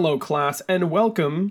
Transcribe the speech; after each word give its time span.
Hello, 0.00 0.16
class, 0.16 0.62
and 0.68 0.92
welcome 0.92 1.50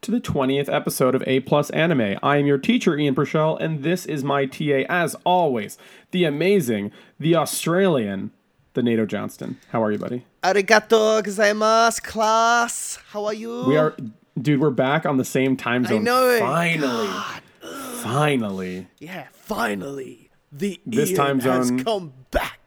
to 0.00 0.10
the 0.10 0.18
20th 0.18 0.72
episode 0.72 1.14
of 1.14 1.22
A 1.26 1.40
Plus 1.40 1.68
Anime. 1.68 2.18
I 2.22 2.38
am 2.38 2.46
your 2.46 2.56
teacher, 2.56 2.96
Ian 2.96 3.14
Preschel, 3.14 3.60
and 3.60 3.82
this 3.82 4.06
is 4.06 4.24
my 4.24 4.46
TA, 4.46 4.86
as 4.88 5.14
always, 5.26 5.76
the 6.10 6.24
amazing, 6.24 6.90
the 7.20 7.36
Australian, 7.36 8.30
the 8.72 8.82
Nato 8.82 9.04
Johnston. 9.04 9.58
How 9.72 9.82
are 9.82 9.92
you, 9.92 9.98
buddy? 9.98 10.24
Arigato 10.42 11.22
gozaimasu, 11.22 12.02
class. 12.02 12.98
How 13.10 13.26
are 13.26 13.34
you? 13.34 13.64
We 13.66 13.76
are, 13.76 13.94
dude, 14.40 14.58
we're 14.58 14.70
back 14.70 15.04
on 15.04 15.18
the 15.18 15.24
same 15.26 15.54
time 15.54 15.84
zone. 15.84 15.98
I 15.98 16.02
know 16.02 16.30
it. 16.30 16.40
Finally. 16.40 17.10
Finally. 18.00 18.86
Yeah, 19.00 19.26
finally. 19.32 20.30
The 20.50 20.80
This 20.86 21.10
Ian 21.10 21.18
time 21.18 21.40
has 21.40 21.70
come 21.84 22.14
back. 22.30 22.58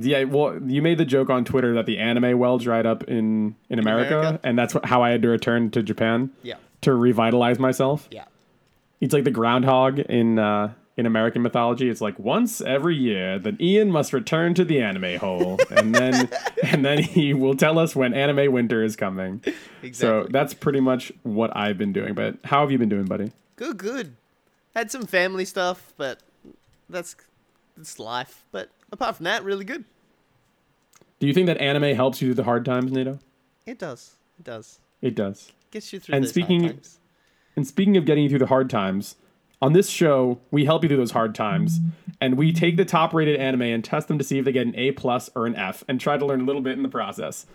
Yeah, 0.00 0.24
well, 0.24 0.58
you 0.64 0.82
made 0.82 0.98
the 0.98 1.04
joke 1.04 1.30
on 1.30 1.44
Twitter 1.44 1.74
that 1.74 1.86
the 1.86 1.98
anime 1.98 2.38
well 2.38 2.58
dried 2.58 2.86
up 2.86 3.04
in, 3.04 3.56
in 3.70 3.78
America, 3.78 4.18
America? 4.18 4.40
and 4.44 4.58
that's 4.58 4.74
how 4.84 5.02
I 5.02 5.10
had 5.10 5.22
to 5.22 5.28
return 5.28 5.70
to 5.72 5.82
Japan 5.82 6.30
Yeah. 6.42 6.54
to 6.82 6.94
revitalize 6.94 7.58
myself. 7.58 8.08
Yeah. 8.10 8.24
It's 9.00 9.12
like 9.12 9.24
the 9.24 9.30
groundhog 9.30 9.98
in 9.98 10.38
uh, 10.38 10.72
in 10.96 11.04
American 11.04 11.42
mythology. 11.42 11.90
It's 11.90 12.00
like 12.00 12.18
once 12.18 12.62
every 12.62 12.96
year 12.96 13.38
that 13.38 13.60
Ian 13.60 13.90
must 13.90 14.14
return 14.14 14.54
to 14.54 14.64
the 14.64 14.80
anime 14.80 15.18
hole, 15.18 15.58
and 15.70 15.94
then 15.94 16.30
and 16.62 16.82
then 16.84 17.02
he 17.02 17.34
will 17.34 17.54
tell 17.54 17.78
us 17.78 17.94
when 17.94 18.14
anime 18.14 18.50
winter 18.52 18.82
is 18.82 18.96
coming. 18.96 19.42
Exactly. 19.82 19.92
So 19.92 20.26
that's 20.30 20.54
pretty 20.54 20.80
much 20.80 21.12
what 21.24 21.54
I've 21.54 21.76
been 21.76 21.92
doing. 21.92 22.14
But 22.14 22.36
how 22.44 22.62
have 22.62 22.70
you 22.72 22.78
been 22.78 22.88
doing, 22.88 23.04
buddy? 23.04 23.32
Good, 23.56 23.76
good. 23.76 24.16
Had 24.74 24.90
some 24.90 25.04
family 25.04 25.44
stuff, 25.44 25.92
but 25.98 26.20
that's 26.88 27.16
that's 27.76 27.98
life. 27.98 28.44
But 28.50 28.70
apart 28.96 29.16
from 29.16 29.24
that, 29.24 29.44
really 29.44 29.64
good. 29.64 29.84
Do 31.18 31.26
you 31.26 31.32
think 31.32 31.46
that 31.46 31.58
anime 31.58 31.94
helps 31.96 32.20
you 32.20 32.28
through 32.28 32.34
the 32.34 32.44
hard 32.44 32.64
times, 32.64 32.92
Nato? 32.92 33.18
It 33.64 33.78
does. 33.78 34.16
It 34.38 34.44
does. 34.44 34.80
It 35.00 35.14
does. 35.14 35.52
Gets 35.70 35.92
you 35.92 36.00
through 36.00 36.14
And 36.16 36.26
speaking- 36.28 36.62
hard 36.64 36.72
times. 36.76 36.98
And 37.56 37.66
speaking 37.66 37.96
of 37.96 38.04
getting 38.04 38.24
you 38.24 38.28
through 38.28 38.40
the 38.40 38.46
hard 38.46 38.68
times, 38.68 39.16
on 39.62 39.72
this 39.72 39.88
show, 39.88 40.38
we 40.50 40.66
help 40.66 40.82
you 40.82 40.88
through 40.90 40.98
those 40.98 41.12
hard 41.12 41.34
times, 41.34 41.80
and 42.20 42.36
we 42.36 42.52
take 42.52 42.76
the 42.76 42.84
top 42.84 43.14
rated 43.14 43.36
anime 43.40 43.62
and 43.62 43.82
test 43.82 44.08
them 44.08 44.18
to 44.18 44.24
see 44.24 44.38
if 44.38 44.44
they 44.44 44.52
get 44.52 44.66
an 44.66 44.74
A 44.76 44.92
plus 44.92 45.30
or 45.34 45.46
an 45.46 45.56
F, 45.56 45.82
and 45.88 45.98
try 45.98 46.18
to 46.18 46.26
learn 46.26 46.42
a 46.42 46.44
little 46.44 46.60
bit 46.60 46.76
in 46.76 46.82
the 46.82 46.88
process. 46.90 47.46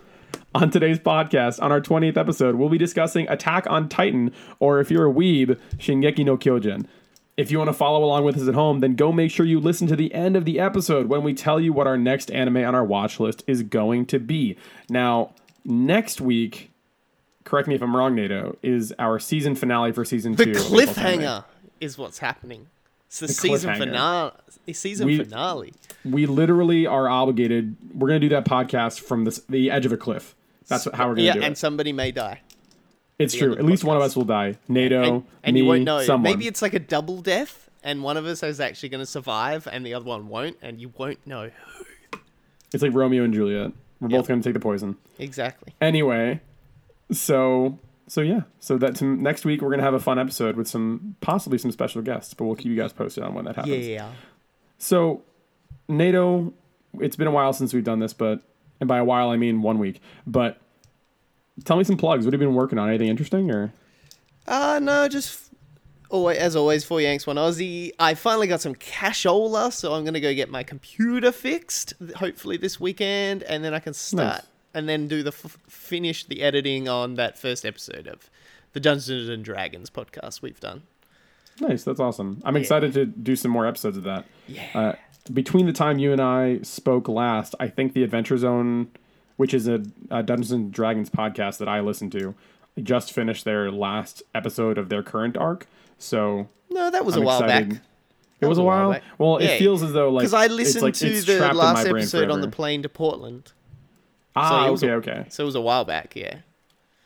On 0.56 0.70
today's 0.70 0.98
podcast, 0.98 1.62
on 1.62 1.70
our 1.70 1.80
20th 1.80 2.16
episode, 2.16 2.56
we'll 2.56 2.68
be 2.68 2.78
discussing 2.78 3.28
Attack 3.28 3.66
on 3.70 3.88
Titan, 3.88 4.32
or 4.58 4.80
if 4.80 4.90
you're 4.90 5.08
a 5.08 5.12
weeb, 5.12 5.56
Shingeki 5.76 6.24
no 6.24 6.36
Kyojin. 6.36 6.86
If 7.36 7.50
you 7.50 7.58
want 7.58 7.68
to 7.68 7.74
follow 7.74 8.04
along 8.04 8.24
with 8.24 8.36
us 8.36 8.46
at 8.46 8.54
home, 8.54 8.80
then 8.80 8.94
go 8.94 9.10
make 9.10 9.30
sure 9.30 9.46
you 9.46 9.58
listen 9.58 9.86
to 9.88 9.96
the 9.96 10.12
end 10.12 10.36
of 10.36 10.44
the 10.44 10.60
episode 10.60 11.06
when 11.08 11.22
we 11.22 11.32
tell 11.32 11.58
you 11.58 11.72
what 11.72 11.86
our 11.86 11.96
next 11.96 12.30
anime 12.30 12.58
on 12.58 12.74
our 12.74 12.84
watch 12.84 13.18
list 13.18 13.42
is 13.46 13.62
going 13.62 14.04
to 14.06 14.18
be. 14.18 14.56
Now, 14.90 15.32
next 15.64 16.20
week, 16.20 16.70
correct 17.44 17.68
me 17.68 17.74
if 17.74 17.82
I'm 17.82 17.96
wrong, 17.96 18.14
Nato, 18.14 18.56
is 18.62 18.92
our 18.98 19.18
season 19.18 19.54
finale 19.54 19.92
for 19.92 20.04
season 20.04 20.34
The 20.34 20.44
two. 20.44 20.50
Anime. 20.52 20.64
cliffhanger 20.64 21.44
is 21.80 21.96
what's 21.96 22.18
happening. 22.18 22.66
It's 23.06 23.20
the, 23.20 23.28
season 23.28 23.76
finale. 23.76 24.32
Season 24.72 25.06
We- 25.06 25.18
finale. 25.24 25.72
We 26.04 26.26
literally 26.26 26.86
are 26.86 27.08
obligated. 27.08 27.76
We're 27.94 28.08
going 28.08 28.20
to 28.20 28.28
do 28.28 28.34
that 28.34 28.44
podcast 28.44 29.00
from 29.00 29.24
the, 29.24 29.42
the 29.48 29.70
edge 29.70 29.86
of 29.86 29.92
a 29.92 29.96
cliff. 29.96 30.34
That's 30.68 30.84
how 30.84 31.08
we're 31.08 31.14
going 31.14 31.16
to 31.16 31.22
Yeah, 31.24 31.32
do 31.34 31.38
it. 31.38 31.42
Yeah, 31.42 31.46
and 31.48 31.58
somebody 31.58 31.92
may 31.92 32.10
die. 32.12 32.40
It's 33.22 33.34
true. 33.34 33.52
At 33.52 33.58
the 33.58 33.64
least 33.64 33.84
one 33.84 33.96
of 33.96 34.02
us 34.02 34.16
will 34.16 34.24
die. 34.24 34.56
Nato, 34.68 35.02
and, 35.02 35.24
and 35.44 35.54
me, 35.54 35.60
you 35.60 35.66
won't 35.66 35.84
know. 35.84 36.02
someone. 36.02 36.30
Maybe 36.30 36.46
it's 36.46 36.62
like 36.62 36.74
a 36.74 36.78
double 36.78 37.20
death, 37.22 37.68
and 37.82 38.02
one 38.02 38.16
of 38.16 38.26
us 38.26 38.42
is 38.42 38.60
actually 38.60 38.88
going 38.90 39.00
to 39.00 39.06
survive, 39.06 39.66
and 39.70 39.84
the 39.86 39.94
other 39.94 40.04
one 40.06 40.28
won't, 40.28 40.56
and 40.62 40.80
you 40.80 40.92
won't 40.96 41.24
know 41.26 41.50
It's 42.72 42.82
like 42.82 42.94
Romeo 42.94 43.22
and 43.24 43.34
Juliet. 43.34 43.72
We're 44.00 44.08
Yep. 44.08 44.18
both 44.20 44.28
going 44.28 44.40
to 44.40 44.44
take 44.48 44.54
the 44.54 44.60
poison. 44.60 44.96
exactly. 45.18 45.72
Anyway, 45.80 46.40
so 47.10 47.78
so 48.08 48.20
yeah, 48.20 48.42
so 48.58 48.76
that's 48.78 49.00
next 49.02 49.44
week 49.44 49.62
we're 49.62 49.68
going 49.68 49.78
to 49.78 49.84
have 49.84 49.94
a 49.94 50.00
fun 50.00 50.18
episode 50.18 50.56
with 50.56 50.66
some 50.68 51.16
possibly 51.20 51.58
some 51.58 51.70
special 51.70 52.02
guests, 52.02 52.34
but 52.34 52.44
we'll 52.44 52.56
keep 52.56 52.66
you 52.66 52.76
guys 52.76 52.92
posted 52.92 53.22
on 53.22 53.34
when 53.34 53.44
that 53.44 53.56
happens. 53.56 53.86
Yeah. 53.86 54.10
So, 54.78 55.22
Nato, 55.88 56.52
it's 56.98 57.14
been 57.16 57.28
a 57.28 57.30
while 57.30 57.52
since 57.52 57.72
we've 57.72 57.84
done 57.84 58.00
this, 58.00 58.12
but 58.12 58.40
and 58.80 58.88
by 58.88 58.98
a 58.98 59.04
while 59.04 59.30
I 59.30 59.36
mean 59.36 59.62
one 59.62 59.78
week. 59.78 60.00
But 60.26 60.58
tell 61.64 61.76
me 61.76 61.84
some 61.84 61.96
plugs. 61.96 62.24
What 62.24 62.32
have 62.34 62.40
you 62.40 62.48
been 62.48 62.56
working 62.56 62.78
on? 62.78 62.88
Anything 62.88 63.08
interesting 63.08 63.50
or? 63.50 63.72
Uh 64.46 64.80
no, 64.82 65.08
just 65.08 65.50
always, 66.10 66.38
as 66.38 66.56
always 66.56 66.84
Four 66.84 67.00
Yanks 67.00 67.26
One 67.26 67.36
Aussie. 67.36 67.92
I 67.98 68.14
finally 68.14 68.46
got 68.46 68.60
some 68.60 68.74
cashola, 68.74 69.72
so 69.72 69.92
I'm 69.94 70.04
gonna 70.04 70.20
go 70.20 70.34
get 70.34 70.50
my 70.50 70.62
computer 70.62 71.30
fixed. 71.32 71.94
Hopefully 72.16 72.56
this 72.56 72.80
weekend, 72.80 73.42
and 73.44 73.64
then 73.64 73.72
I 73.74 73.78
can 73.78 73.94
start 73.94 74.36
Nice. 74.36 74.46
and 74.74 74.88
then 74.88 75.08
do 75.08 75.22
the 75.22 75.30
f- 75.30 75.58
finish 75.68 76.24
the 76.24 76.42
editing 76.42 76.88
on 76.88 77.14
that 77.14 77.38
first 77.38 77.64
episode 77.64 78.06
of 78.06 78.28
the 78.72 78.80
Dungeons 78.80 79.28
and 79.28 79.44
Dragons 79.44 79.90
podcast 79.90 80.42
we've 80.42 80.58
done. 80.60 80.82
Nice, 81.60 81.84
that's 81.84 82.00
awesome. 82.00 82.40
I'm 82.44 82.56
excited 82.56 82.94
to 82.94 83.04
do 83.04 83.36
some 83.36 83.50
more 83.50 83.66
episodes 83.66 83.98
of 83.98 84.04
that. 84.04 84.24
Yeah. 84.48 84.62
Uh, 84.74 84.92
between 85.32 85.66
the 85.66 85.72
time 85.72 85.98
you 85.98 86.10
and 86.10 86.20
I 86.20 86.60
spoke 86.62 87.08
last, 87.08 87.54
I 87.60 87.68
think 87.68 87.92
the 87.92 88.02
Adventure 88.02 88.38
Zone, 88.38 88.88
which 89.42 89.52
is 89.52 89.66
a, 89.66 89.82
a 90.08 90.22
Dungeons 90.22 90.52
and 90.52 90.70
Dragons 90.72 91.10
podcast 91.10 91.58
that 91.58 91.68
I 91.68 91.80
listen 91.80 92.10
to, 92.10 92.36
just 92.80 93.12
finished 93.12 93.44
their 93.44 93.72
last 93.72 94.22
episode 94.36 94.78
of 94.78 94.88
their 94.88 95.02
current 95.02 95.36
arc. 95.36 95.66
So 95.98 96.48
no, 96.70 96.92
that 96.92 97.04
was 97.04 97.16
I'm 97.16 97.22
a 97.22 97.26
while 97.26 97.42
excited. 97.42 97.68
back. 97.70 97.80
It 98.40 98.46
was 98.46 98.58
a 98.58 98.62
while. 98.62 98.92
back. 98.92 99.02
Well, 99.18 99.42
Yeah. 99.42 99.48
it 99.48 99.58
feels 99.58 99.82
as 99.82 99.92
though 99.92 100.10
like 100.10 100.22
Because 100.22 100.32
I 100.34 100.44
it's 100.44 100.54
listened 100.54 100.82
like- 100.84 100.94
to 100.94 101.08
it's 101.08 101.24
the 101.24 101.38
trapped 101.38 101.54
in 101.54 101.56
my 101.58 101.64
last 101.72 101.86
episode 101.88 102.30
on 102.30 102.40
the 102.40 102.46
plane 102.48 102.82
to 102.84 102.88
Portland, 102.88 103.50
Ah, 104.36 104.70
was 104.70 104.84
okay, 104.84 104.92
a- 104.92 104.96
okay. 104.98 105.24
so 105.28 105.42
it 105.42 105.46
was 105.46 105.56
a 105.56 105.60
while 105.60 105.84
back. 105.84 106.14
Yeah. 106.14 106.36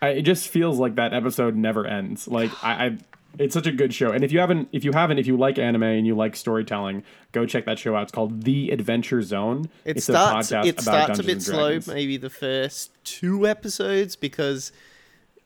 I, 0.03 0.09
it 0.11 0.23
just 0.23 0.49
feels 0.49 0.79
like 0.79 0.97
that 0.97 1.15
episode 1.15 1.57
never 1.57 1.87
ends. 1.87 2.29
Like 2.29 2.51
I, 2.63 2.85
I, 2.87 2.99
it's 3.39 3.55
such 3.55 3.67
a 3.67 3.73
good 3.73 3.93
show. 3.93 4.13
And 4.13 4.25
if 4.25 4.33
you 4.33 4.39
haven't, 4.41 4.69
if 4.73 4.85
you 4.85 4.93
haven't, 4.93 5.19
if 5.19 5.27
you 5.27 5.37
like 5.37 5.59
anime 5.59 5.83
and 5.83 6.07
you 6.07 6.15
like 6.15 6.37
storytelling, 6.37 7.03
go 7.33 7.47
check 7.47 7.67
that 7.67 7.79
show 7.79 7.95
out. 7.97 8.05
It's 8.05 8.13
called 8.13 8.45
The 8.45 8.71
Adventure 8.71 9.23
Zone. 9.23 9.69
It 9.85 9.97
it's 9.99 10.05
starts. 10.05 10.51
a 10.51 10.55
podcast 10.57 10.67
It 10.67 10.73
about 10.75 10.83
starts 10.83 11.19
a 11.19 11.23
Dungeons 11.23 11.47
bit 11.47 11.55
slow, 11.55 11.95
maybe 11.95 12.17
the 12.17 12.31
first 12.31 12.93
two 13.05 13.47
episodes, 13.47 14.17
because 14.17 14.73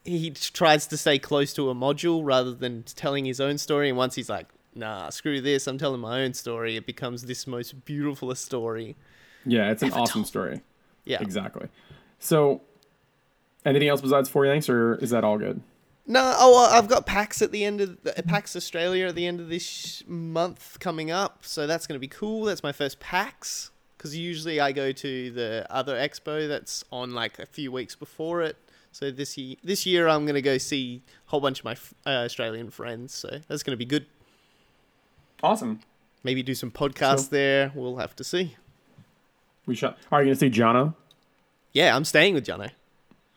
he 0.05 0.31
tries 0.31 0.87
to 0.89 0.97
stay 0.97 1.19
close 1.19 1.53
to 1.55 1.71
a 1.71 1.75
module 1.75 2.23
rather 2.25 2.53
than 2.53 2.83
telling 2.85 3.25
his 3.25 3.41
own 3.41 3.59
story. 3.59 3.89
And 3.89 3.99
once 3.99 4.15
he's 4.15 4.31
like, 4.31 4.49
"Nah, 4.75 5.11
screw 5.11 5.41
this! 5.41 5.67
I'm 5.67 5.79
telling 5.79 6.01
my 6.01 6.23
own 6.23 6.35
story," 6.35 6.77
it 6.77 6.87
becomes 6.87 7.25
this 7.25 7.47
most 7.47 7.85
beautiful 7.85 8.35
story. 8.35 8.97
Yeah, 9.45 9.71
it's 9.71 9.83
an 9.83 9.93
awesome 9.93 10.21
told. 10.23 10.27
story. 10.27 10.61
Yeah. 11.05 11.23
Exactly. 11.23 11.69
So, 12.19 12.61
anything 13.65 13.89
else 13.89 14.01
besides 14.01 14.29
Four 14.29 14.47
Yanks, 14.47 14.69
or 14.69 14.97
is 14.97 15.11
that 15.11 15.25
all 15.25 15.39
good? 15.39 15.63
No, 16.11 16.35
oh, 16.37 16.69
I've 16.73 16.89
got 16.89 17.07
PAX 17.07 17.41
at 17.41 17.53
the 17.53 17.65
end 17.65 17.81
of 17.81 18.03
the, 18.03 18.13
PAX 18.27 18.57
Australia 18.57 19.07
at 19.07 19.15
the 19.15 19.27
end 19.27 19.39
of 19.39 19.49
this 19.49 20.03
month 20.09 20.79
coming 20.81 21.13
up, 21.13 21.45
so 21.45 21.69
that's 21.69 21.87
going 21.87 21.95
to 21.95 22.01
be 22.01 22.09
cool. 22.09 22.47
That's 22.47 22.65
my 22.65 22.73
first 22.73 22.99
PAX 22.99 23.71
because 23.97 24.17
usually 24.17 24.59
I 24.59 24.73
go 24.73 24.91
to 24.91 25.31
the 25.31 25.65
other 25.71 25.95
expo 25.95 26.49
that's 26.49 26.83
on 26.91 27.13
like 27.15 27.39
a 27.39 27.47
few 27.47 27.71
weeks 27.71 27.95
before 27.95 28.43
it. 28.43 28.57
So 28.91 29.13
this 29.13 29.39
year, 29.39 29.55
this 29.63 29.87
year 29.87 30.09
I'm 30.09 30.25
going 30.25 30.35
to 30.35 30.43
go 30.43 30.59
see 30.59 31.03
a 31.29 31.31
whole 31.31 31.41
bunch 31.41 31.61
of 31.61 31.65
my 31.65 31.77
uh, 32.05 32.25
Australian 32.25 32.71
friends. 32.71 33.15
So 33.15 33.29
that's 33.47 33.63
going 33.63 33.75
to 33.75 33.79
be 33.79 33.85
good. 33.85 34.07
Awesome. 35.45 35.79
Maybe 36.25 36.43
do 36.43 36.57
some 36.57 36.73
podcasts 36.73 37.27
So- 37.27 37.31
there. 37.31 37.71
We'll 37.73 37.99
have 37.99 38.17
to 38.17 38.25
see. 38.25 38.57
We 39.65 39.77
shot. 39.77 39.97
Are 40.11 40.23
you 40.23 40.31
gonna 40.31 40.37
see 40.37 40.51
Jono? 40.51 40.95
Yeah, 41.73 41.95
I'm 41.95 42.05
staying 42.05 42.35
with 42.35 42.45
Jono. 42.45 42.71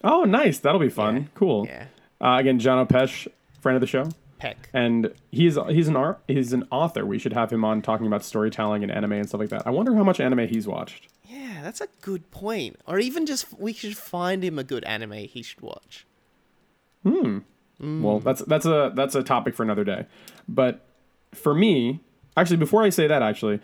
Oh, 0.03 0.23
nice. 0.23 0.57
That'll 0.57 0.79
be 0.79 0.89
fun. 0.89 1.15
Yeah. 1.15 1.23
Cool. 1.35 1.65
Yeah, 1.67 1.85
Uh, 2.23 2.37
again, 2.39 2.59
Jono 2.59 2.87
Pesh, 2.87 3.27
friend 3.59 3.75
of 3.75 3.81
the 3.81 3.87
show. 3.87 4.09
Peck. 4.39 4.69
and 4.73 5.13
he's 5.31 5.57
he's 5.69 5.87
an 5.87 5.95
art 5.95 6.21
he's 6.27 6.51
an 6.51 6.67
author. 6.69 7.05
We 7.05 7.17
should 7.17 7.31
have 7.31 7.49
him 7.51 7.63
on 7.63 7.81
talking 7.81 8.05
about 8.07 8.25
storytelling 8.25 8.83
and 8.83 8.91
anime 8.91 9.13
and 9.13 9.27
stuff 9.27 9.39
like 9.39 9.49
that. 9.49 9.65
I 9.65 9.69
wonder 9.69 9.95
how 9.95 10.03
much 10.03 10.19
anime 10.19 10.47
he's 10.49 10.67
watched. 10.67 11.07
Yeah, 11.29 11.61
that's 11.63 11.79
a 11.79 11.87
good 12.01 12.29
point. 12.29 12.77
Or 12.85 12.99
even 12.99 13.25
just 13.25 13.57
we 13.57 13.71
should 13.71 13.95
find 13.95 14.43
him 14.43 14.59
a 14.59 14.63
good 14.65 14.83
anime 14.83 15.13
he 15.13 15.41
should 15.43 15.61
watch. 15.61 16.05
Hmm. 17.03 17.39
Well, 17.79 18.19
that's 18.19 18.41
that's 18.41 18.65
a 18.65 18.91
that's 18.95 19.15
a 19.15 19.23
topic 19.23 19.55
for 19.55 19.63
another 19.63 19.83
day. 19.83 20.05
But 20.47 20.85
for 21.33 21.53
me, 21.53 22.01
actually, 22.37 22.57
before 22.57 22.83
I 22.83 22.89
say 22.89 23.07
that, 23.07 23.21
actually, 23.21 23.59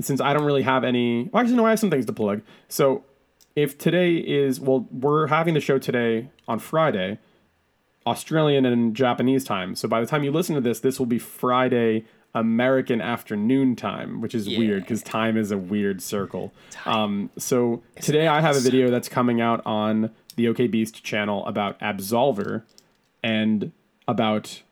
since 0.00 0.20
I 0.20 0.32
don't 0.32 0.44
really 0.44 0.62
have 0.62 0.84
any, 0.84 1.30
well, 1.32 1.40
actually, 1.40 1.56
no, 1.56 1.66
I 1.66 1.70
have 1.70 1.80
some 1.80 1.90
things 1.90 2.06
to 2.06 2.12
plug. 2.12 2.42
So 2.68 3.04
if 3.56 3.78
today 3.78 4.16
is 4.16 4.60
well, 4.60 4.86
we're 4.90 5.26
having 5.28 5.54
the 5.54 5.60
show 5.60 5.78
today 5.78 6.30
on 6.46 6.58
Friday, 6.58 7.18
Australian 8.08 8.66
and 8.66 8.94
Japanese 8.94 9.44
time. 9.44 9.74
So 9.74 9.88
by 9.88 10.00
the 10.00 10.06
time 10.06 10.24
you 10.24 10.32
listen 10.32 10.54
to 10.54 10.60
this, 10.60 10.80
this 10.80 10.98
will 10.98 11.06
be 11.06 11.18
Friday 11.18 12.04
American 12.34 13.00
afternoon 13.00 13.74
time, 13.74 14.20
which 14.20 14.34
is 14.34 14.46
weird 14.46 14.82
because 14.82 15.02
time 15.02 15.36
is 15.36 15.50
a 15.50 15.58
weird 15.58 16.02
circle. 16.02 16.52
Um, 16.84 17.30
so 17.38 17.82
today 18.00 18.28
I 18.28 18.40
have 18.40 18.56
a 18.56 18.60
video 18.60 18.90
that's 18.90 19.08
coming 19.08 19.40
out 19.40 19.62
on 19.64 20.10
the 20.36 20.48
OK 20.48 20.66
Beast 20.66 21.02
channel 21.02 21.46
about 21.46 21.78
Absolver 21.80 22.62
and 23.22 23.72
about 24.06 24.62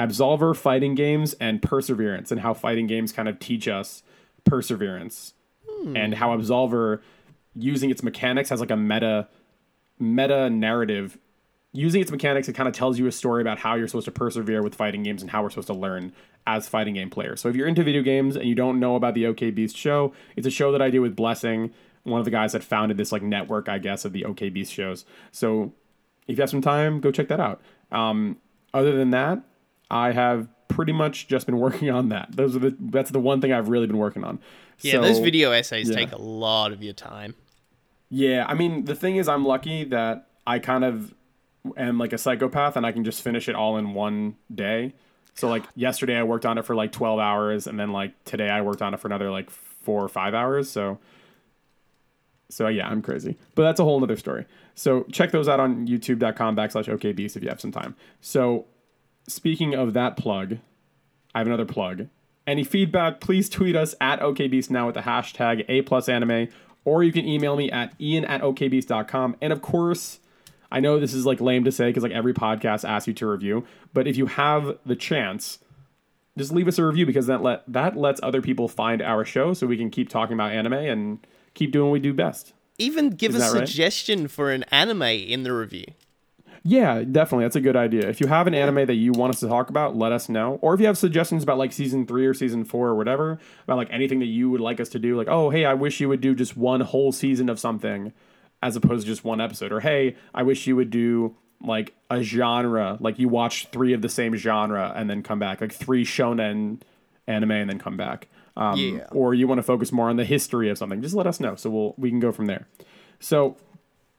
Absolver 0.00 0.56
fighting 0.56 0.94
games 0.94 1.34
and 1.34 1.62
perseverance 1.62 2.32
and 2.32 2.40
how 2.40 2.54
fighting 2.54 2.86
games 2.86 3.12
kind 3.12 3.28
of 3.28 3.38
teach 3.38 3.68
us 3.68 4.02
perseverance 4.44 5.34
and 5.96 6.14
how 6.14 6.36
Absolver 6.36 7.00
using 7.54 7.90
its 7.90 8.02
mechanics 8.02 8.50
has 8.50 8.60
like 8.60 8.70
a 8.70 8.76
meta 8.76 9.28
meta 9.98 10.50
narrative 10.50 11.18
using 11.72 12.00
its 12.02 12.10
mechanics, 12.10 12.48
it 12.48 12.52
kind 12.54 12.68
of 12.68 12.74
tells 12.74 12.98
you 12.98 13.06
a 13.06 13.12
story 13.12 13.40
about 13.40 13.58
how 13.58 13.74
you're 13.74 13.88
supposed 13.88 14.04
to 14.04 14.12
persevere 14.12 14.62
with 14.62 14.74
fighting 14.74 15.02
games 15.02 15.22
and 15.22 15.30
how 15.30 15.42
we're 15.42 15.50
supposed 15.50 15.68
to 15.68 15.74
learn 15.74 16.12
as 16.46 16.68
fighting 16.68 16.94
game 16.94 17.08
players. 17.08 17.40
So 17.40 17.48
if 17.48 17.56
you're 17.56 17.66
into 17.68 17.82
video 17.82 18.02
games 18.02 18.36
and 18.36 18.46
you 18.46 18.54
don't 18.54 18.78
know 18.78 18.96
about 18.96 19.14
the 19.14 19.26
OK 19.26 19.50
Beast 19.50 19.76
show, 19.76 20.12
it's 20.36 20.46
a 20.46 20.50
show 20.50 20.72
that 20.72 20.82
I 20.82 20.90
do 20.90 21.00
with 21.00 21.16
Blessing, 21.16 21.70
one 22.02 22.18
of 22.18 22.24
the 22.24 22.30
guys 22.30 22.52
that 22.52 22.62
founded 22.64 22.96
this 22.98 23.12
like 23.12 23.22
network, 23.22 23.68
I 23.68 23.78
guess, 23.78 24.04
of 24.04 24.12
the 24.12 24.24
OK 24.24 24.50
Beast 24.50 24.72
shows. 24.72 25.04
So 25.30 25.72
if 26.26 26.36
you 26.36 26.42
have 26.42 26.50
some 26.50 26.60
time, 26.62 27.00
go 27.00 27.10
check 27.10 27.28
that 27.28 27.40
out. 27.40 27.60
Um, 27.90 28.36
other 28.74 28.92
than 28.96 29.10
that, 29.10 29.40
I 29.90 30.12
have 30.12 30.48
pretty 30.68 30.92
much 30.92 31.28
just 31.28 31.46
been 31.46 31.58
working 31.66 31.90
on 31.90 32.08
that. 32.10 32.28
Those 32.32 32.56
are 32.56 32.58
the 32.58 32.76
that's 32.80 33.10
the 33.10 33.20
one 33.20 33.40
thing 33.40 33.52
I've 33.52 33.68
really 33.68 33.86
been 33.86 33.98
working 33.98 34.24
on. 34.24 34.40
Yeah, 34.80 34.94
So- 34.94 35.02
those 35.02 35.18
video 35.20 35.52
essays 35.52 35.88
yeah. 35.88 35.96
take 35.96 36.12
a 36.12 36.20
lot 36.20 36.72
of 36.72 36.82
your 36.82 36.94
time. 36.94 37.34
Yeah, 38.10 38.44
I 38.46 38.54
mean 38.54 38.84
the 38.84 38.94
thing 38.94 39.16
is, 39.16 39.26
I'm 39.28 39.44
lucky 39.46 39.84
that 39.84 40.26
I 40.46 40.58
kind 40.58 40.84
of 40.84 41.14
am 41.76 41.98
like 41.98 42.12
a 42.12 42.18
psychopath, 42.18 42.76
and 42.76 42.86
I 42.86 42.92
can 42.92 43.04
just 43.04 43.22
finish 43.22 43.48
it 43.48 43.54
all 43.54 43.76
in 43.76 43.94
one 43.94 44.36
day. 44.52 44.94
So 45.34 45.48
like 45.48 45.64
yesterday, 45.76 46.16
I 46.16 46.22
worked 46.22 46.46
on 46.46 46.58
it 46.58 46.64
for 46.64 46.74
like 46.74 46.92
12 46.92 47.18
hours, 47.18 47.66
and 47.66 47.78
then 47.78 47.92
like 47.92 48.24
today, 48.24 48.48
I 48.48 48.62
worked 48.62 48.82
on 48.82 48.94
it 48.94 49.00
for 49.00 49.08
another 49.08 49.30
like 49.30 49.50
four 49.50 50.02
or 50.02 50.08
five 50.08 50.34
hours. 50.34 50.70
So, 50.70 50.98
so 52.48 52.68
yeah, 52.68 52.88
I'm 52.88 53.02
crazy, 53.02 53.36
but 53.54 53.62
that's 53.62 53.80
a 53.80 53.84
whole 53.84 54.02
other 54.02 54.16
story. 54.16 54.46
So 54.74 55.04
check 55.12 55.30
those 55.32 55.48
out 55.48 55.60
on 55.60 55.86
YouTube.com 55.86 56.56
backslash 56.56 56.86
OKBeast 56.86 57.36
if 57.36 57.42
you 57.42 57.48
have 57.48 57.60
some 57.60 57.72
time. 57.72 57.94
So 58.20 58.66
speaking 59.28 59.74
of 59.74 59.92
that 59.94 60.16
plug, 60.16 60.58
I 61.34 61.38
have 61.38 61.46
another 61.46 61.64
plug. 61.64 62.08
Any 62.46 62.64
feedback, 62.64 63.20
please 63.20 63.48
tweet 63.48 63.76
us 63.76 63.94
at 64.00 64.20
OKBeast 64.20 64.70
now 64.70 64.86
with 64.86 64.96
the 64.96 65.02
hashtag 65.02 65.64
A 65.68 65.82
plus 65.82 66.08
anime, 66.08 66.48
or 66.84 67.02
you 67.04 67.12
can 67.12 67.26
email 67.26 67.56
me 67.56 67.70
at 67.70 67.94
ian 68.00 68.24
at 68.24 68.42
okbeast.com. 68.42 69.36
And 69.40 69.52
of 69.52 69.62
course, 69.62 70.18
I 70.72 70.80
know 70.80 70.98
this 70.98 71.12
is 71.12 71.26
like 71.26 71.40
lame 71.40 71.64
to 71.64 71.72
say 71.72 71.90
because 71.90 72.02
like 72.02 72.12
every 72.12 72.32
podcast 72.32 72.88
asks 72.88 73.06
you 73.06 73.12
to 73.14 73.26
review, 73.26 73.64
but 73.92 74.08
if 74.08 74.16
you 74.16 74.26
have 74.26 74.78
the 74.86 74.96
chance, 74.96 75.58
just 76.38 76.50
leave 76.50 76.66
us 76.66 76.78
a 76.78 76.84
review 76.84 77.04
because 77.04 77.26
that 77.26 77.42
let 77.42 77.62
that 77.70 77.96
lets 77.96 78.20
other 78.22 78.40
people 78.40 78.68
find 78.68 79.02
our 79.02 79.24
show 79.24 79.52
so 79.52 79.66
we 79.66 79.76
can 79.76 79.90
keep 79.90 80.08
talking 80.08 80.34
about 80.34 80.50
anime 80.50 80.72
and 80.72 81.26
keep 81.54 81.72
doing 81.72 81.90
what 81.90 81.92
we 81.92 82.00
do 82.00 82.14
best. 82.14 82.54
Even 82.78 83.10
give 83.10 83.34
a 83.34 83.38
Is 83.38 83.52
right? 83.52 83.68
suggestion 83.68 84.28
for 84.28 84.50
an 84.50 84.64
anime 84.64 85.02
in 85.02 85.42
the 85.42 85.52
review. 85.52 85.84
Yeah, 86.64 87.02
definitely. 87.02 87.44
That's 87.44 87.56
a 87.56 87.60
good 87.60 87.76
idea. 87.76 88.08
If 88.08 88.20
you 88.20 88.28
have 88.28 88.46
an 88.46 88.54
anime 88.54 88.86
that 88.86 88.94
you 88.94 89.12
want 89.12 89.34
us 89.34 89.40
to 89.40 89.48
talk 89.48 89.68
about, 89.68 89.96
let 89.96 90.12
us 90.12 90.28
know. 90.28 90.58
Or 90.62 90.74
if 90.74 90.80
you 90.80 90.86
have 90.86 90.96
suggestions 90.96 91.42
about 91.42 91.58
like 91.58 91.72
season 91.72 92.06
three 92.06 92.24
or 92.24 92.34
season 92.34 92.64
four 92.64 92.88
or 92.88 92.94
whatever, 92.94 93.38
about 93.64 93.76
like 93.78 93.88
anything 93.90 94.20
that 94.20 94.26
you 94.26 94.48
would 94.48 94.60
like 94.60 94.80
us 94.80 94.88
to 94.90 94.98
do, 95.00 95.16
like, 95.16 95.28
oh, 95.28 95.50
hey, 95.50 95.64
I 95.64 95.74
wish 95.74 96.00
you 96.00 96.08
would 96.08 96.20
do 96.20 96.34
just 96.34 96.56
one 96.56 96.80
whole 96.80 97.10
season 97.10 97.48
of 97.48 97.58
something 97.58 98.12
as 98.62 98.76
opposed 98.76 99.02
to 99.06 99.12
just 99.12 99.24
one 99.24 99.40
episode. 99.40 99.72
Or 99.72 99.80
hey, 99.80 100.16
I 100.34 100.42
wish 100.42 100.66
you 100.66 100.76
would 100.76 100.90
do 100.90 101.36
like 101.60 101.94
a 102.10 102.22
genre, 102.22 102.96
like 103.00 103.18
you 103.18 103.28
watch 103.28 103.66
three 103.72 103.92
of 103.92 104.02
the 104.02 104.08
same 104.08 104.34
genre 104.36 104.92
and 104.96 105.08
then 105.10 105.22
come 105.22 105.38
back, 105.38 105.60
like 105.60 105.72
three 105.72 106.04
shonen 106.04 106.80
anime 107.26 107.50
and 107.52 107.70
then 107.70 107.78
come 107.78 107.96
back. 107.96 108.28
Um, 108.56 108.78
Yeah. 108.78 109.06
Or 109.12 109.34
you 109.34 109.46
want 109.48 109.58
to 109.58 109.62
focus 109.62 109.92
more 109.92 110.08
on 110.10 110.16
the 110.16 110.24
history 110.24 110.68
of 110.70 110.78
something, 110.78 111.00
just 111.02 111.14
let 111.14 111.26
us 111.26 111.40
know. 111.40 111.54
So 111.54 111.70
we'll 111.70 111.94
we 111.96 112.10
can 112.10 112.20
go 112.20 112.32
from 112.32 112.46
there. 112.46 112.66
So 113.20 113.56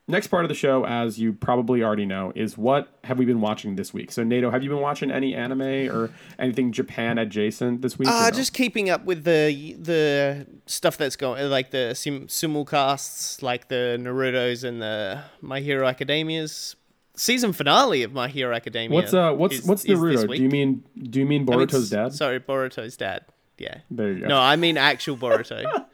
next 0.08 0.28
part 0.28 0.44
of 0.46 0.50
the 0.50 0.56
show, 0.56 0.86
as 0.86 1.18
you 1.18 1.34
probably 1.34 1.82
already 1.84 2.06
know, 2.06 2.32
is 2.36 2.58
what 2.58 3.00
have 3.04 3.18
we 3.18 3.26
been 3.26 3.42
watching 3.42 3.76
this 3.76 3.94
week? 3.94 4.12
So, 4.12 4.24
Nato, 4.24 4.50
have 4.50 4.64
you 4.64 4.70
been 4.70 4.82
watching 4.82 5.12
any 5.12 5.34
anime 5.34 5.62
or 5.62 6.10
anything 6.38 6.72
Japan 6.72 7.18
adjacent 7.18 7.82
this 7.82 7.98
week? 7.98 8.10
Uh, 8.10 8.30
no? 8.30 8.32
just 8.32 8.54
keeping 8.54 8.90
up 8.90 9.06
with 9.06 9.24
the 9.24 9.76
the 9.80 10.48
stuff 10.66 10.98
that's 10.98 11.16
going, 11.16 11.50
like 11.50 11.72
the 11.72 11.94
sim- 11.94 12.28
simulcasts, 12.28 13.42
like 13.42 13.70
the 13.70 13.98
Naruto's 14.00 14.64
and 14.64 14.82
the 14.82 15.24
My 15.42 15.60
Hero 15.62 15.88
Academia's 15.88 16.76
season 17.16 17.54
finale 17.54 18.04
of 18.04 18.12
My 18.12 18.28
Hero 18.28 18.56
Academia. 18.56 18.96
what's 18.96 19.14
uh 19.14 19.34
what's 19.34 19.56
is- 19.56 19.66
what's 19.66 19.86
Naruto? 19.86 20.36
Do 20.36 20.42
you 20.42 20.50
mean 20.50 20.84
do 21.02 21.20
you 21.20 21.26
mean 21.26 21.48
I 21.50 21.56
mean, 21.56 21.68
Boruto's 21.68 21.90
dad? 21.90 22.14
Sorry, 22.14 22.40
Boruto's 22.40 22.98
dad. 22.98 23.26
Yeah. 23.58 23.80
There 23.92 24.12
you 24.12 24.22
go. 24.22 24.28
No, 24.28 24.40
I 24.40 24.56
mean 24.56 24.78
actual 24.78 25.16
Boruto. 25.16 25.86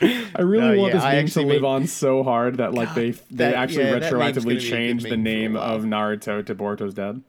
I 0.00 0.40
really 0.42 0.76
no, 0.76 0.82
want 0.82 0.94
yeah, 0.94 1.22
this 1.22 1.36
meme 1.36 1.44
to 1.44 1.52
live 1.52 1.62
mean- 1.62 1.70
on 1.70 1.86
so 1.86 2.22
hard 2.22 2.56
that 2.58 2.74
like 2.74 2.94
they 2.94 3.10
they 3.12 3.20
that- 3.36 3.54
actually 3.54 3.84
yeah, 3.84 3.98
that 3.98 4.12
meme's 4.12 4.12
gonna 4.12 4.24
retroactively 4.32 4.48
be 4.48 4.56
a 4.56 4.60
good 4.60 4.68
changed 4.70 5.04
the 5.06 5.16
meme 5.16 5.24
for 5.24 5.28
a 5.28 5.34
name 5.34 5.56
of 5.56 5.82
Naruto 5.82 6.44
to 6.46 6.54
Boruto's 6.54 6.94
dad. 6.94 7.22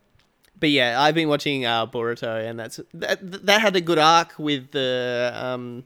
But 0.59 0.69
yeah, 0.69 1.01
I've 1.01 1.15
been 1.15 1.27
watching 1.27 1.65
uh, 1.65 1.85
Boruto, 1.85 2.50
and 2.50 2.57
that's 2.59 2.79
that, 2.94 3.45
that 3.45 3.62
had 3.62 3.75
a 3.75 3.81
good 3.81 4.00
arc 4.00 4.33
with 4.38 4.71
the 4.71 5.31
um, 5.35 5.83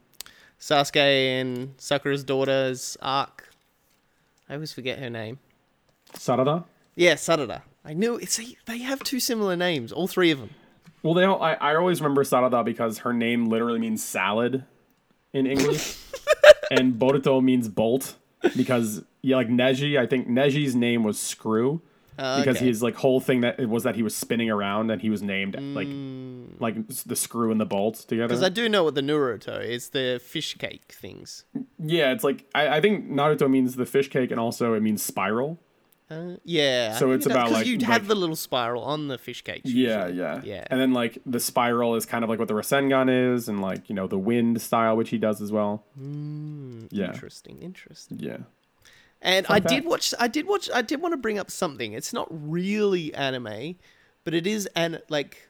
Sasuke 0.60 0.96
and 1.42 1.74
Sakura's 1.78 2.24
daughter's 2.24 2.96
arc. 3.02 3.50
I 4.48 4.54
always 4.54 4.72
forget 4.72 5.00
her 5.00 5.10
name. 5.10 5.40
Sarada? 6.14 6.66
Yeah, 6.96 7.14
Sarada. 7.16 7.62
I 7.84 7.94
knew 7.94 8.18
it's 8.18 8.40
they 8.66 8.78
have 8.80 9.02
two 9.04 9.20
similar 9.20 9.56
names, 9.56 9.92
all 9.92 10.08
three 10.08 10.32
of 10.32 10.40
them. 10.40 10.52
Well, 11.02 11.14
they 11.14 11.24
all, 11.24 11.42
I, 11.42 11.54
I 11.54 11.76
always 11.76 12.02
remember 12.02 12.24
Sarada 12.24 12.64
because 12.64 13.00
her 13.00 13.14
name 13.14 13.48
literally 13.48 13.80
means 13.80 14.04
salad 14.04 14.66
in 15.34 15.48
English, 15.48 15.98
and 16.72 16.94
Boruto 16.94 17.42
means 17.44 17.68
bolt 17.68 18.16
because 18.56 19.04
yeah, 19.22 19.36
like 19.36 19.50
Neji. 19.50 20.00
I 20.00 20.06
think 20.06 20.28
Neji's 20.28 20.76
name 20.76 21.04
was 21.04 21.20
Screw 21.20 21.82
Uh, 22.18 22.40
because 22.40 22.58
okay. 22.58 22.66
his 22.66 22.84
like 22.84 22.96
whole 22.96 23.22
thing 23.22 23.42
that 23.42 23.60
it 23.60 23.70
was 23.70 23.84
that 23.84 23.96
he 23.96 24.04
was 24.04 24.14
spinning 24.16 24.50
around 24.50 24.92
and 24.92 25.02
he 25.02 25.10
was 25.10 25.22
named 25.22 25.56
like 25.74 25.88
like 26.60 26.76
the 27.06 27.16
screw 27.16 27.50
and 27.52 27.60
the 27.62 27.66
bolt 27.66 27.96
together. 27.96 28.28
Because 28.28 28.44
I 28.44 28.50
do 28.50 28.68
know 28.68 28.84
what 28.84 28.96
the 28.96 29.02
Naruto 29.02 29.64
is, 29.64 29.90
the 29.90 30.20
fish 30.22 30.56
cake 30.58 30.92
things. 30.92 31.46
yeah, 31.82 32.12
it's 32.12 32.24
like 32.24 32.46
I, 32.54 32.78
I 32.78 32.82
think 32.82 33.10
Naruto 33.10 33.50
means 33.50 33.76
the 33.76 33.86
fish 33.86 34.10
cake 34.10 34.32
and 34.32 34.40
also 34.40 34.74
it 34.74 34.82
means 34.82 35.02
spiral. 35.02 35.60
Uh, 36.12 36.38
yeah. 36.44 36.96
So 36.98 37.12
it's 37.12 37.26
about, 37.28 37.52
like- 37.52 37.68
you 37.68 37.78
like- 37.78 37.86
have 37.88 38.08
the 38.08 38.16
little 38.16 38.36
spiral 38.36 38.84
on 38.84 39.08
the 39.10 39.18
fish 39.18 39.44
cake. 39.44 39.62
Yeah, 39.66 40.08
yeah, 40.08 40.42
Yeah. 40.44 40.66
And 40.72 40.80
then 40.82 40.92
like 40.92 41.20
the 41.26 41.40
spiral 41.40 41.96
is 41.96 42.06
kind 42.06 42.24
of 42.24 42.30
like 42.30 42.40
what 42.40 42.48
the 42.48 42.56
Rasengan 42.56 43.36
is, 43.36 43.48
and 43.48 43.62
like 43.62 43.90
you 43.90 43.96
know 43.96 44.08
the 44.08 44.18
wind 44.18 44.60
style 44.62 44.98
which 44.98 45.10
he 45.10 45.18
does 45.20 45.42
as 45.42 45.52
well. 45.52 45.84
yeah, 46.92 47.08
Interesting, 47.14 47.62
interesting. 47.62 48.20
yeah. 48.20 48.38
And 49.22 49.46
Fun 49.46 49.56
I 49.58 49.60
did 49.60 49.86
watch. 49.86 50.14
I 50.20 50.28
did 50.30 50.48
watch. 50.48 50.70
I 50.74 50.82
did 50.82 51.02
want 51.02 51.12
to 51.14 51.18
bring 51.18 51.38
up 51.38 51.52
something. 51.52 51.92
It's 51.94 52.14
not 52.14 52.28
really 52.32 53.14
anime, 53.14 53.76
but 54.24 54.34
it 54.34 54.48
is 54.48 54.66
an 54.76 55.00
like. 55.10 55.46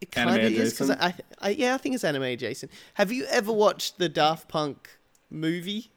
It 0.00 0.16
Anime 0.16 0.34
kind 0.34 0.46
of 0.46 0.52
is 0.52 0.72
because 0.72 0.90
adjacent? 0.90 1.24
I, 1.40 1.48
I 1.48 1.50
yeah 1.50 1.74
I 1.74 1.78
think 1.78 1.94
it's 1.96 2.02
anime 2.04 2.22
adjacent. 2.22 2.72
Have 2.94 3.12
you 3.12 3.24
ever 3.26 3.52
watched 3.52 3.98
the 3.98 4.08
Daft 4.08 4.48
Punk 4.48 4.88
movie 5.30 5.90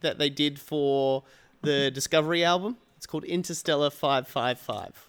that 0.00 0.18
they 0.18 0.28
did 0.30 0.58
for 0.58 1.22
the 1.62 1.90
Discovery 1.90 2.42
album? 2.44 2.76
It's 3.00 3.06
called 3.06 3.24
Interstellar 3.24 3.88
Five 3.88 4.28
Five 4.28 4.58
Five. 4.58 5.08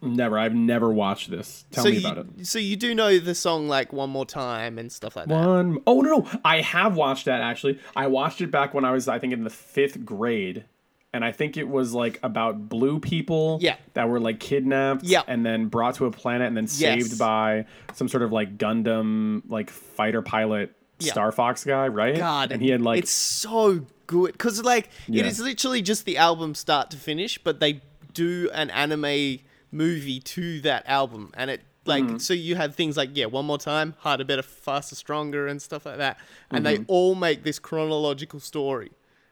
Never. 0.00 0.38
I've 0.38 0.54
never 0.54 0.92
watched 0.92 1.28
this. 1.28 1.64
Tell 1.72 1.82
so 1.82 1.90
me 1.90 1.96
you, 1.96 2.06
about 2.08 2.18
it. 2.18 2.46
So 2.46 2.60
you 2.60 2.76
do 2.76 2.94
know 2.94 3.18
the 3.18 3.34
song 3.34 3.66
like 3.66 3.92
one 3.92 4.10
more 4.10 4.24
time 4.24 4.78
and 4.78 4.92
stuff 4.92 5.16
like 5.16 5.26
that. 5.26 5.44
One. 5.44 5.78
Oh 5.88 6.02
no, 6.02 6.18
no, 6.18 6.30
I 6.44 6.60
have 6.60 6.96
watched 6.96 7.24
that 7.24 7.40
actually. 7.40 7.80
I 7.96 8.06
watched 8.06 8.40
it 8.42 8.52
back 8.52 8.74
when 8.74 8.84
I 8.84 8.92
was, 8.92 9.08
I 9.08 9.18
think, 9.18 9.32
in 9.32 9.42
the 9.42 9.50
fifth 9.50 10.04
grade, 10.04 10.66
and 11.12 11.24
I 11.24 11.32
think 11.32 11.56
it 11.56 11.68
was 11.68 11.94
like 11.94 12.20
about 12.22 12.68
blue 12.68 13.00
people. 13.00 13.58
Yeah. 13.60 13.74
That 13.94 14.08
were 14.08 14.20
like 14.20 14.38
kidnapped. 14.38 15.02
Yeah. 15.02 15.22
And 15.26 15.44
then 15.44 15.66
brought 15.66 15.96
to 15.96 16.06
a 16.06 16.12
planet 16.12 16.46
and 16.46 16.56
then 16.56 16.66
Yes. 16.66 16.78
saved 17.08 17.18
by 17.18 17.66
some 17.92 18.06
sort 18.06 18.22
of 18.22 18.30
like 18.30 18.56
Gundam 18.56 19.42
like 19.48 19.68
fighter 19.70 20.22
pilot 20.22 20.76
Yeah. 21.00 21.12
Star 21.12 21.32
Fox 21.32 21.64
guy, 21.64 21.88
right? 21.88 22.16
God, 22.16 22.50
And 22.52 22.60
he 22.62 22.70
had 22.70 22.82
like 22.82 22.98
it's 22.98 23.10
so 23.10 23.86
good 24.06 24.32
because 24.32 24.62
like 24.64 24.90
Yeah. 25.06 25.20
it 25.20 25.26
is 25.26 25.38
literally 25.40 25.82
just 25.82 26.04
the 26.04 26.16
album 26.16 26.54
start 26.54 26.90
to 26.90 26.96
finish, 26.96 27.38
but 27.38 27.60
they 27.60 27.82
do 28.14 28.50
an 28.52 28.70
anime 28.70 29.38
movie 29.70 30.18
to 30.20 30.60
that 30.62 30.82
album, 30.86 31.30
and 31.36 31.50
it 31.50 31.62
like 31.86 32.04
Mm-hmm. 32.04 32.18
so 32.18 32.34
you 32.34 32.56
have 32.56 32.74
things 32.74 32.96
like 32.96 33.10
yeah, 33.14 33.26
one 33.26 33.44
more 33.46 33.58
time, 33.58 33.94
harder, 34.00 34.24
better, 34.24 34.42
faster, 34.42 34.94
stronger, 34.94 35.46
and 35.46 35.60
stuff 35.62 35.86
like 35.86 35.98
that, 35.98 36.18
and 36.50 36.64
Mm-hmm. 36.64 36.82
they 36.82 36.86
all 36.88 37.14
make 37.14 37.44
this 37.44 37.58
chronological 37.58 38.40
story. 38.40 38.90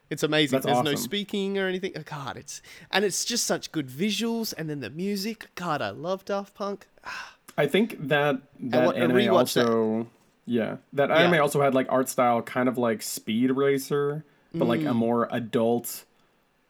It's 0.08 0.23
amazing. 0.23 0.61
That's 0.61 0.66
There's 0.66 0.85
no 0.85 0.94
speaking 0.94 1.58
or 1.58 1.66
anything. 1.66 1.92
Oh, 1.96 2.02
God, 2.04 2.37
it's 2.37 2.62
and 2.92 3.04
it's 3.04 3.25
just 3.25 3.44
such 3.44 3.73
good 3.73 3.88
visuals, 3.88 4.54
and 4.56 4.70
then 4.70 4.78
the 4.80 4.90
music. 4.90 5.46
God, 5.56 5.82
I 5.82 5.90
love 5.90 6.25
Daft 6.25 6.54
Punk. 6.54 6.87
I 7.58 7.66
think 7.66 8.08
that 8.08 8.40
that 8.61 8.94
anime 8.96 9.16
rewatched 9.16 9.54
that. 9.54 10.06
Yeah 10.46 10.76
that 10.92 11.10
anime 11.10 11.34
Yeah. 11.34 11.40
also 11.40 11.60
had 11.60 11.74
like 11.74 11.86
art 11.90 12.08
style 12.08 12.40
kind 12.42 12.68
of 12.68 12.78
like 12.78 13.02
Speed 13.02 13.50
Racer, 13.50 14.24
but 14.54 14.66
like 14.68 14.80
a 14.80 14.84
Mm. 14.94 14.96
more 14.96 15.28
adult, 15.30 16.04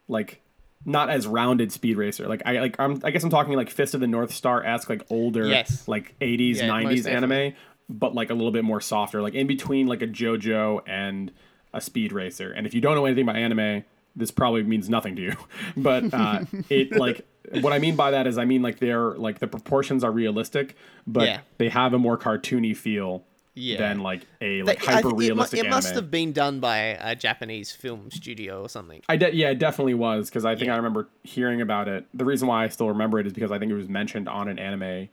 like 0.09 0.41
not 0.85 1.11
as 1.11 1.27
rounded 1.27 1.73
Speed 1.73 1.97
Racer. 1.97 2.27
Like 2.29 2.43
I 2.47 2.61
like 2.61 2.77
I'm 2.79 3.01
I 3.05 3.11
guess 3.11 3.23
I'm 3.25 3.31
talking 3.31 3.55
like 3.55 3.71
Fist 3.71 3.95
of 3.95 4.01
the 4.01 4.07
North 4.07 4.33
Star 4.33 4.65
esque 4.65 4.89
like 4.89 5.05
older 5.11 5.47
Yes. 5.47 5.87
like 5.89 6.15
80s 6.21 6.57
Yeah, 6.57 6.69
90s 6.69 7.07
anime, 7.07 7.31
definitely. 7.31 7.57
but 7.89 8.15
like 8.15 8.31
a 8.31 8.35
little 8.35 8.53
bit 8.53 8.65
more 8.65 8.81
softer, 8.81 9.21
like 9.23 9.35
in 9.35 9.47
between 9.47 9.87
like 9.87 10.03
a 10.03 10.07
JoJo 10.07 10.81
and 10.87 11.33
a 11.75 11.81
Speed 11.81 12.13
Racer. 12.13 12.53
And 12.53 12.67
if 12.67 12.73
you 12.75 12.81
don't 12.81 12.95
know 12.95 13.05
anything 13.05 13.25
about 13.25 13.37
anime, 13.37 13.85
this 14.15 14.31
probably 14.31 14.63
means 14.63 14.89
nothing 14.89 15.17
to 15.17 15.23
you. 15.23 15.37
But 15.77 16.15
uh, 16.15 16.45
it 16.71 16.93
like 16.97 17.27
what 17.61 17.73
I 17.73 17.79
mean 17.79 17.97
by 17.97 18.13
that 18.13 18.27
is 18.27 18.39
I 18.39 18.45
mean 18.45 18.63
like 18.63 18.79
they're 18.79 19.13
like 19.17 19.41
the 19.41 19.47
proportions 19.49 20.03
are 20.05 20.11
realistic, 20.13 20.77
but 21.07 21.25
Yeah. 21.29 21.41
they 21.59 21.69
have 21.69 21.93
a 21.95 21.99
more 21.99 22.17
cartoony 22.17 22.77
feel 22.77 23.25
Yeah. 23.59 23.79
than 23.79 24.01
like 24.01 24.27
a 24.43 24.63
like 24.65 24.85
hyper 24.85 25.09
think 25.11 25.23
it, 25.23 25.35
mu- 25.35 25.43
it 25.59 25.71
must 25.71 25.95
have 25.95 26.11
been 26.11 26.33
done 26.33 26.61
by 26.61 26.77
a 26.77 27.17
Japanese 27.17 27.73
film 27.73 28.11
studio 28.11 28.61
or 28.63 28.69
something. 28.69 29.01
I 29.09 29.17
de- 29.17 29.35
yeah, 29.35 29.49
it 29.49 29.59
definitely 29.59 29.95
was 29.95 30.29
because 30.29 30.45
I 30.45 30.55
think 30.55 30.67
Yeah. 30.67 30.75
I 30.75 30.77
remember 30.77 31.09
hearing 31.25 31.63
about 31.63 31.89
it. 31.89 32.05
The 32.13 32.27
reason 32.27 32.49
why 32.49 32.65
I 32.65 32.69
still 32.69 32.89
remember 32.89 33.19
it 33.19 33.27
is 33.27 33.33
because 33.33 33.51
I 33.51 33.59
think 33.59 33.73
it 33.73 33.75
was 33.75 33.89
mentioned 33.89 34.29
on 34.29 34.49
an 34.49 34.59
anime 34.59 35.09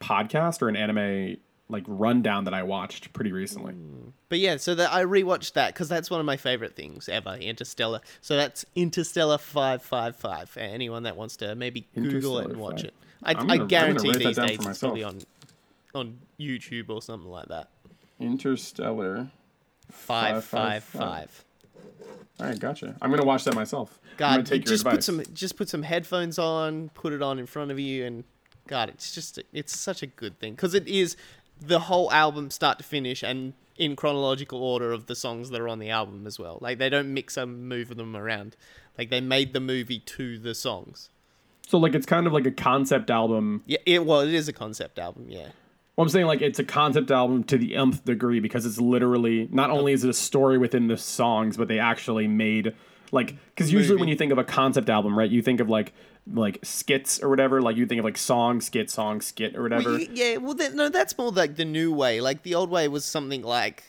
podcast 0.00 0.62
or 0.62 0.68
an 0.70 0.76
anime 0.76 1.36
like 1.68 1.84
rundown 1.86 2.44
that 2.44 2.54
I 2.54 2.62
watched 2.62 3.12
pretty 3.12 3.30
recently. 3.32 3.72
Mm. 3.74 4.12
But 4.28 4.38
yeah, 4.38 4.56
so 4.56 4.74
that 4.74 4.92
I 4.92 5.04
rewatched 5.04 5.52
that 5.54 5.74
because 5.74 5.88
that's 5.88 6.10
one 6.10 6.18
of 6.20 6.26
my 6.26 6.36
favorite 6.38 6.74
things 6.74 7.08
ever, 7.10 7.34
Interstellar. 7.34 8.00
So 8.22 8.36
that's 8.36 8.64
Interstellar 8.74 9.36
five 9.38 9.82
five 9.82 10.16
five 10.16 10.48
for 10.48 10.60
anyone 10.60 11.02
that 11.04 11.16
wants 11.16 11.36
to 11.36 11.54
maybe 11.54 11.86
Google 11.94 12.38
it 12.38 12.48
and 12.50 12.56
watch 12.56 12.80
5. 12.82 12.84
it. 12.86 12.94
I, 13.22 13.34
gonna- 13.34 13.52
I'm 13.52 13.68
guarantee 13.68 14.12
these 14.12 14.36
days 14.36 14.58
it's 14.60 14.78
probably 14.78 15.04
on 15.04 15.20
on 15.94 16.18
YouTube 16.40 16.88
or 16.88 17.02
something 17.02 17.30
like 17.30 17.48
that. 17.48 17.68
Interstellar. 18.22 19.30
Five 19.90 20.44
Five, 20.44 20.44
five 20.44 20.84
five. 20.84 21.44
All 22.40 22.46
right, 22.46 22.58
gotcha. 22.58 22.96
I'm 23.02 23.10
gonna 23.10 23.24
watch 23.24 23.44
that 23.44 23.54
myself. 23.54 24.00
God, 24.16 24.46
take 24.46 24.64
your 24.64 24.76
just 24.76 24.84
put 24.84 25.04
some 25.04 25.22
just 25.32 25.56
put 25.56 25.68
some 25.68 25.82
headphones 25.82 26.38
on, 26.38 26.90
put 26.90 27.12
it 27.12 27.22
on 27.22 27.38
in 27.38 27.46
front 27.46 27.70
of 27.70 27.78
you, 27.78 28.04
and 28.04 28.24
God, 28.66 28.88
it's 28.88 29.14
just 29.14 29.38
it's 29.52 29.78
such 29.78 30.02
a 30.02 30.06
good 30.06 30.38
thing 30.38 30.54
because 30.54 30.74
it 30.74 30.88
is 30.88 31.16
the 31.60 31.80
whole 31.80 32.10
album 32.10 32.50
start 32.50 32.78
to 32.78 32.84
finish 32.84 33.22
and 33.22 33.52
in 33.76 33.96
chronological 33.96 34.62
order 34.62 34.92
of 34.92 35.06
the 35.06 35.14
songs 35.14 35.50
that 35.50 35.60
are 35.60 35.68
on 35.68 35.78
the 35.78 35.90
album 35.90 36.26
as 36.26 36.38
well. 36.38 36.58
Like 36.60 36.78
they 36.78 36.88
don't 36.88 37.12
mix 37.12 37.36
and 37.36 37.68
move 37.68 37.96
them 37.96 38.16
around. 38.16 38.56
Like 38.98 39.10
they 39.10 39.20
made 39.20 39.52
the 39.52 39.60
movie 39.60 39.98
to 39.98 40.38
the 40.38 40.54
songs. 40.54 41.10
So 41.66 41.78
like 41.78 41.94
it's 41.94 42.06
kind 42.06 42.26
of 42.26 42.32
like 42.32 42.46
a 42.46 42.50
concept 42.50 43.10
album. 43.10 43.62
Yeah, 43.66 43.78
it 43.86 44.04
well, 44.04 44.20
it 44.20 44.34
is 44.34 44.48
a 44.48 44.52
concept 44.52 44.98
album. 44.98 45.26
Yeah, 45.28 45.48
Well, 45.96 46.04
I'm 46.04 46.08
saying 46.08 46.26
like 46.26 46.40
it's 46.40 46.58
a 46.58 46.64
concept 46.64 47.10
album 47.10 47.44
to 47.44 47.58
the 47.58 47.76
nth 47.76 48.04
degree 48.04 48.40
because 48.40 48.64
it's 48.64 48.80
literally 48.80 49.48
not 49.50 49.70
only 49.70 49.92
is 49.92 50.04
it 50.04 50.10
a 50.10 50.14
story 50.14 50.56
within 50.56 50.88
the 50.88 50.96
songs, 50.96 51.56
but 51.56 51.68
they 51.68 51.78
actually 51.78 52.26
made 52.26 52.74
like 53.10 53.36
because 53.54 53.72
usually 53.72 54.00
when 54.00 54.08
you 54.08 54.16
think 54.16 54.32
of 54.32 54.38
a 54.38 54.44
concept 54.44 54.88
album, 54.88 55.18
right, 55.18 55.30
you 55.30 55.42
think 55.42 55.60
of 55.60 55.68
like 55.68 55.92
like 56.26 56.58
skits 56.62 57.22
or 57.22 57.28
whatever. 57.28 57.60
Like 57.60 57.76
you 57.76 57.86
think 57.86 57.98
of 57.98 58.04
like 58.04 58.16
song, 58.16 58.60
skit, 58.60 58.90
song, 58.90 59.20
skit 59.20 59.56
or 59.56 59.62
whatever. 59.62 59.90
Well, 59.90 60.00
yeah. 60.00 60.38
Well, 60.38 60.54
that, 60.54 60.74
no, 60.74 60.88
that's 60.88 61.16
more 61.18 61.30
like 61.30 61.56
the 61.56 61.64
new 61.64 61.92
way. 61.92 62.20
Like 62.20 62.42
the 62.42 62.54
old 62.54 62.70
way 62.70 62.88
was 62.88 63.04
something 63.04 63.42
like 63.42 63.84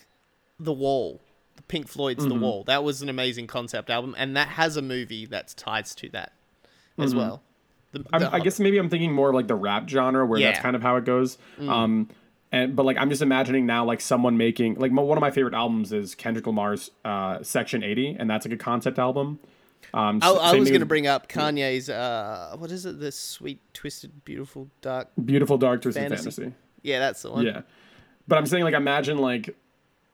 The 0.60 0.72
Wall, 0.72 1.20
Pink 1.68 1.88
Floyd's 1.88 2.24
Mm-hmm. 2.24 2.28
The 2.28 2.40
Wall. 2.40 2.64
That 2.64 2.84
was 2.84 3.02
an 3.02 3.08
amazing 3.08 3.46
concept 3.46 3.88
album, 3.88 4.14
and 4.18 4.36
that 4.36 4.48
has 4.48 4.76
a 4.76 4.82
movie 4.82 5.26
that's 5.26 5.54
tied 5.54 5.86
to 5.86 6.08
that 6.10 6.32
as 6.98 7.14
well. 7.14 7.42
The. 7.94 8.04
I'm, 8.12 8.20
the- 8.20 8.34
I 8.34 8.40
guess 8.40 8.60
maybe 8.60 8.76
I'm 8.78 8.90
thinking 8.90 9.12
more 9.12 9.30
of 9.30 9.34
like 9.34 9.46
the 9.48 9.54
rap 9.54 9.88
genre 9.88 10.26
where 10.26 10.38
that's 10.40 10.56
Yeah. 10.56 10.60
Mm. 10.60 10.62
kind 10.62 10.76
of 10.76 10.82
how 10.82 10.96
it 10.96 11.04
goes. 11.04 11.38
Um, 11.60 12.08
and 12.52 12.76
but 12.76 12.84
like 12.86 12.96
I'm 12.98 13.08
just 13.10 13.22
imagining 13.22 13.66
now 13.66 13.84
like 13.84 14.00
someone 14.00 14.36
making 14.36 14.74
like 14.74 14.92
one 14.92 15.16
of 15.16 15.20
my 15.22 15.30
favorite 15.30 15.54
albums 15.54 15.92
is 15.92 16.14
Kendrick 16.14 16.46
Lamar's 16.46 16.90
uh, 17.04 17.42
Section 17.42 17.82
80, 17.82 18.16
and 18.18 18.28
that's 18.30 18.46
like 18.46 18.52
a 18.52 18.56
concept 18.62 18.98
album. 18.98 19.38
Um, 19.92 20.18
I, 20.22 20.30
I 20.30 20.54
was 20.54 20.68
going 20.70 20.80
to 20.80 20.86
bring 20.86 21.06
up 21.06 21.28
Kanye's. 21.28 21.88
Uh, 21.90 22.54
what 22.58 22.70
is 22.70 22.86
it? 22.86 22.98
The 23.00 23.12
sweet, 23.12 23.60
twisted, 23.74 24.24
beautiful, 24.24 24.68
dark. 24.80 25.08
Beautiful 25.24 25.58
Dark 25.58 25.82
Twisted 25.82 26.02
Fantasy. 26.02 26.30
Fantasy. 26.30 26.52
Yeah, 26.82 26.98
that's 27.00 27.22
the 27.22 27.30
one. 27.32 27.44
Yeah, 27.46 27.62
but 28.28 28.38
I'm 28.38 28.46
saying 28.46 28.64
like 28.64 28.74
imagine 28.74 29.18
like 29.18 29.56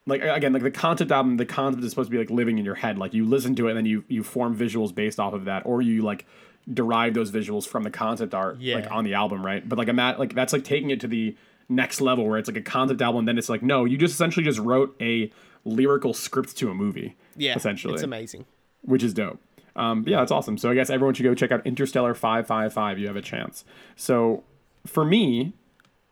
like 0.06 0.22
again 0.22 0.52
like 0.52 0.62
the 0.62 0.70
concept 0.70 1.12
album 1.12 1.36
the 1.36 1.44
concept 1.46 1.84
is 1.84 1.90
supposed 1.90 2.08
to 2.08 2.10
be 2.10 2.18
like 2.18 2.30
living 2.30 2.58
in 2.58 2.64
your 2.64 2.74
head 2.74 2.96
like 2.98 3.12
you 3.12 3.24
listen 3.26 3.54
to 3.54 3.66
it 3.68 3.70
and 3.72 3.76
then 3.78 3.86
you 3.86 4.02
you 4.08 4.22
form 4.24 4.56
visuals 4.56 4.94
based 4.94 5.20
off 5.20 5.34
of 5.34 5.44
that 5.44 5.64
or 5.66 5.82
you 5.82 6.02
like 6.02 6.26
derive 6.72 7.14
those 7.14 7.30
visuals 7.30 7.66
from 7.66 7.82
the 7.82 7.90
concept 7.90 8.34
art 8.34 8.60
like 8.76 8.90
on 8.90 9.04
the 9.04 9.14
album 9.14 9.44
right 9.44 9.68
but 9.68 9.78
like 9.78 9.88
I'm 9.88 9.98
at 9.98 10.18
like 10.18 10.34
that's 10.34 10.52
like 10.52 10.64
taking 10.64 10.90
it 10.90 11.00
to 11.00 11.08
the 11.08 11.36
next 11.68 12.00
level 12.00 12.26
where 12.26 12.38
it's 12.38 12.48
like 12.48 12.56
a 12.56 12.62
concept 12.62 13.02
album 13.02 13.20
and 13.20 13.28
then 13.28 13.38
it's 13.38 13.48
like 13.48 13.62
no 13.62 13.84
you 13.84 13.96
just 13.96 14.14
essentially 14.14 14.44
just 14.44 14.58
wrote 14.58 14.94
a 15.00 15.30
lyrical 15.64 16.14
script 16.14 16.56
to 16.56 16.70
a 16.70 16.74
movie 16.74 17.16
yeah. 17.36 17.54
essentially 17.54 17.94
it's 17.94 18.02
amazing. 18.02 18.44
which 18.82 19.02
is 19.02 19.14
dope. 19.14 19.40
Um, 19.76 20.04
yeah, 20.06 20.18
that's 20.18 20.32
awesome. 20.32 20.58
So 20.58 20.70
I 20.70 20.74
guess 20.74 20.90
everyone 20.90 21.14
should 21.14 21.22
go 21.22 21.34
check 21.34 21.52
out 21.52 21.64
Interstellar 21.66 22.14
555. 22.14 22.98
You 22.98 23.06
have 23.06 23.16
a 23.16 23.22
chance. 23.22 23.64
So 23.96 24.42
for 24.86 25.04
me, 25.04 25.52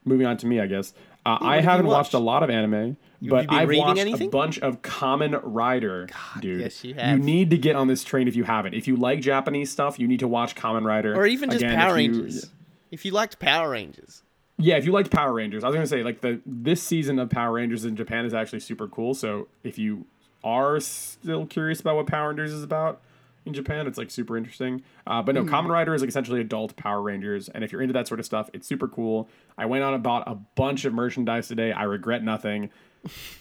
moving 0.05 0.27
on 0.27 0.37
to 0.39 0.47
me, 0.47 0.61
I 0.61 0.67
guess, 0.67 0.95
uh, 1.35 1.39
I 1.41 1.55
have 1.57 1.65
you 1.65 1.71
haven't 1.71 1.87
watched 1.87 1.97
watched? 1.97 2.15
a 2.15 2.19
lot 2.19 2.43
of 2.43 2.51
anime, 2.51 2.97
you 3.21 3.31
but 3.31 3.47
I've 3.53 3.69
watched 3.71 4.21
a 4.21 4.29
bunch 4.29 4.59
of 4.61 4.83
Kamen 4.83 5.41
Rider, 5.43 6.07
God, 6.11 6.43
dude. 6.43 6.61
yes, 6.61 6.85
you 6.85 6.95
have. 6.95 7.19
need 7.21 7.51
to 7.51 7.59
get 7.59 7.77
on 7.77 7.89
this 7.89 8.05
train 8.05 8.29
if 8.29 8.37
you 8.37 8.45
haven't. 8.45 8.75
If 8.75 8.87
you 8.89 8.97
like 8.97 9.21
Japanese 9.21 9.71
stuff, 9.71 9.99
you 9.99 10.07
need 10.09 10.21
to 10.21 10.29
watch 10.29 10.55
Kamen 10.55 10.85
Rider. 10.85 11.15
Or 11.15 11.27
even 11.27 11.51
just 11.51 11.63
Again, 11.63 11.77
Power 11.77 11.99
if 11.99 12.05
you- 12.07 12.13
Rangers. 12.13 12.51
If 12.91 13.05
you 13.05 13.13
liked 13.13 13.39
Power 13.39 13.71
Rangers, 13.71 14.23
yeah, 14.57 14.77
if 14.77 14.85
you 14.87 14.93
liked 14.93 15.11
Power 15.11 15.33
Rangers, 15.33 15.63
I 15.63 15.69
was 15.69 15.75
gonna 15.75 15.87
say 15.87 16.03
like 16.03 16.21
the 16.23 16.41
this 16.47 16.83
season 16.83 17.19
of 17.19 17.29
Power 17.31 17.53
Rangers 17.53 17.85
in 17.85 17.95
Japan 17.97 18.25
is 18.25 18.33
actually 18.35 18.61
super 18.61 18.89
cool. 18.89 19.13
So 19.15 19.49
if 19.63 19.79
you 19.79 20.07
are 20.43 20.81
still 20.81 21.45
curious 21.47 21.81
about 21.81 21.97
what 21.97 22.07
Power 22.07 22.29
Rangers 22.29 22.53
is 22.53 22.63
about 22.63 23.01
in 23.49 23.55
Japan, 23.55 23.87
it's 23.87 23.99
like 23.99 24.11
super 24.11 24.37
interesting. 24.37 24.83
Uh, 25.07 25.23
but 25.23 25.35
no, 25.35 25.43
Hmm. 25.43 25.49
Kamen 25.49 25.69
Rider 25.69 25.95
is 25.95 26.03
like 26.03 26.09
essentially 26.09 26.41
adult 26.41 26.77
Power 26.77 27.03
Rangers, 27.03 27.49
and 27.49 27.65
if 27.65 27.73
you're 27.73 27.83
into 27.83 27.93
that 27.95 28.07
sort 28.07 28.21
of 28.21 28.27
stuff, 28.27 28.49
it's 28.53 28.67
super 28.67 28.87
cool. 28.87 29.29
I 29.57 29.67
went 29.67 29.83
out 29.83 29.95
and 29.95 30.03
bought 30.03 30.25
a 30.29 30.35
bunch 30.35 30.85
of 30.85 30.95
merchandise 30.95 31.49
today. 31.49 31.73
I 31.73 31.83
regret 31.85 32.23
nothing. 32.23 32.71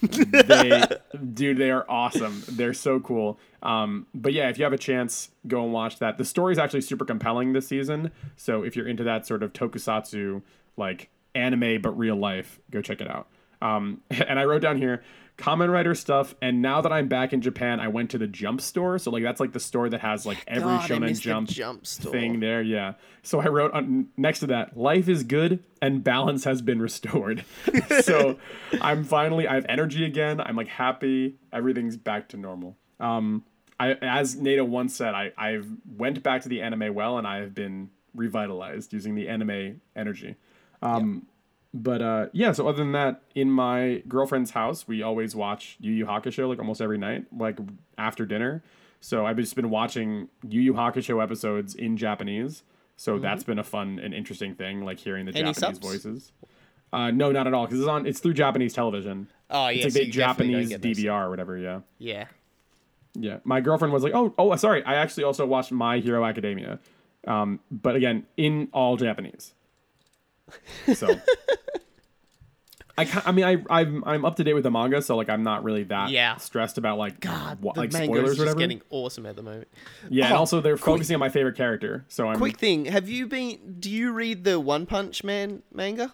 they, 0.02 0.84
dude, 1.34 1.58
they 1.58 1.72
are 1.72 1.86
awesome. 1.90 2.44
They're 2.50 2.74
so 2.74 3.00
cool. 3.00 3.40
Um, 3.64 4.08
but 4.14 4.34
yeah, 4.34 4.50
if 4.50 4.58
you 4.58 4.64
have 4.64 4.74
a 4.74 4.78
chance, 4.78 5.30
go 5.48 5.64
and 5.64 5.74
watch 5.74 6.00
that. 6.00 6.18
The 6.18 6.26
story 6.26 6.54
is 6.54 6.60
actually 6.60 6.82
super 6.82 7.06
compelling 7.06 7.54
this 7.54 7.68
season. 7.68 8.12
So 8.36 8.64
if 8.64 8.76
you're 8.76 8.88
into 8.88 9.04
that 9.04 9.26
sort 9.26 9.44
of 9.44 9.54
tokusatsu, 9.54 10.42
like 10.78 11.10
anime 11.36 11.82
but 11.82 11.98
real 11.98 12.16
life, 12.16 12.60
go 12.72 12.82
check 12.82 13.02
it 13.02 13.10
out. 13.10 13.28
Um, 13.62 14.02
and 14.12 14.40
I 14.40 14.46
wrote 14.46 14.62
down 14.62 14.78
here 14.78 15.04
Kamen 15.38 15.72
Rider 15.72 15.94
stuff. 15.94 16.36
And 16.42 16.62
now 16.62 16.82
that 16.82 16.92
I'm 16.92 17.08
back 17.08 17.32
in 17.32 17.42
Japan, 17.42 17.80
I 17.80 17.88
went 17.88 18.12
to 18.12 18.18
the 18.18 18.28
Jump 18.28 18.60
store. 18.60 18.98
So 18.98 19.12
like 19.12 19.24
that's 19.24 19.40
like 19.40 19.54
the 19.54 19.60
store 19.60 19.90
that 19.90 20.02
has 20.02 20.26
like 20.26 20.44
every 20.48 20.64
God, 20.64 20.90
Shonen 20.90 21.02
missed 21.02 21.24
the 21.24 21.30
Jump 21.30 21.50
Jump 21.50 21.86
thing 21.86 22.40
there. 22.40 22.62
Yeah. 22.62 22.94
So 23.22 23.40
I 23.40 23.48
wrote 23.48 23.72
on 23.74 24.08
next 24.18 24.40
to 24.40 24.48
that, 24.48 24.76
life 24.76 25.08
is 25.08 25.24
good 25.24 25.64
and 25.82 26.04
balance 26.04 26.44
has 26.44 26.62
been 26.62 26.82
restored. 26.82 27.46
so 28.02 28.38
I'm 28.82 29.04
finally 29.04 29.48
I 29.48 29.56
have 29.56 29.66
energy 29.70 30.04
again. 30.06 30.42
I'm 30.42 30.56
like 30.56 30.70
happy. 30.70 31.36
Everything's 31.54 31.98
back 31.98 32.30
to 32.30 32.38
normal. 32.38 32.76
Um, 33.00 33.44
I 33.80 33.94
as 33.94 34.36
Nato 34.36 34.64
once 34.64 34.96
said, 34.96 35.14
I 35.14 35.32
I've 35.38 35.68
went 35.86 36.24
back 36.24 36.42
to 36.44 36.50
the 36.50 36.62
anime 36.62 36.96
well 36.96 37.20
and 37.20 37.28
I 37.28 37.38
have 37.38 37.54
been 37.54 37.92
revitalized 38.16 38.92
using 38.92 39.14
the 39.14 39.28
anime 39.28 39.82
energy. 39.96 40.36
Um, 40.82 41.28
But 41.80 42.02
uh, 42.02 42.26
yeah, 42.32 42.54
so 42.54 42.68
other 42.68 42.78
than 42.80 42.94
that, 42.94 43.22
in 43.36 43.52
my 43.52 44.02
girlfriend's 44.08 44.52
house, 44.52 44.88
we 44.88 45.04
always 45.04 45.36
watch 45.36 45.78
Yu 45.80 45.92
Yu 45.94 46.06
Hakusho 46.08 46.48
like 46.50 46.58
almost 46.60 46.82
every 46.82 46.98
night, 46.98 47.26
like 47.38 47.60
after 47.98 48.26
dinner. 48.26 48.64
So 49.00 49.26
I've 49.28 49.38
just 49.38 49.56
been 49.56 49.70
watching 49.70 50.30
Yu 50.48 50.60
Yu 50.62 50.74
Hakusho 50.74 51.22
episodes 51.22 51.76
in 51.76 51.96
Japanese. 51.98 52.64
So 52.96 53.20
that's 53.20 53.44
been 53.44 53.60
a 53.60 53.64
fun 53.64 54.00
and 54.02 54.12
interesting 54.12 54.56
thing, 54.56 54.84
like 54.84 54.98
hearing 55.00 55.26
the 55.26 55.32
Mm-hmm. 55.34 55.46
Any 55.46 55.54
Japanese 55.54 55.78
subs? 55.78 55.80
voices. 55.80 56.32
Uh, 56.92 57.12
no, 57.12 57.32
not 57.32 57.46
at 57.46 57.54
all, 57.54 57.66
because 57.66 57.80
it's 57.80 57.88
on. 57.88 58.08
It's 58.08 58.20
through 58.22 58.34
Japanese 58.34 58.74
television. 58.74 59.28
Oh, 59.52 59.68
It's 59.68 59.78
yeah, 59.80 59.84
like 59.84 59.92
so 59.94 60.00
the 60.00 60.06
you 60.08 60.12
definitely 60.14 60.54
don't 60.62 60.70
Japanese. 60.72 60.98
DVR 61.04 61.26
or 61.26 61.30
whatever. 61.30 61.58
Yeah, 61.58 61.82
Yeah. 62.00 62.26
yeah. 63.14 63.38
My 63.44 63.62
girlfriend 63.62 63.94
was 63.94 64.04
like, 64.04 64.14
"Oh, 64.16 64.34
oh, 64.38 64.56
sorry. 64.56 64.84
I 64.84 64.96
actually 64.96 65.26
also 65.26 65.46
watched 65.46 65.72
My 65.72 66.00
Hero 66.00 66.26
Academia, 66.26 66.80
um, 67.28 67.60
but 67.70 67.96
again, 67.96 68.26
in 68.38 68.70
all 68.74 68.96
Japanese." 68.98 69.54
So, 70.94 71.08
I, 73.00 73.22
I 73.28 73.32
mean, 73.32 73.46
I, 73.46 73.58
I'm, 73.70 74.04
I'm 74.06 74.26
up 74.26 74.38
to 74.38 74.44
date 74.44 74.54
with 74.56 74.64
the 74.64 74.72
manga, 74.72 75.02
so 75.04 75.16
like, 75.16 75.30
I'm 75.30 75.44
not 75.44 75.64
really 75.64 75.84
that 75.84 76.10
Yeah. 76.10 76.38
stressed 76.38 76.80
about 76.80 76.98
like, 76.98 77.20
God, 77.20 77.62
what, 77.62 77.76
the 77.76 77.82
like 77.82 77.92
manga 77.94 78.06
spoilers 78.08 78.30
just 78.32 78.40
whatever. 78.40 78.58
getting 78.60 78.82
awesome 78.90 79.26
at 79.28 79.36
the 79.36 79.44
moment. 79.44 79.68
yeah, 80.10 80.26
and 80.26 80.34
Oh, 80.34 80.38
also 80.38 80.62
they're 80.62 80.78
quick- 80.78 80.86
focusing 80.86 81.14
on 81.16 81.20
my 81.20 81.30
favorite 81.30 81.56
character, 81.56 82.06
so 82.08 82.28
I'm. 82.28 82.38
Quick 82.38 82.58
thing, 82.58 82.86
have 82.86 83.08
you 83.08 83.28
been? 83.28 83.76
Do 83.80 83.92
you 83.92 84.12
read 84.14 84.44
the 84.46 84.60
One 84.60 84.86
Punch 84.88 85.24
Man 85.24 85.62
manga? 85.72 86.14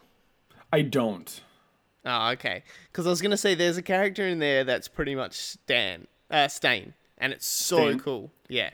I 0.74 0.82
don't. 0.82 1.42
Oh, 2.06 2.32
okay. 2.32 2.64
Because 2.92 3.08
I 3.08 3.12
was 3.12 3.22
gonna 3.22 3.38
say 3.38 3.56
there's 3.56 3.78
a 3.78 3.82
character 3.82 4.28
in 4.28 4.40
there 4.40 4.66
that's 4.66 4.90
pretty 4.90 5.16
much 5.16 5.36
Stan, 5.36 6.08
uh, 6.30 6.50
Stain, 6.50 6.96
and 7.18 7.32
it's 7.32 7.46
so 7.46 7.78
Stain? 7.78 8.00
cool. 8.00 8.32
Yeah. 8.50 8.72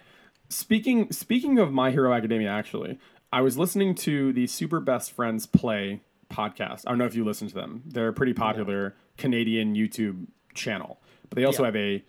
Speaking 0.47 1.11
speaking 1.11 1.59
of 1.59 1.71
My 1.71 1.91
Hero 1.91 2.11
Academia, 2.11 2.49
actually, 2.49 2.97
I 3.31 3.41
was 3.41 3.57
listening 3.57 3.95
to 3.95 4.33
the 4.33 4.48
Super 4.48 4.79
Best 4.79 5.12
Friends 5.12 5.45
Play 5.45 6.01
podcast. 6.31 6.83
I 6.86 6.91
don't 6.91 6.98
know 6.98 7.05
if 7.05 7.15
you 7.15 7.24
listen 7.24 7.48
to 7.48 7.53
them. 7.55 7.83
They're 7.86 8.07
a 8.07 8.13
pretty 8.13 8.33
popular 8.33 8.95
Canadian 9.17 9.75
YouTube 9.75 10.27
channel, 10.53 11.00
but 11.29 11.36
they 11.36 11.45
also 11.45 11.63
Yeah. 11.63 11.67
have 11.67 11.75
a 11.75 12.03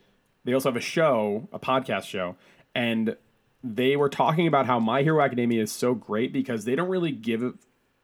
they 0.44 0.54
also 0.54 0.70
have 0.70 0.76
a 0.76 0.80
show, 0.80 1.48
a 1.52 1.58
podcast 1.58 2.04
show, 2.04 2.34
and 2.74 3.14
they 3.62 3.94
were 3.96 4.08
talking 4.08 4.46
about 4.46 4.64
how 4.64 4.78
My 4.80 5.02
Hero 5.02 5.20
Academia 5.22 5.62
is 5.62 5.70
so 5.70 5.92
great 5.94 6.32
because 6.32 6.64
they 6.64 6.74
don't 6.74 6.88
really 6.88 7.12
give 7.12 7.42
it 7.42 7.54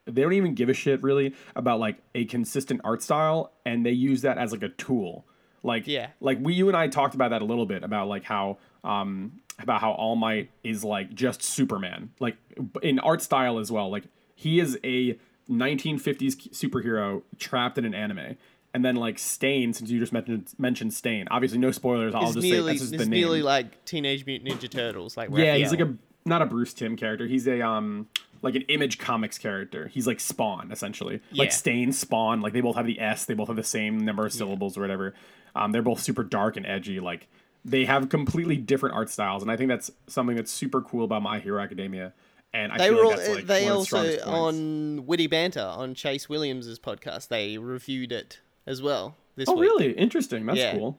they 0.05 0.23
don't 0.23 0.35
even 0.35 0.55
give 0.55 0.69
a 0.69 0.75
shit 0.75 1.03
really 1.03 1.35
about 1.57 1.81
like 1.81 1.97
a 2.15 2.27
consistent 2.27 2.81
art 2.85 3.03
style 3.03 3.53
and 3.65 3.85
they 3.87 3.91
use 3.91 4.21
that 4.23 4.37
as 4.39 4.53
like 4.53 4.63
a 4.63 4.69
tool 4.69 5.27
like 5.65 5.87
Yeah. 5.89 6.11
like 6.21 6.39
we 6.41 6.53
you 6.55 6.69
and 6.69 6.77
i 6.77 6.87
talked 6.87 7.15
about 7.17 7.31
that 7.31 7.43
a 7.43 7.45
little 7.45 7.67
bit 7.67 7.83
about 7.83 8.07
like 8.07 8.23
how 8.23 8.59
um 8.85 9.41
about 9.59 9.81
how 9.81 9.93
all 9.93 10.17
might 10.17 10.51
is 10.63 10.85
like 10.85 11.15
just 11.15 11.43
superman 11.43 12.11
like 12.21 12.37
in 12.83 12.99
art 12.99 13.23
style 13.23 13.59
as 13.59 13.73
well 13.73 13.91
like 13.91 14.05
he 14.35 14.61
is 14.61 14.79
a 14.85 15.19
1950s 15.51 16.51
superhero 16.51 17.23
trapped 17.39 17.79
in 17.79 17.85
an 17.85 17.95
anime 17.95 18.37
and 18.77 18.85
then 18.85 18.97
like 18.97 19.19
Stain, 19.19 19.73
since 19.73 19.89
you 19.89 19.99
just 19.99 20.13
mentioned 20.13 20.53
mentioned 20.59 20.93
Stain. 20.93 21.29
Obviously, 21.31 21.57
no 21.57 21.71
spoilers. 21.71 22.15
I'll 22.15 22.25
It's 22.25 22.35
just 22.35 22.45
nearly, 22.45 22.73
say 22.73 22.75
this 22.75 22.83
is 22.83 22.91
the 22.91 22.99
name. 22.99 23.11
nearly 23.11 23.41
like 23.41 23.83
Teenage 23.87 24.27
Mutant 24.27 24.51
Ninja 24.51 24.71
Turtles. 24.71 25.17
Like 25.17 25.31
yeah, 25.33 25.57
he's 25.57 25.71
like 25.71 25.81
a 25.81 25.95
not 26.27 26.43
a 26.43 26.47
Bruce 26.47 26.75
Timm 26.75 26.95
character. 26.95 27.27
He's 27.27 27.49
a 27.49 27.63
um 27.63 28.07
like 28.43 28.55
an 28.55 28.63
Image 28.69 28.99
Comics 28.99 29.39
character. 29.39 29.89
He's 29.89 30.07
like 30.07 30.21
Spawn 30.21 30.71
essentially, 30.71 31.23
like 31.33 31.53
Stain, 31.53 31.91
Spawn. 31.91 32.43
Like 32.43 32.53
they 32.53 32.61
both 32.61 32.77
have 32.77 32.85
the 32.85 33.01
S. 33.01 33.25
They 33.25 33.33
both 33.33 33.49
have 33.49 33.57
the 33.57 33.65
same 33.65 33.99
number 33.99 34.27
of 34.27 34.33
syllables 34.35 34.77
or 34.77 34.83
whatever. 34.83 35.15
Um, 35.55 35.73
they're 35.73 35.81
both 35.81 36.01
super 36.01 36.23
dark 36.23 36.59
and 36.59 36.67
edgy. 36.67 37.01
Like 37.01 37.29
they 37.67 37.85
have 37.85 38.09
completely 38.09 38.57
different 38.57 38.95
art 38.95 39.11
styles, 39.11 39.43
and 39.43 39.51
I 39.51 39.57
think 39.57 39.69
that's 39.69 39.91
something 40.07 40.37
that's 40.37 40.51
super 40.53 40.81
cool 40.81 41.05
about 41.05 41.23
My 41.23 41.39
Hero 41.41 41.61
Academia. 41.61 42.13
And 42.55 42.73
I 42.73 42.79
They 42.79 42.89
feel 42.89 42.97
like 42.97 43.05
all, 43.05 43.11
that's 43.11 43.29
like 43.29 43.47
they 43.47 43.65
one 43.65 43.73
of 43.73 43.89
the 43.91 43.97
also 43.97 44.03
points. 44.09 44.23
on 44.25 45.07
Witty 45.07 45.27
Banter 45.27 45.61
on 45.61 45.95
Chase 45.95 46.29
Williams's 46.29 46.79
podcast. 46.79 47.29
They 47.29 47.59
reviewed 47.59 48.13
it 48.13 48.41
as 48.67 48.81
well 48.81 49.17
this 49.35 49.49
Oh, 49.49 49.55
week. 49.55 49.63
really? 49.71 49.93
Interesting. 49.93 50.47
That's 50.47 50.59
Yeah. 50.59 50.73
cool. 50.77 50.99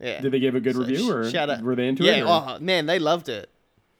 Yeah. 0.00 0.20
Did 0.20 0.32
they 0.32 0.40
give 0.40 0.54
a 0.54 0.60
good 0.60 0.74
So 0.74 0.80
review, 0.80 1.10
or 1.10 1.30
shout 1.30 1.48
out- 1.50 1.62
were 1.62 1.74
they 1.76 1.88
into 1.88 2.04
yeah, 2.04 2.16
it? 2.16 2.22
or- 2.24 2.28
oh 2.28 2.58
man, 2.60 2.86
they 2.86 2.98
loved 2.98 3.28
it. 3.28 3.48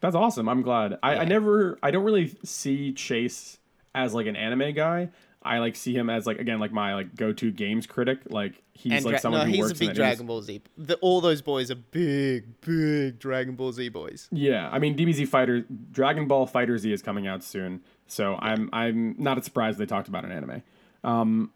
That's 0.01 0.15
awesome. 0.15 0.49
I'm 0.49 0.63
glad. 0.63 0.99
I, 1.03 1.17
I 1.19 1.25
never, 1.25 1.79
I 1.83 1.91
don't 1.91 2.05
really 2.05 2.37
see 2.45 2.93
Chase 2.93 3.59
as 3.95 4.13
like 4.15 4.27
an 4.27 4.37
anime 4.37 4.75
guy. 4.75 5.09
I 5.49 5.59
like 5.59 5.77
see 5.77 5.95
him 5.95 6.11
as 6.11 6.27
like 6.27 6.39
again 6.39 6.61
like 6.61 6.73
my 6.73 6.95
like 6.95 7.17
go 7.17 7.33
to 7.33 7.51
games 7.51 7.87
critic. 7.87 8.21
Like 8.29 8.63
he's 8.73 8.93
and 8.93 9.05
like 9.05 9.13
Dra- 9.13 9.21
someone 9.21 9.41
no, 9.41 9.47
who 9.47 9.53
he's 9.53 9.61
works 9.61 9.81
a 9.81 9.85
in 9.85 9.89
big 9.89 9.97
Dragon 9.97 10.27
Ball 10.27 10.43
Z. 10.43 10.63
The, 10.77 10.97
all 10.97 11.21
those 11.21 11.43
boys 11.43 11.71
are 11.71 11.77
big, 11.77 12.61
big 12.61 13.19
Dragon 13.19 13.55
Ball 13.55 13.73
Z 13.73 13.89
boys. 13.89 14.29
Yeah, 14.31 14.69
I 14.71 14.79
mean 14.79 14.97
DBZ 14.97 15.27
Fighter, 15.29 15.65
Dragon 15.91 16.29
Ball 16.29 16.47
Fighter 16.47 16.77
Z 16.77 16.93
is 16.93 17.03
coming 17.03 17.27
out 17.27 17.43
soon, 17.43 17.83
so 18.07 18.37
I'm 18.41 18.69
I'm 18.73 19.15
not 19.19 19.43
surprised 19.45 19.79
they 19.79 19.87
talked 19.87 20.09
about 20.09 20.25
an 20.25 20.33
anime. 20.33 20.63
Um, 21.03 21.51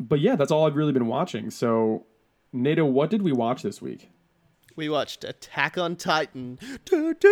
but 0.00 0.20
yeah, 0.20 0.36
that's 0.36 0.50
all 0.50 0.66
I've 0.66 0.76
really 0.76 0.92
been 0.92 1.06
watching. 1.06 1.50
So, 1.50 2.06
Nato, 2.52 2.84
what 2.84 3.10
did 3.10 3.22
we 3.22 3.32
watch 3.32 3.62
this 3.62 3.80
week? 3.82 4.10
We 4.78 4.88
watched 4.88 5.24
Attack 5.24 5.76
on 5.76 5.96
Titan. 5.96 6.56
That's 6.88 7.26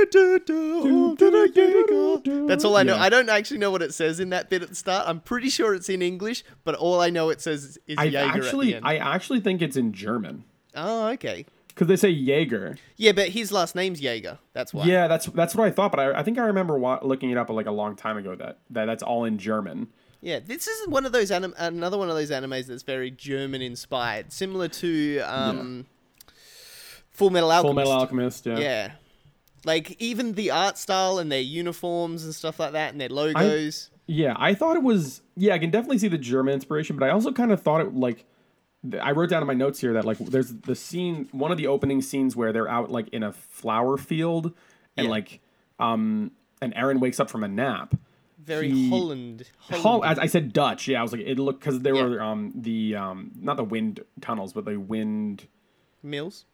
all 2.64 2.76
I 2.76 2.82
know. 2.82 2.96
Yeah. 2.96 3.02
I 3.02 3.08
don't 3.08 3.28
actually 3.28 3.58
know 3.58 3.70
what 3.70 3.82
it 3.82 3.94
says 3.94 4.18
in 4.18 4.30
that 4.30 4.50
bit 4.50 4.64
at 4.64 4.70
the 4.70 4.74
start. 4.74 5.08
I'm 5.08 5.20
pretty 5.20 5.48
sure 5.48 5.72
it's 5.72 5.88
in 5.88 6.02
English, 6.02 6.42
but 6.64 6.74
all 6.74 7.00
I 7.00 7.10
know 7.10 7.30
it 7.30 7.40
says 7.40 7.62
is, 7.62 7.78
is 7.86 7.94
I 7.98 8.04
Jaeger 8.06 8.42
actually. 8.44 8.76
I 8.80 8.96
actually 8.96 9.38
think 9.40 9.62
it's 9.62 9.76
in 9.76 9.92
German 9.92 10.42
Oh, 10.74 11.06
okay. 11.10 11.46
because 11.68 11.86
they 11.86 11.94
say 11.94 12.10
Jaeger. 12.10 12.78
Yeah, 12.96 13.12
but 13.12 13.28
his 13.28 13.52
last 13.52 13.76
name's 13.76 14.00
Jaeger. 14.00 14.40
That's 14.52 14.74
why. 14.74 14.86
Yeah, 14.86 15.06
that's 15.06 15.26
that's 15.26 15.54
what 15.54 15.68
I 15.68 15.70
thought, 15.70 15.92
but 15.92 16.00
I, 16.00 16.18
I 16.18 16.22
think 16.24 16.38
I 16.38 16.46
remember 16.46 16.76
wa- 16.76 16.98
looking 17.00 17.30
it 17.30 17.38
up 17.38 17.48
like 17.48 17.66
a 17.66 17.70
long 17.72 17.94
time 17.94 18.16
ago 18.16 18.34
that, 18.34 18.58
that 18.70 18.86
that's 18.86 19.04
all 19.04 19.24
in 19.24 19.38
German. 19.38 19.86
Yeah, 20.20 20.40
this 20.44 20.66
is 20.66 20.88
one 20.88 21.06
of 21.06 21.12
those 21.12 21.30
anim- 21.30 21.54
another 21.58 21.96
one 21.96 22.08
of 22.10 22.16
those 22.16 22.32
animes 22.32 22.66
that's 22.66 22.82
very 22.82 23.12
German 23.12 23.62
inspired, 23.62 24.32
similar 24.32 24.66
to 24.66 25.20
um, 25.20 25.86
Full 27.16 27.30
Metal 27.30 27.50
Alchemist. 27.50 27.66
Full 27.68 27.74
Metal 27.74 27.92
Alchemist, 27.92 28.46
yeah. 28.46 28.58
Yeah, 28.58 28.90
like 29.64 29.96
even 30.00 30.32
the 30.34 30.50
art 30.50 30.78
style 30.78 31.18
and 31.18 31.30
their 31.30 31.40
uniforms 31.40 32.24
and 32.24 32.34
stuff 32.34 32.58
like 32.60 32.72
that, 32.72 32.92
and 32.92 33.00
their 33.00 33.08
logos. 33.08 33.90
Yeah, 34.06 34.34
I 34.38 34.54
thought 34.54 34.76
it 34.76 34.82
was. 34.82 35.22
Yeah, 35.36 35.54
I 35.54 35.58
can 35.58 35.70
definitely 35.70 35.98
see 35.98 36.08
the 36.08 36.18
German 36.18 36.54
inspiration, 36.54 36.96
but 36.96 37.06
I 37.08 37.10
also 37.12 37.32
kind 37.32 37.52
of 37.52 37.60
thought 37.62 37.80
it 37.80 37.94
like. 37.94 38.24
I 39.02 39.10
wrote 39.12 39.30
down 39.30 39.42
in 39.42 39.48
my 39.48 39.54
notes 39.54 39.80
here 39.80 39.94
that 39.94 40.04
like 40.04 40.18
there's 40.18 40.52
the 40.54 40.76
scene, 40.76 41.28
one 41.32 41.50
of 41.50 41.58
the 41.58 41.66
opening 41.66 42.00
scenes 42.02 42.36
where 42.36 42.52
they're 42.52 42.68
out 42.68 42.88
like 42.90 43.08
in 43.08 43.24
a 43.24 43.32
flower 43.32 43.96
field, 43.96 44.52
and 44.96 45.06
Yeah. 45.06 45.10
like, 45.10 45.40
um, 45.80 46.30
and 46.62 46.72
Eren 46.74 47.00
wakes 47.00 47.18
up 47.18 47.28
from 47.28 47.42
a 47.42 47.48
nap. 47.48 47.94
very 48.38 48.70
he- 48.70 48.88
Holland. 48.90 49.42
Hol- 49.58 49.80
Holland. 49.80 50.04
as 50.12 50.18
I 50.20 50.26
said 50.26 50.52
Dutch, 50.52 50.86
yeah, 50.86 51.00
I 51.00 51.02
was 51.02 51.10
like 51.10 51.22
it 51.22 51.36
looked 51.36 51.58
because 51.58 51.80
there 51.80 51.96
Yeah. 51.96 52.04
were 52.04 52.22
um 52.22 52.52
the 52.54 52.94
um 52.94 53.32
not 53.40 53.56
the 53.56 53.64
wind 53.64 54.04
tunnels, 54.20 54.52
but 54.52 54.64
the 54.66 54.76
wind 54.78 55.48
Mills. 56.00 56.44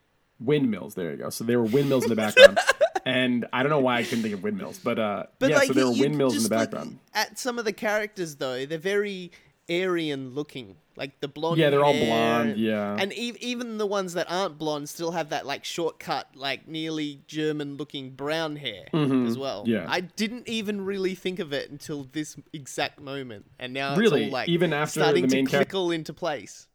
Windmills. 0.45 0.95
There 0.95 1.11
you 1.11 1.17
go. 1.17 1.31
So 1.31 1.45
there 1.45 1.59
were 1.59 1.65
windmills 1.67 2.05
in 2.05 2.11
the 2.11 2.17
background, 2.17 2.59
and 3.05 3.47
I 3.53 3.63
don't 3.63 3.71
know 3.71 3.81
why 3.81 3.99
I 3.99 4.03
couldn't 4.05 4.23
think 4.23 4.35
of 4.35 4.43
windmills, 4.43 4.79
but 4.79 4.99
uh, 4.99 5.25
But 5.39 5.51
yeah, 5.51 5.57
like 5.57 5.69
so 5.69 5.73
there 5.75 5.87
were 5.87 5.93
windmills 5.93 6.37
in 6.37 6.43
the 6.43 6.49
background. 6.49 6.99
At 7.15 7.39
some 7.39 7.59
of 7.59 7.65
the 7.65 7.73
characters 7.73 8.37
though, 8.37 8.67
they're 8.67 8.79
very 8.79 9.33
Aryan 9.71 10.35
looking, 10.35 10.77
like 10.97 11.21
the 11.21 11.29
blonde. 11.29 11.57
Yeah, 11.59 11.71
they're 11.71 11.85
all 11.85 11.93
blonde, 11.99 12.59
yeah. 12.59 12.97
and 12.99 13.13
e- 13.13 13.37
even 13.41 13.79
the 13.79 13.87
ones 13.87 14.15
that 14.15 14.27
aren't 14.29 14.59
blonde 14.59 14.89
still 14.89 15.13
have 15.13 15.31
that 15.31 15.47
like 15.47 15.65
shortcut, 15.65 16.29
like 16.35 16.67
nearly 16.69 17.21
German 17.29 17.77
looking 17.77 18.11
brown 18.11 18.57
hair 18.57 18.87
as 18.93 19.39
well. 19.39 19.63
Mm-hmm. 19.63 19.71
yeah. 19.71 19.87
I 19.89 20.01
didn't 20.01 20.49
even 20.49 20.85
really 20.85 21.15
think 21.15 21.39
of 21.39 21.53
it 21.53 21.71
until 21.71 22.09
this 22.13 22.37
exact 22.53 23.01
moment, 23.01 23.47
and 23.59 23.73
now 23.73 23.93
it's 23.93 24.01
Really? 24.01 24.25
all 24.25 24.31
like 24.33 24.49
Even 24.49 24.73
after 24.73 25.01
starting 25.01 25.29
the 25.29 25.37
main 25.37 25.47
to 25.47 25.51
char- 25.53 25.65
click 25.65 25.95
into 25.95 26.13
place. 26.13 26.67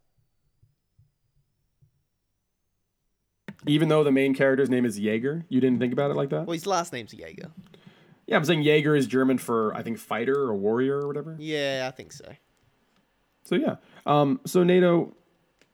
Even 3.66 3.90
though 3.90 4.04
the 4.04 4.12
main 4.12 4.34
character's 4.36 4.70
name 4.70 4.86
is 4.86 5.00
Jaeger, 5.00 5.46
you 5.50 5.60
didn't 5.60 5.80
think 5.80 5.92
about 5.94 6.12
it 6.12 6.16
like 6.16 6.30
that? 6.30 6.46
Well, 6.46 6.54
his 6.54 6.68
last 6.68 6.94
name's 6.94 7.14
Jaeger. 7.14 7.50
Yeah, 8.28 8.36
I'm 8.38 8.46
saying 8.46 8.62
Jaeger 8.62 8.96
is 8.96 9.08
German 9.08 9.38
for 9.38 9.74
I 9.76 9.82
think 9.84 9.98
fighter 9.98 10.36
or 10.40 10.56
warrior 10.56 11.00
or 11.00 11.08
whatever. 11.08 11.36
Yeah, 11.40 11.86
I 11.92 11.96
think 11.96 12.12
so. 12.14 12.26
So 13.44 13.56
yeah. 13.56 13.78
Um. 14.06 14.40
So 14.46 14.64
Nato, 14.64 15.16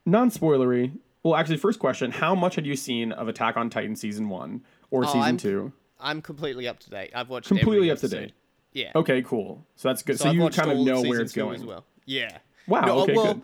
non-spoilery. 0.05 0.97
Well, 1.23 1.35
actually, 1.35 1.57
first 1.57 1.79
question: 1.79 2.11
How 2.11 2.35
much 2.35 2.55
had 2.55 2.65
you 2.65 2.75
seen 2.75 3.11
of 3.11 3.27
Attack 3.27 3.57
on 3.57 3.69
Titan 3.69 3.95
season 3.95 4.29
one 4.29 4.61
or 4.91 5.03
season 5.05 5.19
Oh, 5.19 5.23
I'm- 5.23 5.37
two? 5.37 5.73
I'm 5.99 6.21
completely 6.21 6.67
up 6.67 6.79
to 6.81 6.89
date. 6.89 7.11
I've 7.15 7.29
watched 7.29 7.47
Completely 7.47 7.89
up 7.89 7.97
to 7.99 8.09
date. 8.09 8.33
Yeah. 8.73 8.91
Okay, 8.93 9.21
cool. 9.21 9.65
So 9.77 9.87
that's 9.87 10.03
good. 10.03 10.19
So, 10.19 10.27
I've 10.27 10.35
you 10.35 10.49
kind 10.49 10.69
of 10.69 10.79
know 10.79 11.01
where 11.01 11.21
it's 11.21 11.31
going. 11.31 11.55
as 11.55 11.63
well. 11.65 11.85
Yeah. 12.05 12.39
Wow, 12.67 12.81
No, 12.81 12.99
okay, 13.03 13.13
well, 13.15 13.33
good. 13.35 13.43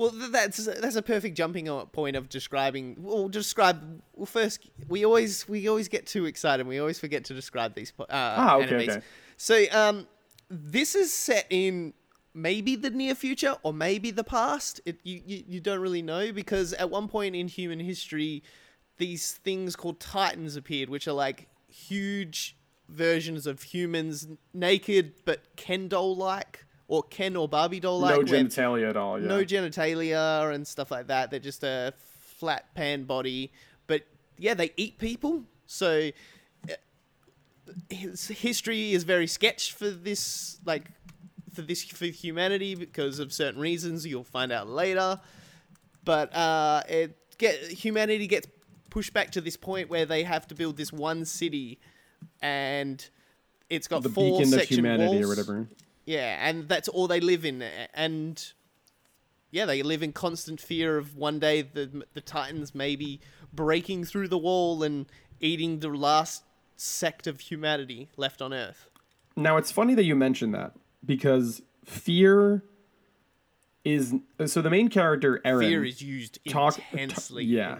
Well, 0.00 0.30
that's 0.30 0.64
that's 0.64 0.96
a 0.96 1.02
perfect 1.02 1.36
jumping 1.36 1.66
point 1.92 2.16
of 2.16 2.30
describing. 2.30 2.96
Well, 2.98 3.28
describe. 3.28 4.00
Well, 4.14 4.24
first, 4.24 4.70
we 4.88 5.04
always 5.04 5.46
we 5.46 5.68
always 5.68 5.88
get 5.88 6.06
too 6.06 6.24
excited. 6.24 6.66
We 6.66 6.78
always 6.78 6.98
forget 6.98 7.24
to 7.26 7.34
describe 7.34 7.74
these 7.74 7.92
uh, 8.00 8.04
Ah, 8.08 8.56
okay, 8.56 8.66
animes. 8.66 8.88
okay. 8.88 9.02
So, 9.36 9.64
um, 9.72 10.06
this 10.48 10.94
is 10.94 11.12
set 11.12 11.46
in 11.50 11.92
maybe 12.32 12.76
the 12.76 12.88
near 12.88 13.14
future 13.14 13.56
or 13.62 13.74
maybe 13.74 14.10
the 14.10 14.24
past. 14.24 14.80
It 14.86 15.00
you, 15.02 15.20
you 15.26 15.44
you 15.46 15.60
don't 15.60 15.80
really 15.80 16.00
know 16.00 16.32
because 16.32 16.72
at 16.72 16.88
one 16.88 17.06
point 17.06 17.36
in 17.36 17.46
human 17.46 17.78
history, 17.78 18.42
these 18.96 19.32
things 19.32 19.76
called 19.76 20.00
titans 20.00 20.56
appeared, 20.56 20.88
which 20.88 21.06
are 21.08 21.12
like 21.12 21.48
huge 21.68 22.56
versions 22.88 23.46
of 23.46 23.62
humans, 23.62 24.28
naked 24.54 25.12
but 25.26 25.40
Ken 25.56 25.88
doll 25.88 26.16
like 26.16 26.64
or 26.90 27.04
Ken 27.04 27.36
or 27.36 27.46
Barbie 27.48 27.78
doll 27.78 28.00
like. 28.00 28.16
no 28.16 28.22
genitalia 28.24 28.90
at 28.90 28.96
all. 28.96 29.20
Yeah. 29.20 29.28
no 29.28 29.44
genitalia 29.44 30.52
and 30.52 30.66
stuff 30.66 30.90
like 30.90 31.06
that. 31.06 31.30
They're 31.30 31.38
just 31.38 31.62
a 31.62 31.94
flat 32.36 32.74
pan 32.74 33.04
body, 33.04 33.52
but 33.86 34.02
yeah, 34.36 34.54
they 34.54 34.72
eat 34.76 34.98
people. 34.98 35.44
So 35.66 36.10
uh, 36.68 36.72
his 37.88 38.26
history 38.26 38.92
is 38.92 39.04
very 39.04 39.28
sketched 39.28 39.70
for 39.72 39.88
this, 39.88 40.58
like 40.66 40.90
for 41.54 41.62
this 41.62 41.84
for 41.84 42.06
humanity 42.06 42.74
because 42.74 43.20
of 43.20 43.32
certain 43.32 43.60
reasons. 43.60 44.04
You'll 44.04 44.24
find 44.24 44.50
out 44.50 44.68
later, 44.68 45.20
but 46.04 46.34
uh, 46.34 46.82
it 46.88 47.16
get 47.38 47.54
humanity 47.70 48.26
gets 48.26 48.48
pushed 48.90 49.12
back 49.12 49.30
to 49.30 49.40
this 49.40 49.56
point 49.56 49.88
where 49.88 50.06
they 50.06 50.24
have 50.24 50.48
to 50.48 50.56
build 50.56 50.76
this 50.76 50.92
one 50.92 51.24
city, 51.24 51.78
and 52.42 53.08
it's 53.68 53.86
got 53.86 54.02
the 54.02 54.08
four 54.08 54.40
beacon 54.40 54.52
of 54.58 54.62
humanity 54.62 55.18
walls. 55.18 55.24
or 55.24 55.28
whatever. 55.28 55.68
Yeah, 56.10 56.38
and 56.40 56.68
that's 56.68 56.88
all 56.88 57.06
they 57.06 57.20
live 57.20 57.44
in, 57.44 57.62
and 57.94 58.52
yeah, 59.52 59.64
they 59.64 59.84
live 59.84 60.02
in 60.02 60.12
constant 60.12 60.60
fear 60.60 60.98
of 60.98 61.14
one 61.14 61.38
day 61.38 61.62
the 61.62 62.04
the 62.14 62.20
Titans 62.20 62.74
maybe 62.74 63.20
breaking 63.52 64.06
through 64.06 64.26
the 64.26 64.36
wall 64.36 64.82
and 64.82 65.06
eating 65.38 65.78
the 65.78 65.88
last 65.88 66.42
sect 66.76 67.28
of 67.28 67.38
humanity 67.38 68.08
left 68.16 68.42
on 68.42 68.52
Earth. 68.52 68.88
Now 69.36 69.56
it's 69.56 69.70
funny 69.70 69.94
that 69.94 70.02
you 70.02 70.16
mentioned 70.16 70.52
that 70.52 70.72
because 71.04 71.62
fear 71.84 72.64
is 73.84 74.12
so 74.46 74.62
the 74.62 74.70
main 74.70 74.88
character 74.88 75.40
Eren. 75.44 75.60
Fear 75.60 75.84
is 75.84 76.02
used 76.02 76.40
talk- 76.48 76.80
intensely 76.90 77.44
yeah. 77.44 77.78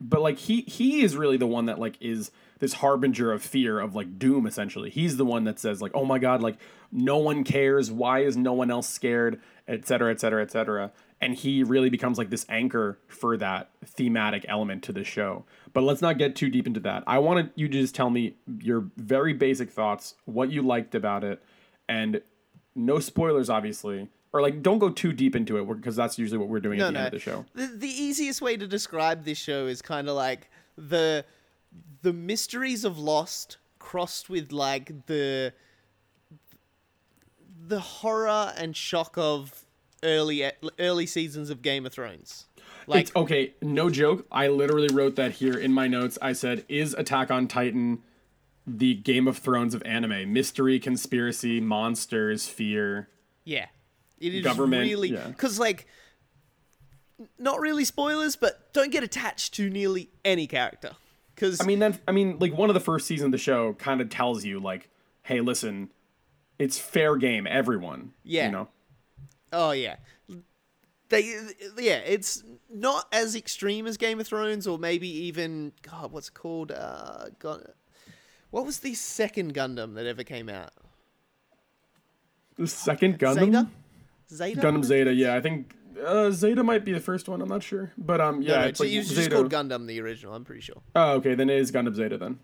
But 0.00 0.20
like 0.20 0.38
he 0.38 0.62
he 0.62 1.02
is 1.02 1.16
really 1.16 1.36
the 1.36 1.46
one 1.46 1.66
that 1.66 1.78
like 1.78 1.96
is 2.00 2.30
this 2.58 2.74
harbinger 2.74 3.32
of 3.32 3.42
fear 3.42 3.80
of 3.80 3.94
like 3.94 4.18
doom 4.18 4.46
essentially. 4.46 4.90
He's 4.90 5.16
the 5.16 5.24
one 5.24 5.44
that 5.44 5.58
says 5.58 5.80
like 5.80 5.92
oh 5.94 6.04
my 6.04 6.18
god 6.18 6.42
like 6.42 6.56
no 6.92 7.18
one 7.18 7.44
cares. 7.44 7.90
Why 7.90 8.20
is 8.20 8.36
no 8.36 8.52
one 8.52 8.70
else 8.70 8.88
scared? 8.88 9.40
Et 9.68 9.86
cetera, 9.86 10.10
et 10.10 10.20
cetera, 10.20 10.42
et 10.42 10.50
cetera. 10.50 10.90
and 11.20 11.34
he 11.34 11.62
really 11.62 11.90
becomes 11.90 12.18
like 12.18 12.30
this 12.30 12.46
anchor 12.48 12.98
for 13.06 13.36
that 13.36 13.70
thematic 13.84 14.44
element 14.48 14.82
to 14.84 14.92
the 14.92 15.04
show. 15.04 15.44
But 15.72 15.82
let's 15.82 16.02
not 16.02 16.18
get 16.18 16.34
too 16.34 16.48
deep 16.50 16.66
into 16.66 16.80
that. 16.80 17.04
I 17.06 17.18
wanted 17.18 17.50
you 17.54 17.68
to 17.68 17.80
just 17.80 17.94
tell 17.94 18.10
me 18.10 18.34
your 18.60 18.86
very 18.96 19.32
basic 19.34 19.70
thoughts 19.70 20.14
what 20.24 20.50
you 20.50 20.62
liked 20.62 20.94
about 20.94 21.22
it 21.22 21.42
and 21.88 22.22
no 22.74 22.98
spoilers 23.00 23.50
obviously 23.50 24.08
or 24.32 24.40
like 24.42 24.62
don't 24.62 24.78
go 24.78 24.90
too 24.90 25.12
deep 25.12 25.34
into 25.34 25.58
it 25.58 25.76
because 25.76 25.96
that's 25.96 26.18
usually 26.18 26.38
what 26.38 26.48
we're 26.48 26.60
doing 26.60 26.78
No, 26.78 26.86
at 26.86 26.88
the 26.88 26.92
no. 26.92 26.98
end 27.00 27.06
of 27.08 27.12
the 27.12 27.18
show 27.18 27.44
The, 27.54 27.66
the 27.66 27.88
easiest 27.88 28.40
way 28.40 28.56
to 28.56 28.66
describe 28.66 29.24
this 29.24 29.38
show 29.38 29.66
is 29.66 29.82
kind 29.82 30.08
of 30.08 30.14
like 30.16 30.50
the 30.76 31.24
the 32.02 32.12
mysteries 32.12 32.84
of 32.84 32.98
Lost 32.98 33.58
crossed 33.78 34.28
with 34.30 34.52
like 34.52 35.06
the 35.06 35.52
the 37.66 37.80
horror 37.80 38.52
and 38.56 38.76
shock 38.76 39.14
of 39.16 39.64
early 40.02 40.50
early 40.78 41.06
seasons 41.06 41.50
of 41.50 41.62
Game 41.62 41.86
of 41.86 41.92
Thrones. 41.92 42.46
Like 42.86 43.02
it's 43.02 43.16
okay, 43.16 43.54
no 43.62 43.90
joke. 43.90 44.26
I 44.32 44.48
literally 44.48 44.88
wrote 44.92 45.16
that 45.16 45.32
here 45.32 45.56
in 45.58 45.72
my 45.72 45.86
notes. 45.86 46.18
I 46.22 46.32
said, 46.32 46.64
"Is 46.68 46.94
Attack 46.94 47.30
on 47.30 47.46
Titan 47.46 48.02
the 48.66 48.94
Game 48.94 49.28
of 49.28 49.38
Thrones 49.38 49.74
of 49.74 49.82
anime? 49.84 50.32
Mystery, 50.32 50.78
conspiracy, 50.80 51.60
monsters, 51.60 52.46
fear." 52.48 53.08
yeah, 53.44 53.66
it 54.20 54.34
is 54.34 54.44
Government, 54.44 54.82
really 54.82 55.12
yeah. 55.12 55.26
because 55.28 55.58
like 55.58 55.86
not 57.38 57.60
really 57.60 57.84
spoilers, 57.84 58.36
but 58.36 58.72
don't 58.72 58.92
get 58.92 59.02
attached 59.02 59.54
to 59.54 59.68
nearly 59.68 60.10
any 60.24 60.46
character. 60.46 60.92
Because 61.34 61.60
I 61.60 61.64
mean, 61.64 61.78
then 61.78 61.98
I 62.06 62.12
mean, 62.12 62.38
like 62.38 62.56
one 62.56 62.70
of 62.70 62.74
the 62.74 62.80
first 62.80 63.06
seasons 63.06 63.26
of 63.26 63.32
the 63.32 63.38
show 63.38 63.74
kind 63.74 64.00
of 64.00 64.10
tells 64.10 64.44
you, 64.44 64.60
like, 64.60 64.90
"Hey, 65.22 65.40
listen, 65.40 65.90
it's 66.58 66.78
fair 66.78 67.16
game, 67.16 67.46
everyone." 67.46 68.12
Yeah. 68.24 68.46
you 68.46 68.52
know. 68.52 68.68
Oh 69.52 69.70
yeah, 69.70 69.96
they 71.08 71.34
yeah. 71.78 72.00
It's 72.06 72.44
not 72.68 73.06
as 73.12 73.34
extreme 73.34 73.86
as 73.86 73.96
Game 73.96 74.20
of 74.20 74.26
Thrones, 74.26 74.66
or 74.66 74.78
maybe 74.78 75.08
even 75.08 75.72
God, 75.82 76.12
what's 76.12 76.28
it 76.28 76.34
called? 76.34 76.72
Uh, 76.72 77.26
God, 77.38 77.72
what 78.50 78.66
was 78.66 78.80
the 78.80 78.94
second 78.94 79.54
Gundam 79.54 79.94
that 79.94 80.06
ever 80.06 80.24
came 80.24 80.48
out? 80.48 80.72
The 82.56 82.66
second 82.66 83.18
Gundam. 83.18 83.70
Zeta. 84.32 84.60
Gundam 84.60 84.84
Zeta. 84.84 85.12
Yeah, 85.12 85.34
I 85.34 85.40
think 85.40 85.74
uh, 86.04 86.30
Zeta 86.30 86.62
might 86.62 86.84
be 86.84 86.92
the 86.92 87.00
first 87.00 87.28
one. 87.28 87.42
I'm 87.42 87.48
not 87.48 87.62
sure, 87.62 87.92
but 87.98 88.20
um, 88.20 88.42
yeah, 88.42 88.54
No, 88.54 88.60
no, 88.62 88.66
it's 88.68 88.80
like 88.80 88.90
it's 88.90 89.08
just 89.08 89.20
Zeta. 89.20 89.34
called 89.36 89.50
Gundam, 89.52 89.86
the 89.86 90.00
original. 90.00 90.34
I'm 90.34 90.44
pretty 90.44 90.62
sure. 90.62 90.80
oh, 90.94 91.12
okay, 91.14 91.34
then 91.34 91.50
it 91.50 91.58
is 91.58 91.70
Gundam 91.72 91.94
Zeta 91.94 92.16
then. 92.18 92.38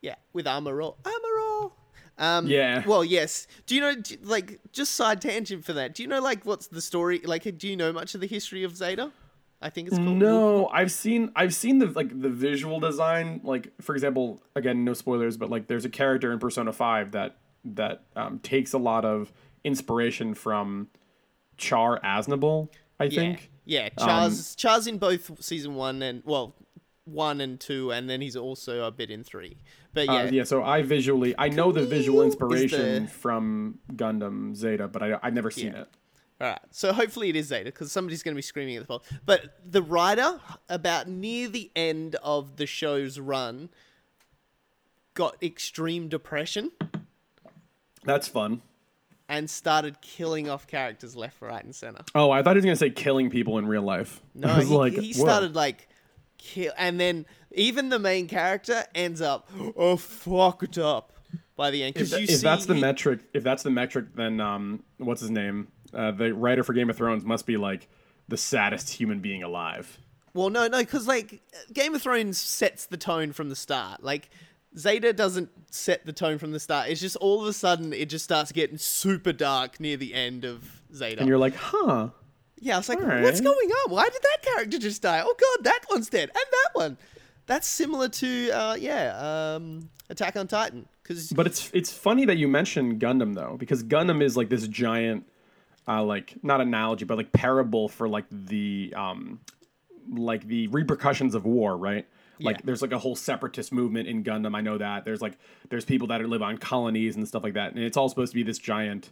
Yeah, 0.00 0.16
with 0.32 0.46
Amuro. 0.46 0.96
Amuro. 1.02 1.72
Um, 2.18 2.46
Yeah. 2.46 2.82
Well, 2.86 3.04
yes. 3.04 3.46
Do 3.66 3.74
you 3.74 3.80
know, 3.80 3.94
do- 3.94 4.16
like, 4.22 4.60
just 4.72 4.94
side 4.94 5.20
tangent 5.20 5.64
for 5.64 5.72
that? 5.74 5.94
Do 5.94 6.02
you 6.02 6.08
know, 6.08 6.20
like, 6.20 6.44
what's 6.44 6.66
the 6.66 6.80
story? 6.80 7.20
Like, 7.24 7.44
do 7.58 7.68
you 7.68 7.76
know 7.76 7.92
much 7.92 8.14
of 8.14 8.20
the 8.20 8.26
history 8.26 8.64
of 8.64 8.76
Zeta? 8.76 9.12
I 9.64 9.70
think 9.70 9.88
it's 9.88 9.96
called. 9.96 10.08
No, 10.16 10.66
I've 10.68 10.90
seen 10.90 11.30
I've 11.36 11.54
seen 11.54 11.78
the 11.78 11.86
like 11.86 12.20
the 12.20 12.28
visual 12.28 12.80
design. 12.80 13.40
Like 13.44 13.72
for 13.80 13.94
example, 13.94 14.42
again, 14.56 14.84
no 14.84 14.92
spoilers, 14.92 15.36
but 15.36 15.50
like 15.50 15.68
there's 15.68 15.84
a 15.84 15.88
character 15.88 16.32
in 16.32 16.40
Persona 16.40 16.72
Five 16.72 17.12
that 17.12 17.36
that 17.66 18.02
um, 18.16 18.40
takes 18.40 18.72
a 18.72 18.78
lot 18.78 19.04
of 19.04 19.32
inspiration 19.62 20.34
from 20.34 20.88
Char 21.62 22.00
Aznable. 22.00 22.68
I 23.00 23.04
Yeah. 23.04 23.20
think. 23.20 23.50
Yeah, 23.64 23.88
Um, 23.98 24.06
Char's 24.06 24.54
Char's 24.56 24.86
in 24.86 24.98
both 24.98 25.42
season 25.42 25.74
one 25.76 26.02
and 26.02 26.22
well, 26.24 26.54
one 27.04 27.40
and 27.40 27.58
two, 27.60 27.92
and 27.92 28.08
then 28.10 28.20
he's 28.20 28.36
also 28.36 28.84
a 28.84 28.90
bit 28.90 29.10
in 29.10 29.22
three. 29.24 29.56
But 29.94 30.06
yeah, 30.06 30.12
Uh, 30.22 30.30
yeah, 30.30 30.44
so 30.44 30.62
I 30.64 30.82
visually 30.82 31.34
I 31.38 31.48
know 31.48 31.70
the 31.72 31.84
visual 31.86 32.22
inspiration 32.22 33.04
the- 33.04 33.10
from 33.10 33.78
Gundam 33.94 34.54
Zeta, 34.56 34.88
but 34.88 35.02
I 35.02 35.18
I've 35.22 35.34
never 35.34 35.50
seen 35.50 35.72
Yeah. 35.72 35.82
it. 35.82 35.88
All 36.40 36.48
right, 36.48 36.60
so 36.72 36.92
hopefully 36.92 37.28
it 37.28 37.36
is 37.36 37.46
Zeta 37.46 37.66
because 37.66 37.92
somebody's 37.92 38.22
going 38.24 38.34
to 38.34 38.38
be 38.38 38.42
screaming 38.42 38.74
at 38.76 38.80
the 38.82 38.86
phone. 38.86 39.00
But 39.24 39.58
the 39.64 39.80
writer, 39.82 40.40
about 40.68 41.06
near 41.08 41.46
the 41.46 41.70
end 41.76 42.16
of 42.16 42.56
the 42.56 42.66
show's 42.66 43.20
run, 43.20 43.68
got 45.14 45.40
extreme 45.42 46.08
depression 46.08 46.72
That's 48.04 48.26
fun. 48.26 48.62
And 49.32 49.48
started 49.48 49.98
killing 50.02 50.50
off 50.50 50.66
characters 50.66 51.16
left, 51.16 51.40
right, 51.40 51.64
and 51.64 51.74
center. 51.74 52.04
Oh, 52.14 52.30
I 52.30 52.42
thought 52.42 52.54
he 52.54 52.58
was 52.58 52.66
gonna 52.66 52.76
say 52.76 52.90
killing 52.90 53.30
people 53.30 53.56
in 53.56 53.66
real 53.66 53.82
life. 53.82 54.20
No, 54.34 54.48
he, 54.56 54.64
like, 54.64 54.92
he 54.92 55.12
started 55.14 55.54
like 55.56 55.88
kill, 56.36 56.72
and 56.76 57.00
then 57.00 57.24
even 57.52 57.88
the 57.88 57.98
main 57.98 58.28
character 58.28 58.84
ends 58.94 59.22
up 59.22 59.50
oh 59.74 59.96
fucked 59.96 60.76
up 60.76 61.12
by 61.56 61.70
the 61.70 61.82
end 61.82 61.96
If, 61.96 62.12
if 62.12 62.28
see 62.28 62.36
that's 62.36 62.66
the 62.66 62.74
he- 62.74 62.80
metric, 62.80 63.20
if 63.32 63.42
that's 63.42 63.62
the 63.62 63.70
metric, 63.70 64.14
then 64.14 64.38
um, 64.38 64.82
what's 64.98 65.22
his 65.22 65.30
name? 65.30 65.68
Uh, 65.94 66.10
the 66.10 66.32
writer 66.34 66.62
for 66.62 66.74
Game 66.74 66.90
of 66.90 66.96
Thrones 66.96 67.24
must 67.24 67.46
be 67.46 67.56
like 67.56 67.88
the 68.28 68.36
saddest 68.36 68.90
human 68.90 69.20
being 69.20 69.42
alive. 69.42 69.98
Well, 70.34 70.50
no, 70.50 70.66
no, 70.68 70.78
because 70.78 71.06
like 71.08 71.40
Game 71.72 71.94
of 71.94 72.02
Thrones 72.02 72.38
sets 72.38 72.84
the 72.86 72.98
tone 72.98 73.32
from 73.32 73.48
the 73.48 73.56
start. 73.56 74.02
Like 74.02 74.28
Zeta 74.76 75.12
doesn't 75.12 75.50
set 75.70 76.06
the 76.06 76.12
tone 76.12 76.38
from 76.38 76.52
the 76.52 76.60
start. 76.60 76.88
It's 76.88 77.00
just 77.00 77.16
all 77.16 77.42
of 77.42 77.48
a 77.48 77.52
sudden 77.52 77.92
it 77.92 78.08
just 78.08 78.24
starts 78.24 78.52
getting 78.52 78.78
super 78.78 79.32
dark 79.32 79.80
near 79.80 79.96
the 79.96 80.14
end 80.14 80.44
of 80.44 80.82
Zeta. 80.94 81.20
And 81.20 81.28
you're 81.28 81.38
like, 81.38 81.54
huh? 81.54 82.08
yeah, 82.62 82.74
I 82.74 82.78
was 82.78 82.88
like, 82.88 83.00
alright. 83.00 83.22
what's 83.22 83.40
going 83.40 83.70
on? 83.70 83.90
Why 83.90 84.04
did 84.04 84.22
that 84.22 84.38
character 84.42 84.78
just 84.78 85.02
die? 85.02 85.20
Oh 85.24 85.34
god, 85.38 85.64
that 85.64 85.80
one's 85.90 86.08
dead, 86.08 86.30
and 86.30 86.32
that 86.34 86.68
one. 86.74 86.96
That's 87.46 87.66
similar 87.66 88.08
to 88.08 88.50
uh, 88.52 88.76
yeah, 88.78 89.54
um, 89.56 89.90
Attack 90.08 90.36
on 90.36 90.46
Titan. 90.46 90.86
Because 91.02 91.30
But 91.30 91.46
it's 91.46 91.70
it's 91.74 91.92
funny 91.92 92.24
that 92.26 92.36
you 92.36 92.46
mentioned 92.46 93.00
Gundam 93.00 93.34
though, 93.34 93.56
because 93.58 93.82
Gundam 93.82 94.22
is 94.22 94.36
like 94.36 94.48
this 94.48 94.68
giant, 94.68 95.26
uh, 95.88 96.04
like 96.04 96.34
not 96.44 96.60
analogy, 96.60 97.04
but 97.04 97.16
like 97.16 97.32
parable 97.32 97.88
for 97.88 98.08
like 98.08 98.26
the 98.30 98.94
um, 98.96 99.40
like 100.08 100.46
the 100.46 100.68
repercussions 100.68 101.34
of 101.34 101.44
war, 101.44 101.76
right? 101.76 102.06
Like 102.42 102.56
Yeah. 102.56 102.62
there's 102.64 102.82
like 102.82 102.92
a 102.92 102.98
whole 102.98 103.16
separatist 103.16 103.72
movement 103.72 104.08
in 104.08 104.22
Gundam. 104.24 104.54
I 104.56 104.60
know 104.60 104.78
that 104.78 105.04
there's 105.04 105.22
like 105.22 105.38
there's 105.70 105.84
people 105.84 106.08
that 106.08 106.20
live 106.28 106.42
on 106.42 106.58
colonies 106.58 107.16
and 107.16 107.26
stuff 107.26 107.42
like 107.42 107.54
that, 107.54 107.72
and 107.74 107.82
it's 107.82 107.96
all 107.96 108.08
supposed 108.08 108.32
to 108.32 108.36
be 108.36 108.42
this 108.42 108.58
giant, 108.58 109.10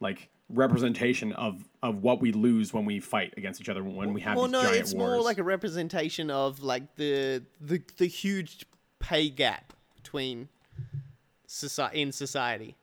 like 0.00 0.28
representation 0.48 1.32
of 1.34 1.68
of 1.82 2.02
what 2.02 2.20
we 2.20 2.32
lose 2.32 2.72
when 2.72 2.84
we 2.84 2.98
fight 3.00 3.32
against 3.36 3.60
each 3.60 3.68
other 3.68 3.84
when 3.84 4.12
we 4.12 4.20
have 4.20 4.36
well, 4.36 4.46
these 4.46 4.52
no, 4.52 4.62
giant 4.62 4.76
it's 4.76 4.94
wars. 4.94 5.10
more 5.12 5.22
like 5.22 5.38
a 5.38 5.44
representation 5.44 6.30
of 6.30 6.60
like 6.62 6.96
the 6.96 7.42
the 7.60 7.80
the 7.98 8.06
huge 8.06 8.66
pay 8.98 9.28
gap 9.30 9.72
between 9.96 10.48
society 11.46 12.02
in 12.02 12.12
society. 12.12 12.76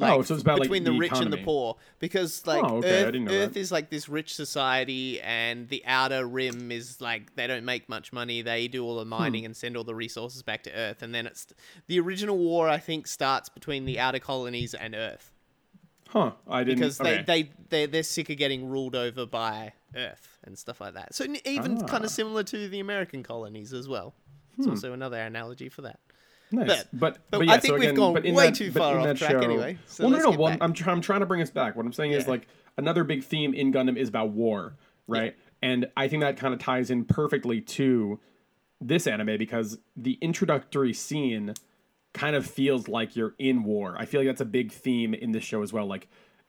Oh, 0.00 0.22
so 0.22 0.34
it's 0.34 0.42
about, 0.42 0.58
like, 0.58 0.62
between 0.62 0.82
the, 0.84 0.90
the 0.90 0.98
rich 0.98 1.12
and 1.14 1.32
the 1.32 1.36
poor, 1.38 1.76
because 2.00 2.44
like 2.46 2.64
Oh, 2.64 2.78
okay, 2.78 3.04
Earth, 3.04 3.14
Earth 3.30 3.56
is 3.56 3.70
like 3.70 3.90
this 3.90 4.08
rich 4.08 4.34
society, 4.34 5.20
and 5.20 5.68
the 5.68 5.84
outer 5.86 6.26
rim 6.26 6.72
is 6.72 7.00
like 7.00 7.36
they 7.36 7.46
don't 7.46 7.64
make 7.64 7.88
much 7.88 8.12
money. 8.12 8.42
They 8.42 8.66
do 8.66 8.84
all 8.84 8.96
the 8.96 9.04
mining 9.04 9.42
Hmm. 9.42 9.46
and 9.46 9.56
send 9.56 9.76
all 9.76 9.84
the 9.84 9.94
resources 9.94 10.42
back 10.42 10.64
to 10.64 10.72
Earth, 10.72 11.02
and 11.02 11.14
then 11.14 11.26
it's 11.26 11.46
the 11.86 12.00
original 12.00 12.36
war. 12.36 12.68
I 12.68 12.78
think 12.78 13.06
starts 13.06 13.48
between 13.48 13.84
the 13.84 14.00
outer 14.00 14.18
colonies 14.18 14.74
and 14.74 14.94
Earth 14.94 15.30
huh? 16.08 16.30
I 16.48 16.62
didn't 16.62 16.78
because 16.78 17.00
okay. 17.00 17.24
they, 17.26 17.42
they 17.42 17.50
they 17.70 17.86
they're 17.86 18.02
sick 18.02 18.30
of 18.30 18.36
getting 18.36 18.68
ruled 18.68 18.94
over 18.96 19.26
by 19.26 19.72
Earth 19.96 20.38
and 20.44 20.56
stuff 20.58 20.80
like 20.80 20.94
that. 20.94 21.14
So 21.14 21.24
even 21.44 21.78
kind 21.78 21.90
Ah. 21.90 21.98
Hmm. 21.98 22.04
of 22.04 22.10
similar 22.10 22.42
to 22.44 22.68
the 22.68 22.80
American 22.80 23.22
colonies 23.22 23.72
as 23.72 23.88
well. 23.88 24.14
It's 24.56 24.68
also 24.68 24.92
another 24.92 25.18
analogy 25.18 25.68
for 25.68 25.82
that. 25.82 25.98
Nice. 26.54 26.66
But- 26.68 26.88
But 26.92 27.18
but 27.30 27.38
but, 27.40 27.48
I 27.48 27.58
think 27.58 27.74
so 27.74 27.78
we've 27.78 27.94
gone 27.94 28.14
way 28.14 28.30
that- 28.32 28.54
too 28.54 28.70
far 28.70 28.98
off 28.98 29.18
track 29.18 29.30
show- 29.32 29.38
anyway, 29.40 29.78
so 29.86 30.04
well, 30.04 30.10
no, 30.10 30.16
let's 30.16 30.36
no, 30.36 30.42
well. 30.42 30.56
I'm 30.60 30.72
tr- 30.72 30.90
I'm 30.90 31.00
trying 31.00 31.20
to 31.20 31.26
bring 31.26 31.42
us 31.42 31.50
back. 31.50 31.76
What 31.76 31.86
I'm 31.86 31.92
saying 31.92 32.12
is 32.12 32.26
like 32.28 32.46
another 32.76 33.04
big 33.04 33.22
theme 33.24 33.54
in 33.54 33.72
Gundam 33.72 33.96
is 33.96 34.08
about 34.08 34.30
war, 34.30 34.74
right? 35.06 35.36
And 35.62 35.86
I 35.96 36.08
think 36.08 36.22
that 36.22 36.36
kind 36.36 36.52
of 36.52 36.60
ties 36.60 36.90
in 36.90 37.04
perfectly 37.04 37.60
to 37.62 38.20
this 38.80 39.06
anime 39.06 39.38
because 39.38 39.78
the 39.96 40.18
introductory 40.20 40.92
scene 40.92 41.54
kind 42.12 42.36
of 42.36 42.46
feels 42.46 42.86
like 42.86 43.16
you're 43.16 43.34
in 43.38 43.64
war. 43.64 43.96
I 43.98 44.04
feel 44.04 44.20
like 44.20 44.28
that's 44.28 44.40
a 44.42 44.44
big 44.46 44.70
theme 44.72 45.14
in 45.14 45.32
this 45.32 45.42
show 45.42 45.62
as 45.62 45.72
well, 45.72 45.86
like 45.86 46.08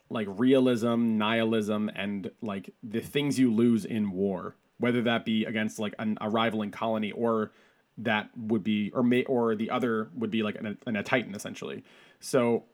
like 0.09 0.27
realism, 0.29 1.17
nihilism, 1.17 1.89
and 1.95 2.29
like 2.41 2.69
the 2.83 2.99
things 2.99 3.39
you 3.39 3.51
lose 3.53 3.85
in 3.85 4.11
war, 4.11 4.55
whether 4.77 5.01
that 5.03 5.25
be 5.25 5.45
against 5.45 5.79
like 5.79 5.95
an, 5.97 6.17
a 6.21 6.29
rivaling 6.29 6.69
colony 6.71 7.11
or 7.11 7.51
that 7.97 8.29
would 8.37 8.63
be 8.63 8.91
or 8.93 9.03
may 9.03 9.23
or 9.25 9.55
the 9.55 9.69
other 9.69 10.09
would 10.15 10.31
be 10.31 10.43
like 10.43 10.55
an, 10.55 10.77
an, 10.85 10.95
a 10.95 11.03
titan 11.03 11.33
essentially. 11.35 11.83
So 12.19 12.65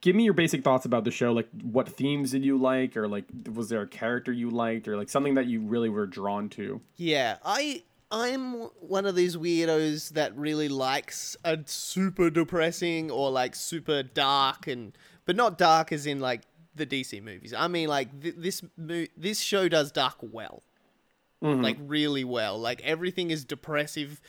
give 0.00 0.16
me 0.16 0.24
your 0.24 0.34
basic 0.34 0.62
thoughts 0.62 0.86
about 0.86 1.04
the 1.04 1.10
show 1.10 1.32
like 1.32 1.48
what 1.62 1.88
themes 1.88 2.30
did 2.30 2.44
you 2.44 2.56
like 2.56 2.96
or 2.96 3.06
like 3.06 3.24
was 3.52 3.68
there 3.68 3.82
a 3.82 3.86
character 3.86 4.32
you 4.32 4.48
liked 4.48 4.88
or 4.88 4.96
like 4.96 5.08
something 5.08 5.34
that 5.34 5.46
you 5.46 5.60
really 5.60 5.88
were 5.88 6.06
drawn 6.06 6.48
to 6.48 6.80
Yeah, 6.96 7.36
I 7.44 7.82
I'm 8.10 8.54
one 8.80 9.04
of 9.04 9.16
these 9.16 9.36
weirdos 9.36 10.10
that 10.10 10.36
really 10.36 10.68
likes 10.68 11.36
a 11.44 11.58
super 11.66 12.30
depressing 12.30 13.10
or 13.10 13.30
like 13.30 13.54
super 13.54 14.02
dark 14.02 14.66
and 14.66 14.96
but 15.24 15.36
not 15.36 15.58
dark 15.58 15.92
as 15.92 16.06
in 16.06 16.20
like 16.20 16.42
the 16.74 16.86
DC 16.86 17.22
movies. 17.22 17.52
I 17.52 17.68
mean 17.68 17.88
like 17.88 18.20
th- 18.22 18.36
this 18.38 18.62
mo- 18.76 19.06
this 19.16 19.40
show 19.40 19.68
does 19.68 19.92
dark 19.92 20.16
well. 20.20 20.62
Mm-hmm. 21.42 21.62
Like 21.62 21.76
really 21.80 22.24
well. 22.24 22.58
Like 22.58 22.80
everything 22.82 23.30
is 23.30 23.44
depressive 23.44 24.20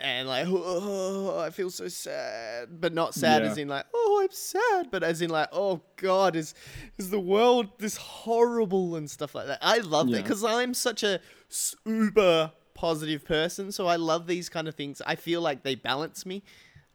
and 0.00 0.28
like 0.28 0.46
oh, 0.48 1.34
oh 1.36 1.40
I 1.40 1.50
feel 1.50 1.70
so 1.70 1.88
sad, 1.88 2.80
but 2.80 2.92
not 2.94 3.14
sad 3.14 3.42
Yeah. 3.42 3.50
as 3.50 3.58
in 3.58 3.68
like 3.68 3.86
oh 3.92 4.20
I'm 4.22 4.32
sad, 4.32 4.90
but 4.90 5.02
as 5.02 5.20
in 5.22 5.30
like 5.30 5.48
oh 5.52 5.82
god 5.96 6.36
is 6.36 6.54
is 6.96 7.10
the 7.10 7.20
world 7.20 7.68
this 7.78 7.96
horrible 7.96 8.96
and 8.96 9.10
stuff 9.10 9.34
like 9.34 9.46
that. 9.46 9.58
I 9.60 9.78
love 9.78 10.10
that 10.10 10.22
because 10.22 10.44
I'm 10.44 10.72
such 10.74 11.02
a 11.02 11.20
super 11.48 12.52
positive 12.74 13.24
person, 13.24 13.72
so 13.72 13.86
I 13.86 13.96
love 13.96 14.26
these 14.26 14.48
kind 14.48 14.68
of 14.68 14.74
things. 14.74 15.02
I 15.04 15.16
feel 15.16 15.40
like 15.40 15.64
they 15.64 15.74
balance 15.74 16.24
me. 16.24 16.44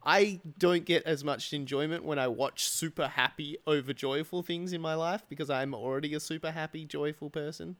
I 0.05 0.41
don't 0.57 0.83
get 0.83 1.03
as 1.05 1.23
much 1.23 1.53
enjoyment 1.53 2.03
when 2.03 2.19
I 2.19 2.27
watch 2.27 2.67
super 2.67 3.07
happy, 3.07 3.57
over 3.65 3.93
joyful 3.93 4.43
things 4.43 4.73
in 4.73 4.81
my 4.81 4.95
life 4.95 5.23
because 5.29 5.49
I'm 5.49 5.73
already 5.73 6.13
a 6.13 6.19
super 6.19 6.51
happy, 6.51 6.85
joyful 6.85 7.29
person. 7.29 7.77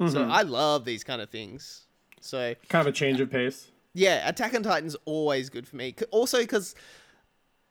So 0.00 0.06
mm-hmm. 0.06 0.30
I 0.30 0.42
love 0.42 0.84
these 0.84 1.04
kind 1.04 1.22
of 1.22 1.30
things. 1.30 1.86
So 2.20 2.54
kind 2.68 2.86
of 2.86 2.92
a 2.92 2.96
change 2.96 3.20
of 3.20 3.30
pace 3.30 3.70
yeah, 3.94 4.28
Attack 4.28 4.54
on 4.54 4.64
Titan's 4.64 4.96
always 5.04 5.48
good 5.48 5.66
for 5.66 5.76
me. 5.76 5.94
Also, 6.10 6.40
because 6.40 6.74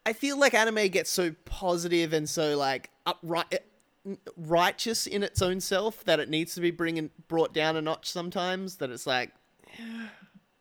I 0.06 0.14
feel 0.14 0.40
like 0.40 0.54
anime 0.54 0.88
gets 0.88 1.10
so 1.10 1.36
positive 1.44 2.14
and 2.14 2.28
so 2.28 2.58
like 2.58 2.90
upright, 3.06 3.48
eh, 3.52 4.16
righteous 4.38 5.06
in 5.06 5.22
its 5.22 5.42
own 5.42 5.60
self 5.60 6.04
that 6.06 6.20
it 6.20 6.30
needs 6.30 6.56
to 6.56 6.62
be 6.62 6.72
bringing 6.72 7.12
brought 7.28 7.54
down 7.54 7.76
a 7.76 7.82
notch 7.82 8.10
sometimes. 8.10 8.78
That 8.78 8.90
it's 8.90 9.06
like, 9.06 9.32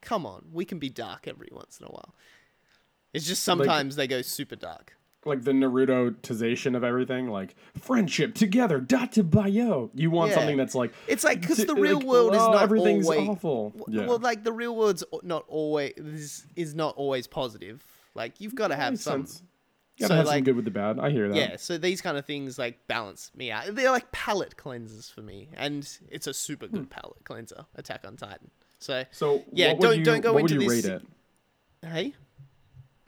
come 0.00 0.26
on, 0.26 0.46
we 0.52 0.64
can 0.64 0.80
be 0.80 0.90
dark 0.90 1.28
every 1.28 1.48
once 1.52 1.78
in 1.78 1.86
a 1.86 1.90
while. 1.90 2.14
It's 3.14 3.26
just 3.26 3.44
sometimes 3.44 3.94
they 3.94 4.08
go 4.08 4.20
super 4.20 4.56
dark. 4.56 4.96
Like 5.24 5.42
the 5.44 5.52
Naruto-tization 5.52 6.76
of 6.76 6.82
everything, 6.82 7.28
like 7.28 7.54
friendship 7.78 8.34
together, 8.34 8.80
dattebayo. 8.80 9.90
You 9.94 10.10
want 10.10 10.30
Yeah. 10.30 10.36
something 10.38 10.56
that's 10.56 10.74
like 10.74 10.92
It's 11.06 11.22
like 11.22 11.40
because 11.40 11.64
the 11.64 11.74
real 11.76 11.98
like, 11.98 12.06
world 12.06 12.34
is 12.34 12.40
oh, 12.42 12.52
not 12.52 12.62
everything's 12.62 13.06
always 13.06 13.28
awful. 13.28 13.70
w- 13.70 14.00
Yeah. 14.00 14.06
Well, 14.08 14.18
like 14.18 14.42
the 14.42 14.52
real 14.52 14.74
world's 14.74 15.04
not 15.22 15.44
always 15.46 15.92
is, 15.96 16.46
is 16.56 16.74
not 16.74 16.96
always 16.96 17.28
positive. 17.28 17.84
Like 18.14 18.40
you've 18.40 18.56
got 18.56 18.68
to 18.68 18.76
have 18.76 18.98
some. 18.98 19.26
sense. 19.26 19.42
You 19.98 20.08
gotta 20.08 20.14
so, 20.14 20.16
have 20.16 20.26
some 20.28 20.42
good 20.44 20.56
with 20.56 20.64
the 20.64 20.70
bad. 20.72 20.98
I 20.98 21.10
hear 21.10 21.28
that. 21.28 21.36
Yeah, 21.36 21.56
so 21.56 21.76
these 21.78 22.00
kind 22.00 22.16
of 22.16 22.24
things 22.24 22.58
like 22.58 22.86
balance 22.88 23.30
me 23.36 23.52
out. 23.52 23.66
They're 23.74 23.90
like 23.90 24.10
palate 24.10 24.56
cleansers 24.56 25.12
for 25.12 25.20
me, 25.20 25.50
and 25.54 25.88
it's 26.10 26.26
a 26.26 26.34
super 26.34 26.66
good 26.66 26.80
hmm. 26.80 26.86
palate 26.86 27.22
cleanser. 27.24 27.66
Attack 27.76 28.04
on 28.06 28.16
Titan. 28.16 28.50
So 28.80 29.04
So 29.12 29.44
Yeah, 29.52 29.74
don't- 29.74 29.98
you, 29.98 30.04
don't 30.04 30.20
go 30.22 30.32
what 30.32 30.40
into 30.50 30.54
would 30.56 30.62
you 30.62 30.68
this- 30.70 30.84
rate 30.86 30.92
it? 30.94 31.02
hey, 31.86 32.14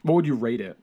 What 0.03 0.13
would 0.13 0.27
you 0.27 0.35
rate 0.35 0.61
it? 0.61 0.77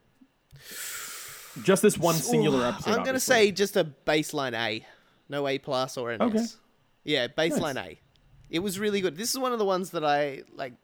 Just 1.62 1.82
this 1.82 1.98
one 1.98 2.14
singular 2.14 2.64
episode. 2.66 2.90
I'm 2.90 2.96
gonna 2.98 3.10
obviously. 3.10 3.34
say 3.34 3.52
just 3.52 3.76
a 3.76 3.84
baseline 4.06 4.54
A, 4.54 4.86
no 5.28 5.46
A 5.46 5.58
plus 5.58 5.96
or 5.96 6.10
an 6.10 6.22
Okay. 6.22 6.38
S. 6.38 6.56
Yeah, 7.04 7.26
baseline 7.28 7.76
A. 7.76 7.98
It 8.48 8.60
was 8.60 8.78
really 8.78 9.00
good. 9.00 9.16
This 9.16 9.30
is 9.30 9.38
one 9.38 9.52
of 9.52 9.58
the 9.58 9.64
ones 9.64 9.90
that 9.90 10.04
I 10.04 10.42
like 10.54 10.74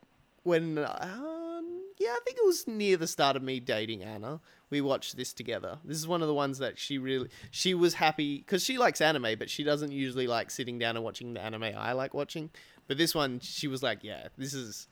when. 0.42 0.78
Um, 0.78 1.82
yeah, 1.98 2.10
I 2.10 2.18
think 2.24 2.38
it 2.38 2.44
was 2.46 2.66
near 2.66 2.96
the 2.96 3.06
start 3.06 3.36
of 3.36 3.42
me 3.42 3.60
dating 3.60 4.02
Anna. 4.02 4.40
We 4.70 4.80
watched 4.80 5.16
this 5.16 5.32
together. 5.32 5.78
This 5.84 5.96
is 5.96 6.06
one 6.06 6.20
of 6.20 6.28
the 6.28 6.34
ones 6.34 6.58
that 6.58 6.78
she 6.78 6.98
really 6.98 7.28
she 7.50 7.72
was 7.74 7.94
happy 7.94 8.38
because 8.38 8.62
she 8.62 8.76
likes 8.78 9.00
anime, 9.00 9.38
but 9.38 9.48
she 9.48 9.64
doesn't 9.64 9.92
usually 9.92 10.26
like 10.26 10.50
sitting 10.50 10.78
down 10.78 10.96
and 10.96 11.04
watching 11.04 11.34
the 11.34 11.40
anime 11.40 11.64
I 11.76 11.92
like 11.92 12.12
watching. 12.14 12.50
But 12.86 12.98
this 12.98 13.14
one, 13.14 13.40
she 13.40 13.68
was 13.68 13.82
like, 13.82 14.02
"Yeah, 14.02 14.28
this 14.36 14.54
is 14.54 14.86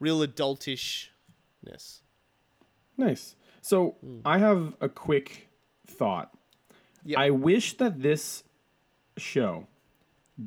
real 0.00 0.20
adultishness." 0.26 2.00
Nice. 2.96 3.36
So 3.62 3.96
Hmm. 4.02 4.20
I 4.24 4.38
have 4.38 4.74
a 4.80 4.88
quick 4.88 5.48
thought. 5.86 6.32
Yep. 7.04 7.18
I 7.18 7.30
wish 7.30 7.76
that 7.78 8.02
this 8.02 8.44
show 9.16 9.66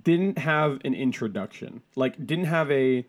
didn't 0.04 0.38
have 0.38 0.80
an 0.86 0.93
introduction. 0.93 1.82
Like 1.95 2.26
didn't 2.26 2.45
have 2.45 2.71
a 2.71 3.06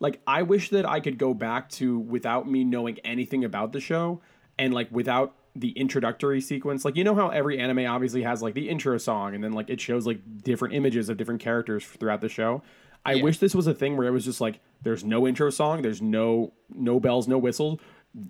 like 0.00 0.20
I 0.26 0.42
wish 0.42 0.70
that 0.70 0.84
I 0.88 1.00
could 1.00 1.18
go 1.18 1.34
back 1.34 1.68
to 1.70 1.98
without 1.98 2.48
me 2.50 2.64
knowing 2.64 2.98
anything 3.04 3.44
about 3.44 3.72
the 3.72 3.80
show 3.80 4.20
and 4.58 4.74
like 4.74 4.88
without 4.90 5.34
the 5.56 5.70
introductory 5.70 6.40
sequence. 6.40 6.84
Like 6.84 6.96
you 6.96 7.04
know 7.04 7.14
how 7.14 7.28
every 7.28 7.58
anime 7.60 7.86
obviously 7.86 8.22
has 8.22 8.42
like 8.42 8.54
the 8.54 8.68
intro 8.68 8.98
song 8.98 9.34
and 9.34 9.44
then 9.44 9.52
like 9.52 9.70
it 9.70 9.80
shows 9.80 10.06
like 10.06 10.18
different 10.42 10.74
images 10.74 11.08
of 11.08 11.16
different 11.16 11.40
characters 11.40 11.84
throughout 11.84 12.20
the 12.20 12.28
show. 12.28 12.62
I 13.06 13.14
Yeah. 13.14 13.22
wish 13.22 13.38
this 13.38 13.54
was 13.54 13.66
a 13.66 13.74
thing 13.74 13.96
where 13.96 14.06
it 14.08 14.10
was 14.12 14.24
just 14.24 14.40
like 14.40 14.60
there's 14.82 15.04
no 15.04 15.26
intro 15.28 15.50
song, 15.50 15.82
there's 15.82 16.02
no 16.02 16.52
no 16.74 16.98
bells, 16.98 17.28
no 17.28 17.38
whistles. 17.38 17.78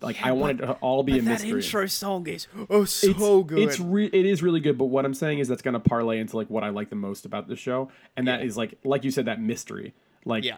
Like 0.00 0.24
I 0.24 0.32
want 0.32 0.60
it 0.60 0.66
to 0.66 0.72
all 0.74 1.02
be 1.02 1.18
a 1.18 1.22
that 1.22 1.30
mystery 1.42 1.60
intro 1.60 1.86
song 1.86 2.26
is 2.26 2.48
oh 2.70 2.84
so 2.86 3.08
it's, 3.40 3.48
good. 3.48 3.58
It's 3.58 3.78
re- 3.80 4.10
it 4.12 4.24
is 4.24 4.42
really 4.42 4.60
good, 4.60 4.78
but 4.78 4.86
what 4.86 5.04
I'm 5.04 5.12
saying 5.12 5.40
is 5.40 5.48
that's 5.48 5.60
gonna 5.62 5.80
parlay 5.80 6.20
into 6.20 6.36
like 6.36 6.48
what 6.48 6.64
I 6.64 6.70
like 6.70 6.88
the 6.88 6.96
most 6.96 7.26
about 7.26 7.48
the 7.48 7.56
show, 7.56 7.90
and 8.16 8.26
that 8.26 8.40
Yeah. 8.40 8.46
is 8.46 8.56
like 8.56 8.78
like 8.84 9.04
you 9.04 9.10
said 9.10 9.26
that 9.26 9.40
mystery. 9.42 9.92
Like 10.24 10.42
Yeah. 10.44 10.56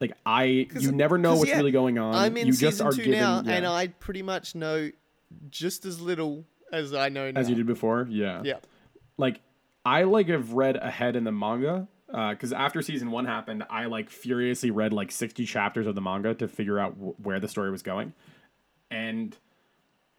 like 0.00 0.12
I 0.24 0.44
you 0.78 0.90
never 0.90 1.18
know 1.18 1.36
what's 1.36 1.50
yeah, 1.50 1.58
really 1.58 1.70
going 1.70 1.98
on. 1.98 2.14
I'm 2.14 2.34
in 2.38 2.46
you 2.46 2.52
season 2.54 2.70
just 2.70 2.80
are 2.80 2.92
two 2.92 3.04
given 3.04 3.20
now, 3.20 3.42
yeah, 3.44 3.52
and 3.52 3.66
I 3.66 3.88
pretty 3.88 4.22
much 4.22 4.54
know 4.54 4.90
just 5.50 5.84
as 5.84 6.00
little 6.00 6.44
as 6.72 6.94
I 6.94 7.10
know 7.10 7.30
now. 7.30 7.40
as 7.40 7.50
you 7.50 7.54
did 7.56 7.66
before. 7.66 8.06
Yeah. 8.10 8.40
Yeah. 8.42 8.58
Like 9.18 9.40
I 9.84 10.04
like 10.04 10.28
have 10.28 10.52
read 10.54 10.76
ahead 10.76 11.14
in 11.16 11.24
the 11.24 11.32
manga 11.32 11.88
uh, 12.12 12.30
because 12.30 12.52
after 12.52 12.80
season 12.82 13.10
one 13.10 13.26
happened, 13.26 13.64
I 13.68 13.86
like 13.86 14.08
furiously 14.08 14.70
read 14.70 14.92
like 14.94 15.10
60 15.12 15.44
chapters 15.44 15.86
of 15.86 15.94
the 15.94 16.00
manga 16.00 16.34
to 16.34 16.48
figure 16.48 16.78
out 16.78 16.94
w- 16.94 17.14
where 17.22 17.40
the 17.40 17.48
story 17.48 17.70
was 17.70 17.82
going, 17.82 18.12
and 18.92 19.36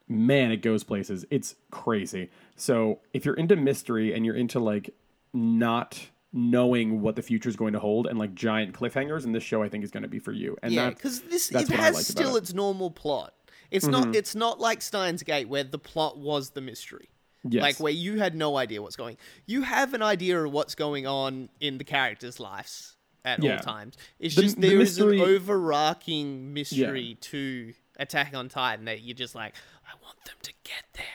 man, 0.08 0.52
it 0.52 0.62
goes 0.62 0.84
places. 0.84 1.26
It's 1.30 1.56
crazy. 1.72 2.30
So 2.56 3.00
if 3.14 3.26
you're 3.26 3.36
into 3.36 3.56
mystery 3.56 4.14
and 4.14 4.26
you're 4.26 4.36
into 4.36 4.60
like 4.60 4.94
not 5.34 6.08
knowing 6.36 7.02
what 7.02 7.16
the 7.16 7.22
future 7.22 7.48
is 7.50 7.56
going 7.56 7.74
to 7.74 7.80
hold 7.80 8.08
and 8.08 8.18
like 8.20 8.34
giant 8.36 8.74
cliffhangers, 8.74 9.24
and 9.24 9.34
this 9.36 9.44
show 9.44 9.62
I 9.64 9.70
think 9.70 9.84
is 9.84 9.92
going 9.92 10.04
to 10.04 10.10
be 10.10 10.20
for 10.20 10.32
you. 10.32 10.58
And 10.64 10.72
Yeah, 10.74 10.90
because 10.90 11.22
this 11.22 11.52
it 11.52 11.70
has 11.70 11.92
about 11.96 12.04
still 12.04 12.22
it. 12.22 12.30
Mm-hmm. 12.30 12.38
its 12.38 12.54
normal 12.54 12.92
plot. 12.92 13.34
It's 13.72 13.88
not. 13.88 14.16
It's 14.16 14.36
not 14.36 14.60
like 14.60 14.82
Steins 14.84 15.24
Gate 15.24 15.48
where 15.50 15.64
the 15.64 15.80
plot 15.80 16.18
was 16.18 16.52
the 16.52 16.62
mystery. 16.62 17.10
Yes. 17.48 17.62
Like 17.62 17.80
where 17.80 17.92
you 17.92 18.20
had 18.20 18.36
no 18.36 18.56
idea 18.56 18.82
what's 18.82 18.96
going. 18.96 19.18
You 19.48 19.64
have 19.64 19.94
an 19.94 20.02
idea 20.04 20.42
of 20.44 20.52
what's 20.52 20.76
going 20.76 21.06
on 21.08 21.50
in 21.60 21.78
the 21.78 21.84
characters' 21.84 22.40
lives 22.40 22.96
at 23.26 23.42
Yeah. 23.44 23.58
all 23.58 23.60
times. 23.64 23.98
It's 24.20 24.36
The- 24.36 24.42
just 24.44 24.62
the 24.62 24.70
there 24.70 24.80
is 24.82 24.98
mystery- 25.00 25.20
an 25.22 25.28
overarching 25.28 26.54
mystery 26.54 27.18
to 27.22 27.74
Attack 27.98 28.36
on 28.36 28.50
Titan 28.50 28.86
that 28.86 29.02
you're 29.02 29.16
just 29.16 29.36
like, 29.36 29.54
I 29.86 29.94
want 30.04 30.24
them 30.26 30.36
to 30.42 30.54
get 30.64 30.84
there. 30.94 31.06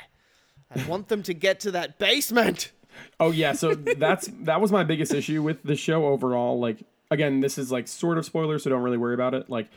I 0.70 0.88
want 0.88 1.08
them 1.08 1.22
to 1.24 1.34
get 1.34 1.60
to 1.60 1.70
that 1.72 1.98
basement. 1.98 2.72
Oh 3.20 3.30
yeah, 3.30 3.52
so 3.52 3.74
that's 3.74 4.28
that 4.40 4.60
was 4.60 4.72
my 4.72 4.84
biggest 4.84 5.12
issue 5.12 5.42
with 5.42 5.62
the 5.62 5.76
show 5.76 6.06
overall. 6.06 6.58
Like 6.58 6.82
again, 7.10 7.40
this 7.40 7.58
is 7.58 7.72
like 7.72 7.88
sort 7.88 8.18
of 8.18 8.24
spoilers, 8.24 8.64
so 8.64 8.70
don't 8.70 8.82
really 8.82 8.98
worry 8.98 9.14
about 9.14 9.34
it. 9.34 9.48
Like 9.48 9.68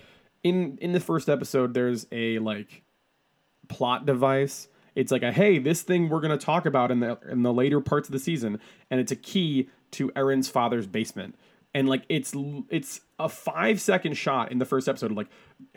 in 0.44 0.78
in 0.82 0.92
the 0.92 1.00
first 1.00 1.30
episode, 1.30 1.74
there's 1.74 2.08
a 2.12 2.40
like 2.40 2.84
plot 3.68 4.06
device. 4.06 4.68
It's 4.96 5.12
like 5.12 5.24
a 5.24 5.32
hey, 5.32 5.60
this 5.60 5.82
thing 5.82 6.10
we're 6.10 6.22
gonna 6.22 6.38
talk 6.38 6.66
about 6.66 6.92
in 6.92 7.00
the 7.00 7.18
in 7.30 7.44
the 7.44 7.54
later 7.54 7.80
parts 7.80 8.10
of 8.10 8.14
the 8.14 8.20
season, 8.20 8.60
and 8.90 9.00
it's 9.00 9.12
a 9.12 9.16
key 9.16 9.70
to 9.92 10.10
Eren's 10.10 10.50
father's 10.50 10.88
basement. 10.88 11.36
And 11.74 11.88
like 11.88 12.04
it's 12.10 12.34
it's 12.70 13.00
a 13.18 13.30
five 13.30 13.80
second 13.80 14.16
shot 14.16 14.52
in 14.52 14.58
the 14.60 14.66
first 14.66 14.90
episode 14.90 15.12
of 15.12 15.18
like, 15.18 15.28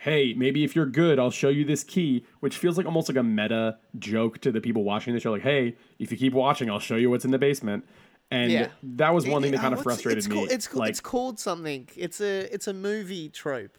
hey, 0.00 0.35
maybe 0.35 0.64
if 0.64 0.74
you're 0.74 0.87
good, 0.87 1.20
I'll 1.20 1.30
show 1.30 1.50
you 1.50 1.64
this 1.64 1.85
key, 1.85 2.24
which 2.40 2.57
feels 2.57 2.76
like 2.76 2.85
almost 2.87 3.09
like 3.09 3.16
a 3.16 3.22
meta 3.22 3.78
joke 3.98 4.40
to 4.40 4.50
the 4.50 4.61
people 4.61 4.83
watching 4.83 5.14
the 5.14 5.20
show. 5.20 5.30
Like, 5.30 5.42
hey, 5.42 5.76
if 6.00 6.11
you 6.11 6.18
keep 6.18 6.33
watching, 6.33 6.68
I'll 6.68 6.80
show 6.80 6.96
you 6.96 7.11
what's 7.11 7.24
in 7.24 7.30
the 7.30 7.38
basement. 7.38 7.85
And 8.30 8.50
Yeah. 8.50 8.68
that 8.83 9.14
was 9.14 9.24
one 9.26 9.42
thing 9.42 9.52
that 9.52 9.59
Uh, 9.59 9.62
kind 9.62 9.74
of 9.74 9.83
frustrated 9.83 10.18
it's 10.18 10.28
me. 10.28 10.35
Called, 10.35 10.50
it's, 10.50 10.74
like, 10.74 10.90
it's 10.90 11.00
called 11.00 11.38
something. 11.38 11.88
It's 11.94 12.20
a 12.20 12.52
it's 12.52 12.66
a 12.66 12.72
movie 12.74 13.28
trope. 13.28 13.78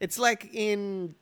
It's 0.00 0.18
like 0.18 0.50
in 0.52 1.14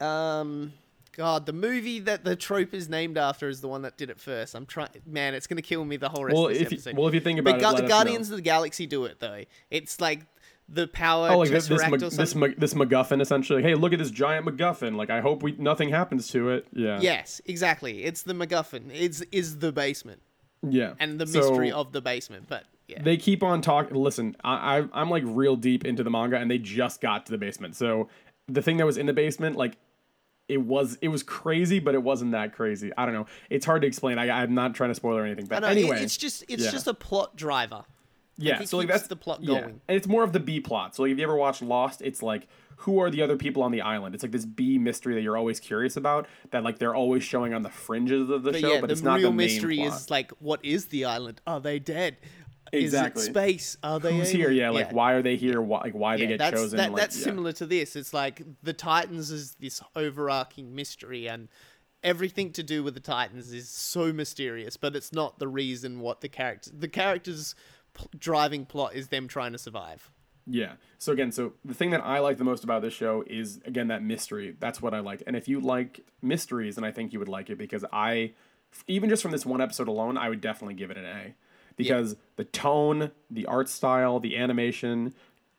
um 0.00 0.72
God, 1.18 1.46
the 1.46 1.52
movie 1.52 1.98
that 1.98 2.24
the 2.24 2.36
trope 2.36 2.72
is 2.72 2.88
named 2.88 3.18
after 3.18 3.48
is 3.48 3.60
the 3.60 3.66
one 3.66 3.82
that 3.82 3.96
did 3.96 4.08
it 4.08 4.20
first. 4.20 4.54
I'm 4.54 4.64
trying 4.64 4.90
man, 5.04 5.34
it's 5.34 5.48
gonna 5.48 5.62
kill 5.62 5.84
me 5.84 5.96
the 5.96 6.08
whole 6.08 6.24
rest 6.24 6.36
well, 6.36 6.46
of 6.46 6.52
this 6.52 6.62
if 6.62 6.70
you, 6.70 6.76
episode. 6.76 6.96
well, 6.96 7.08
if 7.08 7.14
you 7.14 7.20
think 7.20 7.40
about 7.40 7.60
it, 7.60 7.82
the. 7.82 7.88
Guardians 7.88 8.30
of 8.30 8.36
the 8.36 8.42
Galaxy 8.42 8.86
do 8.86 9.04
it 9.04 9.18
though. 9.18 9.42
It's 9.68 10.00
like 10.00 10.20
the 10.68 10.86
power 10.86 11.30
Oh, 11.30 11.38
like 11.40 11.50
this 11.50 11.66
this, 11.66 11.82
this, 11.82 12.34
this 12.34 12.74
MacGuffin 12.74 13.20
essentially. 13.20 13.62
Hey, 13.64 13.74
look 13.74 13.92
at 13.92 13.98
this 13.98 14.12
giant 14.12 14.46
MacGuffin. 14.46 14.94
Like, 14.94 15.10
I 15.10 15.20
hope 15.20 15.42
we 15.42 15.56
nothing 15.58 15.88
happens 15.88 16.28
to 16.28 16.50
it. 16.50 16.68
Yeah. 16.72 17.00
yes, 17.00 17.40
exactly. 17.46 18.04
It's 18.04 18.22
the 18.22 18.34
MacGuffin. 18.34 18.90
It's 18.94 19.20
is 19.32 19.58
the 19.58 19.72
basement 19.72 20.22
Yeah. 20.62 20.94
and 21.00 21.18
the 21.18 21.26
So- 21.26 21.38
mystery 21.40 21.72
of 21.72 21.90
the 21.90 22.00
basement. 22.00 22.46
But 22.48 22.62
yeah, 22.86 23.02
they 23.02 23.16
keep 23.16 23.42
on 23.42 23.60
talking. 23.60 23.96
Listen, 23.96 24.36
I, 24.44 24.78
I 24.78 24.88
I'm 24.92 25.10
like 25.10 25.24
real 25.26 25.56
deep 25.56 25.84
into 25.84 26.04
the 26.04 26.10
manga, 26.10 26.36
and 26.36 26.48
they 26.48 26.58
just 26.58 27.00
got 27.00 27.26
to 27.26 27.32
the 27.32 27.38
basement. 27.38 27.74
So 27.74 28.08
the 28.46 28.62
thing 28.62 28.76
that 28.76 28.86
was 28.86 28.98
in 28.98 29.06
the 29.06 29.12
basement, 29.12 29.56
like 29.56 29.78
it 30.48 30.58
was 30.58 30.98
it 31.00 31.08
was 31.08 31.22
crazy, 31.22 31.78
but 31.78 31.94
it 31.94 32.02
wasn't 32.02 32.32
that 32.32 32.54
crazy. 32.54 32.90
I 32.96 33.04
don't 33.04 33.14
know. 33.14 33.26
It's 33.50 33.66
hard 33.66 33.82
to 33.82 33.88
explain. 33.88 34.18
I, 34.18 34.42
I'm 34.42 34.54
not 34.54 34.74
trying 34.74 34.90
to 34.90 34.94
spoil 34.94 35.16
or 35.16 35.24
anything. 35.24 35.46
But 35.46 35.60
know, 35.60 35.68
anyway, 35.68 36.02
it's 36.02 36.16
just 36.16 36.44
it's 36.48 36.64
yeah. 36.64 36.70
just 36.70 36.86
a 36.86 36.94
plot 36.94 37.36
driver. 37.36 37.84
yeah. 38.38 38.64
So 38.64 38.78
like 38.78 38.88
that's 38.88 39.06
the 39.06 39.16
plot 39.16 39.42
yeah. 39.42 39.60
going. 39.60 39.80
and 39.86 39.96
it's 39.96 40.06
more 40.06 40.24
of 40.24 40.32
the 40.32 40.40
B 40.40 40.60
plot. 40.60 40.96
So 40.96 41.02
like, 41.02 41.12
if 41.12 41.18
you 41.18 41.24
ever 41.24 41.36
watched 41.36 41.62
Lost, 41.62 42.02
it's 42.02 42.22
like 42.22 42.48
who 42.78 43.00
are 43.00 43.10
the 43.10 43.22
other 43.22 43.36
people 43.36 43.62
on 43.64 43.72
the 43.72 43.80
island? 43.80 44.14
It's 44.14 44.22
like 44.22 44.30
this 44.30 44.44
B 44.44 44.78
mystery 44.78 45.14
that 45.14 45.22
you're 45.22 45.36
always 45.36 45.58
curious 45.58 45.96
about. 45.96 46.28
That 46.52 46.62
like 46.62 46.78
they're 46.78 46.94
always 46.94 47.24
showing 47.24 47.52
on 47.52 47.62
the 47.62 47.70
fringes 47.70 48.30
of 48.30 48.44
the 48.44 48.52
But 48.52 48.60
show, 48.60 48.72
yeah, 48.74 48.80
but 48.80 48.86
the 48.86 48.92
it's 48.92 49.02
not 49.02 49.20
the 49.20 49.26
main 49.30 49.36
mystery 49.36 49.78
plot. 49.78 49.94
is 49.94 50.10
like, 50.10 50.30
what 50.38 50.64
is 50.64 50.86
the 50.86 51.04
island? 51.04 51.40
Are 51.46 51.60
they 51.60 51.80
dead? 51.80 52.16
Exactly. 52.72 53.22
Is 53.22 53.28
it 53.28 53.30
space? 53.32 53.76
Are 53.82 53.98
they 54.00 54.16
Who's 54.16 54.28
alien? 54.34 54.40
here? 54.40 54.50
Yeah, 54.50 54.70
like 54.70 54.92
why 54.92 55.12
are 55.12 55.22
they 55.22 55.36
here? 55.36 55.60
Why, 55.60 55.80
like 55.80 55.94
why 55.94 56.16
Yeah, 56.16 56.26
they 56.26 56.36
get 56.36 56.52
chosen? 56.52 56.76
that, 56.76 56.92
like, 56.92 57.00
that's 57.00 57.18
yeah. 57.18 57.24
similar 57.24 57.52
to 57.52 57.66
this. 57.66 57.96
It's 57.96 58.12
like 58.12 58.42
the 58.62 58.72
Titans 58.72 59.30
is 59.30 59.54
this 59.56 59.80
overarching 59.96 60.74
mystery, 60.74 61.28
and 61.28 61.48
everything 62.02 62.52
to 62.52 62.62
do 62.62 62.82
with 62.84 62.94
the 62.94 63.00
Titans 63.00 63.52
is 63.52 63.68
so 63.68 64.12
mysterious. 64.12 64.76
But 64.76 64.96
it's 64.96 65.12
not 65.12 65.38
the 65.38 65.48
reason 65.48 66.00
what 66.00 66.20
the 66.20 66.28
characters. 66.28 66.72
The 66.76 66.88
characters' 66.88 67.54
p- 67.94 68.06
driving 68.18 68.66
plot 68.66 68.94
is 68.94 69.08
them 69.08 69.28
trying 69.28 69.52
to 69.52 69.58
survive. 69.58 70.10
Yeah. 70.50 70.72
So 70.96 71.12
again, 71.12 71.30
so 71.30 71.52
the 71.64 71.74
thing 71.74 71.90
that 71.90 72.00
I 72.02 72.20
like 72.20 72.38
the 72.38 72.44
most 72.44 72.64
about 72.64 72.80
this 72.82 72.94
show 72.94 73.22
is 73.26 73.60
again 73.66 73.88
that 73.88 74.02
mystery. 74.02 74.56
That's 74.58 74.80
what 74.80 74.94
I 74.94 75.00
like. 75.00 75.22
And 75.26 75.36
if 75.36 75.46
you 75.46 75.60
like 75.60 76.06
mysteries, 76.22 76.76
then 76.76 76.84
I 76.84 76.90
think 76.90 77.12
you 77.12 77.18
would 77.18 77.28
like 77.28 77.50
it 77.50 77.58
because 77.58 77.84
I, 77.92 78.32
even 78.86 79.10
just 79.10 79.20
from 79.22 79.32
this 79.32 79.44
one 79.44 79.60
episode 79.60 79.88
alone, 79.88 80.16
I 80.16 80.28
would 80.30 80.40
definitely 80.40 80.74
give 80.74 80.90
it 80.90 80.96
an 80.96 81.04
A 81.04 81.34
because 81.78 82.16
the 82.36 82.44
tone, 82.44 83.10
the 83.30 83.46
art 83.46 83.68
style, 83.70 84.20
the 84.20 84.36
animation, 84.36 85.14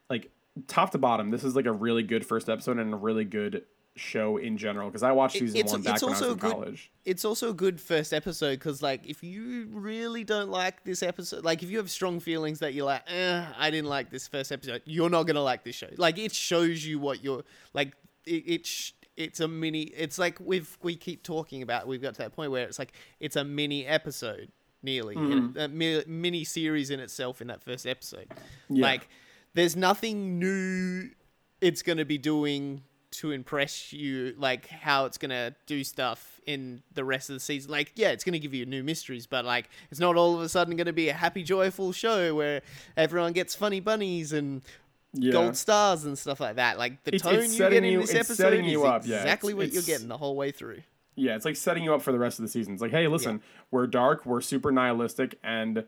like 0.10 0.30
top 0.68 0.92
to 0.92 0.98
bottom, 1.00 1.32
this 1.32 1.44
is 1.44 1.56
like 1.56 1.66
a 1.66 1.72
really 1.72 2.04
good 2.04 2.26
first 2.26 2.48
episode 2.50 2.78
and 2.78 2.94
a 2.94 2.98
really 2.98 3.26
good 3.26 3.64
show 3.96 4.38
in 4.38 4.58
general 4.58 4.88
because 4.88 5.04
I 5.04 5.12
watched 5.12 5.38
season 5.40 5.58
it's- 5.58 5.74
one 5.74 5.82
back 5.82 5.96
it's 5.96 6.04
when 6.04 6.10
I 6.10 6.14
was 6.14 6.22
also 6.22 6.32
in 6.34 6.38
good- 6.40 6.52
college. 6.52 6.92
it's 7.04 7.26
also 7.26 7.50
a 7.50 7.54
good 7.54 7.82
first 7.82 8.14
episode 8.14 8.52
because 8.60 8.82
like 8.82 9.06
if 9.06 9.24
you 9.24 9.68
really 9.72 10.24
don't 10.24 10.50
like 10.50 10.86
this 10.86 11.04
episode 11.04 11.44
like 11.44 11.64
if 11.64 11.70
you 11.70 11.80
have 11.80 11.92
strong 11.92 12.22
feelings 12.22 12.60
that 12.60 12.74
you're 12.74 12.86
like 12.86 13.02
eh, 13.12 13.46
i 13.58 13.70
didn't 13.70 13.90
like 13.90 14.10
this 14.10 14.26
first 14.26 14.54
episode 14.54 14.82
you're 14.86 15.10
not 15.10 15.24
gonna 15.24 15.42
like 15.44 15.66
this 15.66 15.76
show. 15.76 15.88
Like 15.98 16.18
it 16.18 16.32
shows 16.34 16.86
you 16.86 16.98
what 16.98 17.22
you're 17.26 17.44
like 17.74 17.92
it, 18.26 18.44
it 18.48 18.66
sh- 18.66 18.92
it's 19.18 19.42
a 19.42 19.50
mini 19.50 19.82
it's 19.82 20.18
like 20.18 20.38
we've 20.40 20.78
we 20.82 20.96
keep 20.96 21.22
talking 21.24 21.62
about 21.62 21.86
we've 21.86 22.02
got 22.02 22.14
to 22.14 22.20
that 22.22 22.34
point 22.34 22.52
where 22.52 22.64
it's 22.66 22.80
like 22.80 22.94
it's 23.20 23.36
a 23.36 23.44
mini 23.44 23.86
episode 23.86 24.50
nearly 24.82 25.16
in- 25.16 25.50
mm-hmm. 25.54 25.60
a 25.60 25.68
mi- 25.68 26.04
mini 26.08 26.44
series 26.44 26.90
in 26.90 27.00
itself 27.00 27.42
in 27.42 27.48
that 27.48 27.62
first 27.64 27.86
episode 27.86 28.28
Yeah. 28.70 28.84
like 28.86 29.08
there's 29.54 29.76
nothing 29.76 30.40
new 30.40 31.10
it's 31.62 31.82
going 31.82 31.98
to 31.98 32.06
be 32.06 32.18
doing 32.18 32.84
to 33.12 33.32
impress 33.32 33.92
you 33.92 34.36
like 34.38 34.68
how 34.68 35.06
it's 35.06 35.18
going 35.18 35.32
to 35.32 35.54
do 35.66 35.84
stuff 35.84 36.40
in 36.46 36.82
the 36.94 37.04
rest 37.04 37.30
of 37.30 37.34
the 37.36 37.40
season 37.40 37.72
like 37.72 37.92
yeah 37.96 38.10
it's 38.10 38.24
going 38.24 38.34
to 38.34 38.40
give 38.40 38.54
you 38.54 38.66
new 38.66 38.84
mysteries 38.84 39.26
but 39.28 39.44
like 39.46 39.68
it's 39.92 40.00
not 40.00 40.16
all 40.16 40.36
of 40.36 40.42
a 40.42 40.48
sudden 40.48 40.76
going 40.78 40.86
to 40.88 40.94
be 40.94 41.10
a 41.10 41.14
happy 41.14 41.44
joyful 41.44 41.92
show 41.92 42.34
where 42.36 42.62
everyone 42.96 43.34
gets 43.34 43.56
funny 43.56 43.80
bunnies 43.80 44.32
and 44.32 44.62
Yeah. 45.14 45.32
gold 45.32 45.58
stars 45.58 46.06
and 46.06 46.18
stuff 46.18 46.40
like 46.40 46.56
that 46.58 46.78
like 46.78 47.04
the 47.04 47.16
It's- 47.16 47.22
tone 47.30 47.44
it's 47.44 47.54
you 47.54 47.68
get 47.70 47.74
in 47.84 47.84
you- 47.86 48.02
this 48.02 48.14
episode 48.16 48.54
is 48.54 48.78
up, 48.78 49.06
yeah. 49.08 49.18
exactly 49.18 49.54
It's- 49.54 49.68
what 49.68 49.74
you're 49.74 49.84
getting 49.84 50.08
the 50.08 50.18
whole 50.18 50.36
way 50.36 50.52
through 50.52 50.82
Yeah, 51.20 51.36
it's 51.36 51.46
like 51.46 51.56
setting 51.56 51.84
you 51.84 51.94
up 51.94 52.02
for 52.02 52.12
the 52.12 52.20
rest 52.20 52.40
of 52.40 52.44
the 52.44 52.50
season. 52.50 52.74
It's 52.74 52.82
like, 52.82 52.92
hey, 52.92 53.08
listen, 53.08 53.42
we're 53.72 53.88
dark, 53.88 54.26
we're 54.26 54.42
super 54.42 54.72
nihilistic, 54.72 55.38
and 55.44 55.84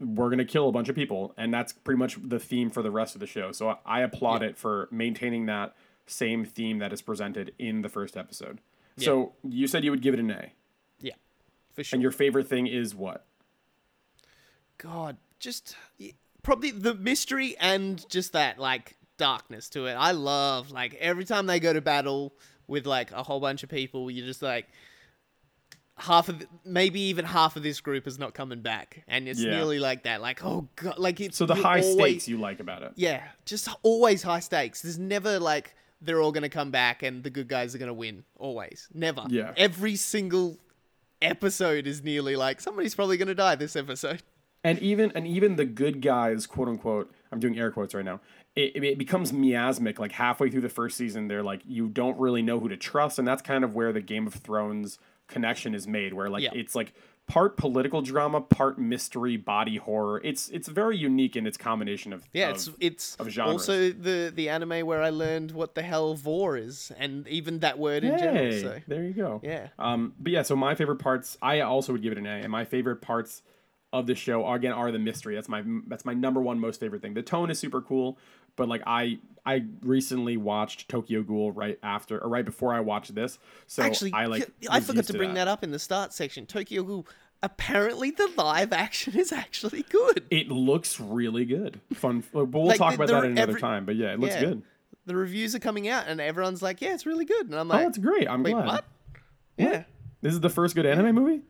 we're 0.00 0.30
gonna 0.30 0.44
kill 0.44 0.68
a 0.68 0.72
bunch 0.72 0.88
of 0.88 0.94
people, 0.94 1.34
and 1.36 1.52
that's 1.52 1.72
pretty 1.72 1.98
much 1.98 2.18
the 2.22 2.38
theme 2.38 2.70
for 2.70 2.82
the 2.82 2.90
rest 2.90 3.14
of 3.14 3.20
the 3.20 3.26
show. 3.26 3.52
So 3.52 3.70
I, 3.70 3.76
I 3.86 4.00
applaud 4.02 4.42
it 4.42 4.56
for 4.56 4.88
maintaining 4.90 5.46
that 5.46 5.74
same 6.06 6.44
theme 6.44 6.78
that 6.78 6.92
is 6.92 7.00
presented 7.02 7.54
in 7.58 7.82
the 7.82 7.88
first 7.88 8.16
episode. 8.16 8.60
So 8.96 9.32
you 9.42 9.66
said 9.66 9.84
you 9.84 9.90
would 9.90 10.02
give 10.02 10.14
it 10.14 10.20
an 10.20 10.30
A, 10.30 10.52
yeah 11.00 11.14
for 11.72 11.82
sure 11.82 11.96
and 11.96 12.02
your 12.02 12.12
favorite 12.12 12.48
thing 12.48 12.66
is 12.66 12.94
what? 12.94 13.26
God, 14.78 15.16
just 15.38 15.76
probably 16.42 16.70
the 16.70 16.94
mystery 16.94 17.56
and 17.58 18.08
just 18.08 18.32
that 18.32 18.58
like 18.58 18.96
darkness 19.16 19.68
to 19.70 19.86
it. 19.86 19.94
I 19.94 20.12
love 20.12 20.70
like 20.70 20.94
every 20.94 21.24
time 21.24 21.46
they 21.46 21.60
go 21.60 21.72
to 21.72 21.80
battle 21.80 22.34
with 22.66 22.86
like 22.86 23.10
a 23.12 23.22
whole 23.22 23.40
bunch 23.40 23.62
of 23.62 23.68
people, 23.68 24.10
you're 24.10 24.26
just 24.26 24.42
like 24.42 24.66
half 25.96 26.28
of 26.28 26.44
maybe 26.64 27.00
even 27.00 27.24
half 27.24 27.54
of 27.56 27.62
this 27.62 27.80
group 27.80 28.06
is 28.06 28.18
not 28.18 28.34
coming 28.34 28.60
back, 28.60 29.04
and 29.06 29.28
it's 29.28 29.40
Yeah. 29.40 29.50
nearly 29.50 29.78
like 29.78 30.02
that. 30.04 30.20
Like 30.20 30.44
oh 30.44 30.68
god, 30.76 30.98
like 30.98 31.20
it's 31.20 31.36
So 31.36 31.46
the 31.46 31.54
high 31.54 31.80
always- 31.80 31.92
stakes 31.94 32.28
you 32.28 32.38
like 32.38 32.60
about 32.60 32.82
it. 32.82 32.92
Yeah, 32.96 33.22
just 33.44 33.68
always 33.82 34.22
high 34.22 34.40
stakes. 34.40 34.82
There's 34.82 34.98
never 34.98 35.38
like 35.38 35.74
they're 36.00 36.20
all 36.20 36.32
gonna 36.32 36.48
come 36.48 36.70
back 36.70 37.02
and 37.02 37.22
the 37.22 37.30
good 37.30 37.48
guys 37.48 37.74
are 37.74 37.78
gonna 37.78 37.94
win. 37.94 38.24
Always, 38.38 38.88
never. 38.92 39.24
Yeah. 39.28 39.52
Every 39.56 39.96
single 39.96 40.58
episode 41.22 41.86
is 41.86 42.02
nearly 42.02 42.36
like 42.36 42.60
somebody's 42.60 42.94
probably 42.94 43.16
gonna 43.16 43.34
die 43.34 43.54
this 43.54 43.76
episode. 43.76 44.22
and 44.64 44.78
even 44.80 45.12
and 45.14 45.26
even 45.26 45.56
the 45.56 45.64
good 45.64 46.00
guys 46.02 46.46
quote 46.46 46.68
unquote 46.68 47.12
i'm 47.30 47.38
doing 47.38 47.58
air 47.58 47.70
quotes 47.70 47.94
right 47.94 48.04
now 48.04 48.18
it, 48.56 48.82
it 48.84 48.98
becomes 48.98 49.32
miasmic 49.32 49.98
like 49.98 50.12
halfway 50.12 50.50
through 50.50 50.60
the 50.60 50.68
first 50.68 50.96
season 50.96 51.28
they're 51.28 51.42
like 51.42 51.60
you 51.66 51.88
don't 51.88 52.18
really 52.18 52.42
know 52.42 52.60
who 52.60 52.68
to 52.68 52.76
trust 52.76 53.18
and 53.18 53.26
that's 53.26 53.42
kind 53.42 53.64
of 53.64 53.74
where 53.74 53.92
the 53.92 54.00
game 54.00 54.26
of 54.26 54.34
thrones 54.34 54.98
connection 55.26 55.74
is 55.74 55.86
made 55.88 56.12
where 56.14 56.28
like 56.30 56.42
Yeah. 56.42 56.50
it's 56.54 56.74
like 56.74 56.92
part 57.26 57.56
political 57.56 58.02
drama 58.02 58.40
part 58.42 58.78
mystery 58.78 59.38
body 59.38 59.76
horror 59.78 60.20
it's 60.22 60.50
it's 60.50 60.68
very 60.68 60.96
unique 60.96 61.34
in 61.36 61.46
its 61.46 61.56
combination 61.56 62.12
of 62.12 62.22
Yeah, 62.34 62.50
of- 62.50 62.56
it's 62.56 62.70
it's 62.80 63.16
of 63.16 63.28
genres. 63.30 63.52
also 63.62 63.90
the 63.90 64.30
the 64.34 64.50
anime 64.50 64.86
where 64.86 65.02
I 65.02 65.08
learned 65.08 65.50
what 65.52 65.74
the 65.74 65.82
hell 65.82 66.14
vor 66.14 66.58
is, 66.58 66.92
and 66.98 67.26
even 67.26 67.60
that 67.60 67.78
word 67.78 68.04
in 68.04 68.18
general. 68.18 68.52
So 68.60 68.78
there 68.86 69.02
you 69.04 69.14
go 69.14 69.40
Yeah. 69.42 69.68
um 69.78 70.12
but 70.20 70.32
yeah 70.32 70.42
so 70.42 70.54
my 70.54 70.74
favorite 70.74 70.98
parts 70.98 71.38
i 71.40 71.60
also 71.60 71.92
would 71.92 72.02
give 72.02 72.12
it 72.12 72.18
an 72.18 72.26
a 72.26 72.30
and 72.42 72.50
my 72.52 72.66
favorite 72.66 73.00
parts 73.00 73.40
of 73.90 74.06
the 74.06 74.14
show 74.14 74.46
again 74.52 74.72
are 74.72 74.90
the 74.92 74.98
mystery 74.98 75.34
that's 75.34 75.48
my 75.48 75.62
that's 75.86 76.04
my 76.04 76.12
number 76.12 76.42
one 76.42 76.58
most 76.60 76.78
favorite 76.78 77.00
thing 77.00 77.14
the 77.14 77.22
tone 77.22 77.48
is 77.50 77.58
super 77.58 77.80
cool 77.80 78.18
but 78.56 78.68
like 78.68 78.82
i 78.86 79.18
i 79.46 79.64
recently 79.82 80.36
watched 80.36 80.88
tokyo 80.88 81.22
ghoul 81.22 81.52
right 81.52 81.78
after 81.82 82.18
or 82.18 82.28
right 82.28 82.44
before 82.44 82.72
i 82.74 82.80
watched 82.80 83.14
this 83.14 83.38
so 83.66 83.82
actually, 83.82 84.12
i 84.12 84.26
like 84.26 84.42
I 84.70 84.80
forgot 84.80 84.96
used 84.96 85.10
to 85.10 85.18
bring 85.18 85.34
that. 85.34 85.48
up 85.48 85.62
in 85.64 85.70
the 85.70 85.78
start 85.78 86.12
section. 86.12 86.46
Tokyo 86.46 86.82
Ghoul. 86.82 87.06
Apparently, 87.42 88.10
the 88.10 88.30
live 88.38 88.72
action 88.72 89.18
is 89.18 89.30
actually 89.32 89.82
good. 89.90 90.24
it 90.30 90.48
looks 90.48 90.98
really 90.98 91.44
good 91.44 91.78
fun 91.92 92.22
but 92.32 92.46
we'll 92.46 92.66
Like, 92.66 92.78
talk 92.78 92.90
the- 92.90 92.94
about 92.96 93.06
the- 93.08 93.12
that 93.20 93.24
another 93.24 93.50
every- 93.50 93.60
time 93.60 93.84
but 93.84 93.96
yeah 93.96 94.12
it 94.14 94.20
looks 94.20 94.34
Yeah. 94.34 94.40
good 94.46 94.62
The 95.06 95.14
reviews 95.16 95.54
are 95.54 95.58
coming 95.58 95.86
out, 95.86 96.06
and 96.08 96.18
everyone's 96.18 96.62
like, 96.62 96.80
"Yeah, 96.80 96.94
it's 96.94 97.04
really 97.04 97.26
good." 97.26 97.44
And 97.46 97.54
I'm 97.54 97.68
like, 97.68 97.84
oh 97.84 97.88
it's 97.88 97.98
great 97.98 98.26
i'm 98.26 98.42
"Wait, 98.42 98.52
glad 98.52 98.66
what?" 98.66 98.84
Yeah, 99.58 99.84
this 100.22 100.32
is 100.32 100.40
the 100.40 100.48
first 100.48 100.74
good 100.74 100.86
anime 100.86 101.14
movie 101.14 101.42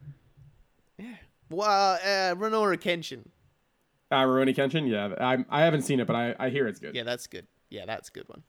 yeah. 0.98 1.14
Well, 1.50 1.94
uh, 1.94 2.34
Renora 2.34 2.76
Kenshin. 2.76 3.26
Uh 4.10 4.16
Rurouni 4.22 4.54
Kenshin 4.54 4.88
yeah 4.88 5.14
I, 5.20 5.44
I 5.50 5.62
haven't 5.62 5.82
seen 5.82 6.00
it 6.00 6.06
but 6.06 6.16
I, 6.16 6.34
I 6.38 6.48
hear 6.50 6.66
it's 6.66 6.78
good 6.80 6.94
Yeah, 6.94 7.04
that's 7.04 7.26
good. 7.26 7.46
Yeah, 7.70 7.86
that's 7.86 8.08
a 8.08 8.12
good 8.12 8.28
one. 8.28 8.42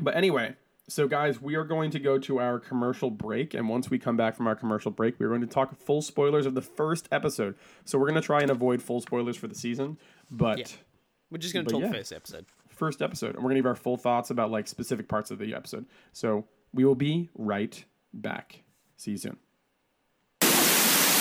But 0.00 0.16
anyway, 0.16 0.56
so 0.88 1.06
guys, 1.06 1.40
we 1.40 1.54
are 1.54 1.64
going 1.64 1.90
to 1.92 2.00
go 2.00 2.18
to 2.18 2.40
our 2.40 2.58
commercial 2.58 3.10
break, 3.10 3.54
and 3.54 3.68
once 3.68 3.88
we 3.90 3.98
come 3.98 4.16
back 4.16 4.34
from 4.34 4.48
our 4.48 4.56
commercial 4.56 4.90
break, 4.90 5.20
we're 5.20 5.28
going 5.28 5.42
to 5.42 5.46
talk 5.46 5.76
full 5.78 6.02
spoilers 6.02 6.44
of 6.44 6.54
the 6.54 6.62
first 6.62 7.08
episode. 7.12 7.54
So 7.84 7.98
we're 7.98 8.08
going 8.08 8.20
to 8.20 8.26
try 8.26 8.40
and 8.40 8.50
avoid 8.50 8.82
full 8.82 9.00
spoilers 9.00 9.36
for 9.36 9.46
the 9.46 9.54
season, 9.54 9.98
but 10.30 10.58
Yeah. 10.58 10.66
We're 11.30 11.38
just 11.38 11.54
gonna 11.54 11.64
But 11.64 11.72
talk 11.72 11.82
yeah. 11.82 11.92
first 11.92 12.12
episode. 12.12 12.46
first 12.68 13.00
episode, 13.00 13.34
and 13.36 13.38
we're 13.38 13.50
going 13.50 13.54
to 13.56 13.60
give 13.60 13.66
our 13.66 13.74
full 13.76 13.96
thoughts 13.96 14.30
about 14.30 14.50
like 14.50 14.66
specific 14.66 15.06
parts 15.08 15.30
of 15.30 15.38
the 15.38 15.54
episode. 15.54 15.86
So 16.12 16.46
we 16.74 16.84
will 16.84 16.94
be 16.96 17.30
right 17.34 17.84
back. 18.12 18.64
See 18.96 19.12
you 19.12 19.16
soon. 19.16 19.36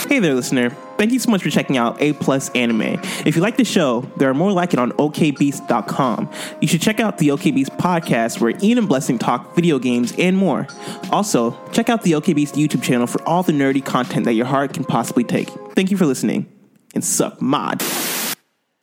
Hey 0.07 0.19
there, 0.19 0.33
listener. 0.33 0.71
Thank 0.97 1.13
you 1.13 1.19
so 1.19 1.31
much 1.31 1.41
for 1.41 1.49
checking 1.49 1.77
out 1.77 2.01
A 2.01 2.13
Plus 2.13 2.49
Anime. 2.49 2.99
If 3.25 3.35
you 3.35 3.41
like 3.41 3.55
the 3.55 3.63
show, 3.63 4.01
there 4.17 4.29
are 4.29 4.33
more 4.33 4.51
like 4.51 4.73
it 4.73 4.79
on 4.79 4.91
OKBeast.com. 4.93 6.29
You 6.59 6.67
should 6.67 6.81
check 6.81 6.99
out 6.99 7.17
the 7.17 7.29
OKBeast 7.29 7.77
podcast 7.77 8.41
where 8.41 8.53
Ian 8.61 8.77
and 8.77 8.89
Blessing 8.89 9.17
talk 9.17 9.55
video 9.55 9.79
games 9.79 10.13
and 10.17 10.35
more. 10.35 10.67
Also, 11.11 11.57
check 11.71 11.89
out 11.89 12.03
the 12.03 12.11
OKBeast 12.11 12.53
YouTube 12.53 12.83
channel 12.83 13.07
for 13.07 13.21
all 13.27 13.41
the 13.41 13.53
nerdy 13.53 13.83
content 13.83 14.25
that 14.25 14.33
your 14.33 14.45
heart 14.45 14.73
can 14.73 14.83
possibly 14.83 15.23
take. 15.23 15.49
Thank 15.75 15.91
you 15.91 15.97
for 15.97 16.05
listening, 16.05 16.51
and 16.93 17.03
suck 17.03 17.41
mod. 17.41 17.81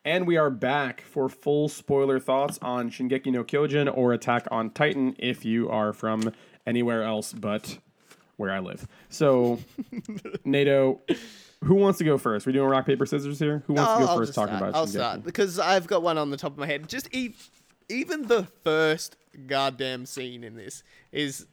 And 0.05 0.27
we 0.27 0.39
are 0.39 0.51
back 0.51 1.03
for 1.03 1.29
full 1.29 1.69
spoiler 1.69 2.19
thoughts 2.19 2.59
on 2.63 2.91
Shingeki 2.91 3.33
no 3.33 3.45
Kyojin 3.45 3.95
or 3.95 4.15
Attack 4.15 4.49
on 4.51 4.71
Titan 4.71 5.15
if 5.19 5.45
you 5.45 5.69
are 5.69 5.93
from 5.93 6.33
anywhere 6.67 7.03
else 7.03 7.35
but 7.35 7.79
where 8.39 8.51
I 8.51 8.61
live. 8.61 8.87
So, 9.11 9.59
Nato, 10.45 11.01
who 11.63 11.75
wants 11.75 11.99
to 11.99 12.05
go 12.05 12.17
first? 12.19 12.47
We're 12.47 12.53
doing 12.53 12.69
rock 12.71 12.87
paper 12.87 13.05
scissors 13.05 13.39
here? 13.39 13.63
Who 13.67 13.75
wants 13.75 13.93
to 14.01 14.07
go 14.07 14.17
first 14.17 14.35
talking 14.35 14.55
about 14.57 14.75
I'll 14.75 14.87
Shingeki? 14.87 14.91
start 14.91 15.25
because 15.25 15.59
I've 15.59 15.87
got 15.87 16.03
one 16.03 16.17
on 16.19 16.31
the 16.31 16.37
top 16.37 16.53
of 16.53 16.59
my 16.59 16.67
head. 16.67 16.89
Just 16.89 17.15
e- 17.15 17.35
even 17.91 18.27
the 18.29 18.45
first 18.65 19.17
goddamn 19.47 20.07
scene 20.07 20.43
in 20.45 20.57
this 20.57 20.83
is 21.13 21.47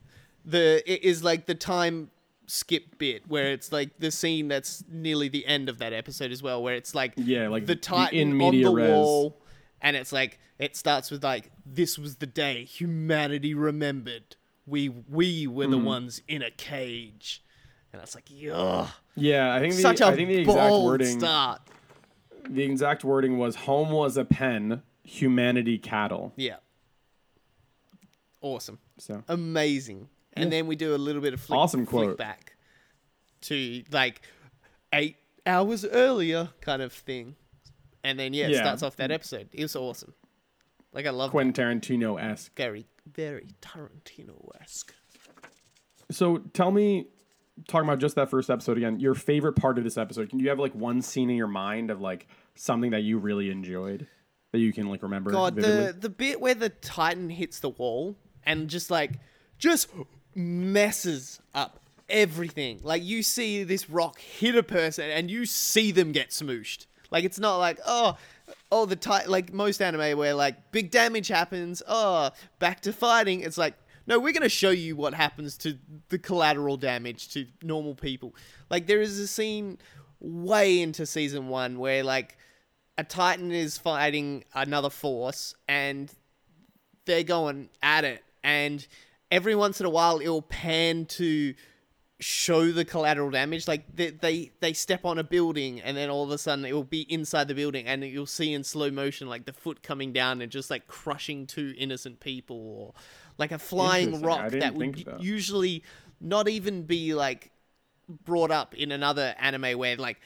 the 0.46 0.82
it 0.92 1.04
is 1.04 1.24
like 1.24 1.46
the 1.46 1.56
time 1.56 2.10
skip 2.48 3.00
bit 3.00 3.28
where 3.28 3.52
it's 3.52 3.72
like 3.72 3.98
the 3.98 4.12
scene 4.12 4.48
that's 4.48 4.84
nearly 4.88 5.28
the 5.28 5.44
end 5.48 5.68
of 5.70 5.80
that 5.80 5.92
episode 5.94 6.32
as 6.32 6.44
well, 6.44 6.62
where 6.62 6.76
it's 6.76 6.94
like 6.94 7.14
Yeah, 7.18 7.48
like 7.50 7.66
the 7.66 7.74
the 7.74 7.82
Titan 7.82 8.20
in 8.40 8.42
on 8.42 8.62
the 8.62 8.70
res. 8.70 8.90
wall, 8.92 9.42
and 9.82 9.96
it's 9.98 10.12
like 10.14 10.40
it 10.60 10.76
starts 10.76 11.10
with 11.10 11.24
like 11.24 11.50
this 11.66 11.98
was 11.98 12.18
the 12.18 12.28
day 12.28 12.64
humanity 12.66 13.54
remembered. 13.56 14.36
We 14.68 14.90
we 14.90 15.48
were 15.48 15.64
Mm-hmm. 15.66 15.72
the 15.72 15.78
ones 15.78 16.22
in 16.28 16.42
a 16.42 16.52
cage. 16.52 17.42
And 17.94 18.02
it's 18.02 18.14
like, 18.16 18.26
yeah, 18.30 18.88
Yeah, 19.16 19.54
I 19.54 19.60
think 19.60 19.74
the, 19.76 19.82
such 19.82 20.02
a 20.02 20.08
I 20.08 20.16
think 20.16 20.28
the 20.28 20.40
exact 20.40 20.74
wording 20.74 21.20
start. 21.20 21.62
the 22.50 22.64
exact 22.64 23.04
wording 23.06 23.38
was 23.38 23.56
home 23.56 23.92
was 23.92 24.18
a 24.18 24.26
pen, 24.26 24.82
humanity 25.04 25.78
cattle. 25.78 26.34
Yeah. 26.36 26.58
Awesome. 28.42 28.80
So 28.98 29.24
Amazing. 29.28 30.10
And 30.34 30.52
then 30.52 30.68
we 30.68 30.76
do 30.76 30.94
a 30.94 30.98
little 30.98 31.22
bit 31.22 31.34
of 31.34 31.40
flick, 31.40 31.58
Awesome 31.58 31.86
flick 31.86 32.18
back 32.18 32.56
to 33.42 33.84
like 33.92 34.22
eight 34.94 35.16
hours 35.48 35.86
earlier 35.86 36.50
kind 36.60 36.82
of 36.82 36.92
thing. 36.92 37.36
And 38.04 38.20
then 38.20 38.34
yeah, 38.34 38.48
it 38.48 38.52
Yeah. 38.52 38.58
starts 38.62 38.84
off 38.84 38.98
that 38.98 39.12
episode. 39.12 39.48
It 39.54 39.62
was 39.64 39.76
awesome. 39.76 40.14
Like 40.96 41.06
I 41.06 41.10
love 41.10 41.32
Quentin 41.32 41.54
Tarantino 41.54 42.20
esque. 42.20 42.56
very 42.56 42.88
very 43.14 43.50
Tarantino 43.62 44.50
esque. 44.62 44.96
So 46.10 46.38
tell 46.54 46.72
me, 46.72 47.08
talking 47.68 47.88
about 47.88 48.00
just 48.00 48.16
that 48.16 48.30
first 48.30 48.50
episode 48.50 48.78
again, 48.78 49.00
your 49.00 49.14
favorite 49.14 49.54
part 49.54 49.78
of 49.78 49.84
this 49.84 49.98
episode. 49.98 50.30
Can 50.30 50.40
you 50.40 50.50
have 50.50 50.58
like 50.58 50.74
one 50.74 51.02
scene 51.02 51.30
in 51.30 51.36
your 51.36 51.48
mind 51.48 51.92
of 51.92 52.00
like 52.00 52.28
something 52.56 52.92
that 52.92 53.04
you 53.04 53.18
really 53.18 53.52
enjoyed 53.52 54.08
that 54.54 54.60
you 54.60 54.72
can 54.72 54.88
like 54.88 55.04
remember? 55.04 55.32
God, 55.32 55.56
vividly? 55.56 55.88
the 55.88 55.94
the 55.94 56.10
bit 56.10 56.40
where 56.40 56.56
the 56.56 56.70
Titan 56.70 57.30
hits 57.30 57.60
the 57.60 57.70
wall 57.70 58.16
and 58.44 58.70
just 58.70 58.90
like 58.90 59.20
just 59.58 59.90
messes 60.34 61.42
up 61.54 61.82
everything. 62.08 62.80
Like 62.84 63.04
you 63.04 63.22
see 63.22 63.64
this 63.64 63.90
rock 63.90 64.20
hit 64.20 64.56
a 64.56 64.64
person 64.64 65.10
and 65.10 65.30
you 65.30 65.46
see 65.46 65.92
them 65.92 66.14
get 66.14 66.30
smooshed. 66.30 66.86
Like 67.12 67.26
it's 67.26 67.40
not 67.40 67.58
like 67.58 67.80
oh 67.86 68.18
oh 68.76 68.86
the 68.86 68.96
Titan 68.98 69.32
like 69.32 69.54
most 69.54 69.82
anime 69.82 70.18
where 70.18 70.34
like 70.34 70.72
big 70.74 70.92
damage 70.92 71.30
happens. 71.30 71.82
Oh, 71.88 72.32
back 72.60 72.82
to 72.82 72.92
fighting. 72.92 73.40
It's 73.40 73.58
like 73.58 73.76
no, 74.06 74.20
we're 74.20 74.34
gonna 74.34 74.50
show 74.50 74.70
you 74.70 74.98
what 74.98 75.14
happens 75.14 75.58
to 75.60 75.78
the 76.10 76.20
collateral 76.20 76.76
damage 76.76 77.30
to 77.30 77.48
normal 77.64 77.96
people. 77.96 78.36
Like 78.70 78.86
there 78.86 79.00
is 79.00 79.18
a 79.18 79.28
scene 79.28 79.78
way 80.20 80.82
into 80.82 81.06
season 81.06 81.48
one 81.48 81.80
where 81.80 82.04
like 82.04 82.38
a 82.98 83.04
Titan 83.06 83.52
is 83.52 83.78
fighting 83.78 84.44
another 84.54 84.90
force 84.90 85.56
and 85.70 86.12
they're 87.06 87.24
going 87.24 87.70
at 87.82 88.04
it 88.04 88.24
and 88.44 88.86
every 89.32 89.56
once 89.56 89.80
in 89.80 89.86
a 89.86 89.90
while 89.90 90.20
it'll 90.20 90.42
pan 90.42 91.06
to 91.06 91.54
show 92.20 92.72
the 92.72 92.86
collateral 92.86 93.30
damage 93.30 93.68
like 93.68 93.84
they, 93.94 94.10
they 94.10 94.50
they 94.62 94.72
step 94.72 95.04
on 95.04 95.18
a 95.20 95.24
building 95.24 95.82
and 95.82 95.98
then 95.98 96.10
all 96.10 96.24
of 96.24 96.32
a 96.32 96.38
sudden 96.38 96.64
it 96.64 96.72
will 96.72 96.84
be 96.84 97.02
inside 97.12 97.46
the 97.50 97.54
building 97.54 97.86
and 97.88 98.06
you'll 98.06 98.26
see 98.26 98.54
in 98.54 98.64
slow 98.64 98.90
motion 98.90 99.28
like 99.28 99.46
the 99.46 99.52
foot 99.52 99.84
coming 99.84 100.14
down 100.14 100.42
and 100.42 100.50
just 100.50 100.70
like 100.70 100.88
crushing 100.88 101.46
two 101.46 101.74
innocent 101.78 102.22
people 102.22 102.56
or 102.56 102.94
like 103.38 103.52
a 103.52 103.60
flying 103.60 104.22
rock 104.22 104.50
that 104.52 104.74
would 104.76 104.96
that. 105.06 105.20
usually 105.20 105.84
not 106.22 106.48
even 106.48 106.84
be 106.84 107.14
like 107.14 107.52
brought 108.24 108.52
up 108.52 108.74
in 108.76 108.94
another 108.94 109.36
anime 109.38 109.78
where 109.78 109.98
like 109.98 110.22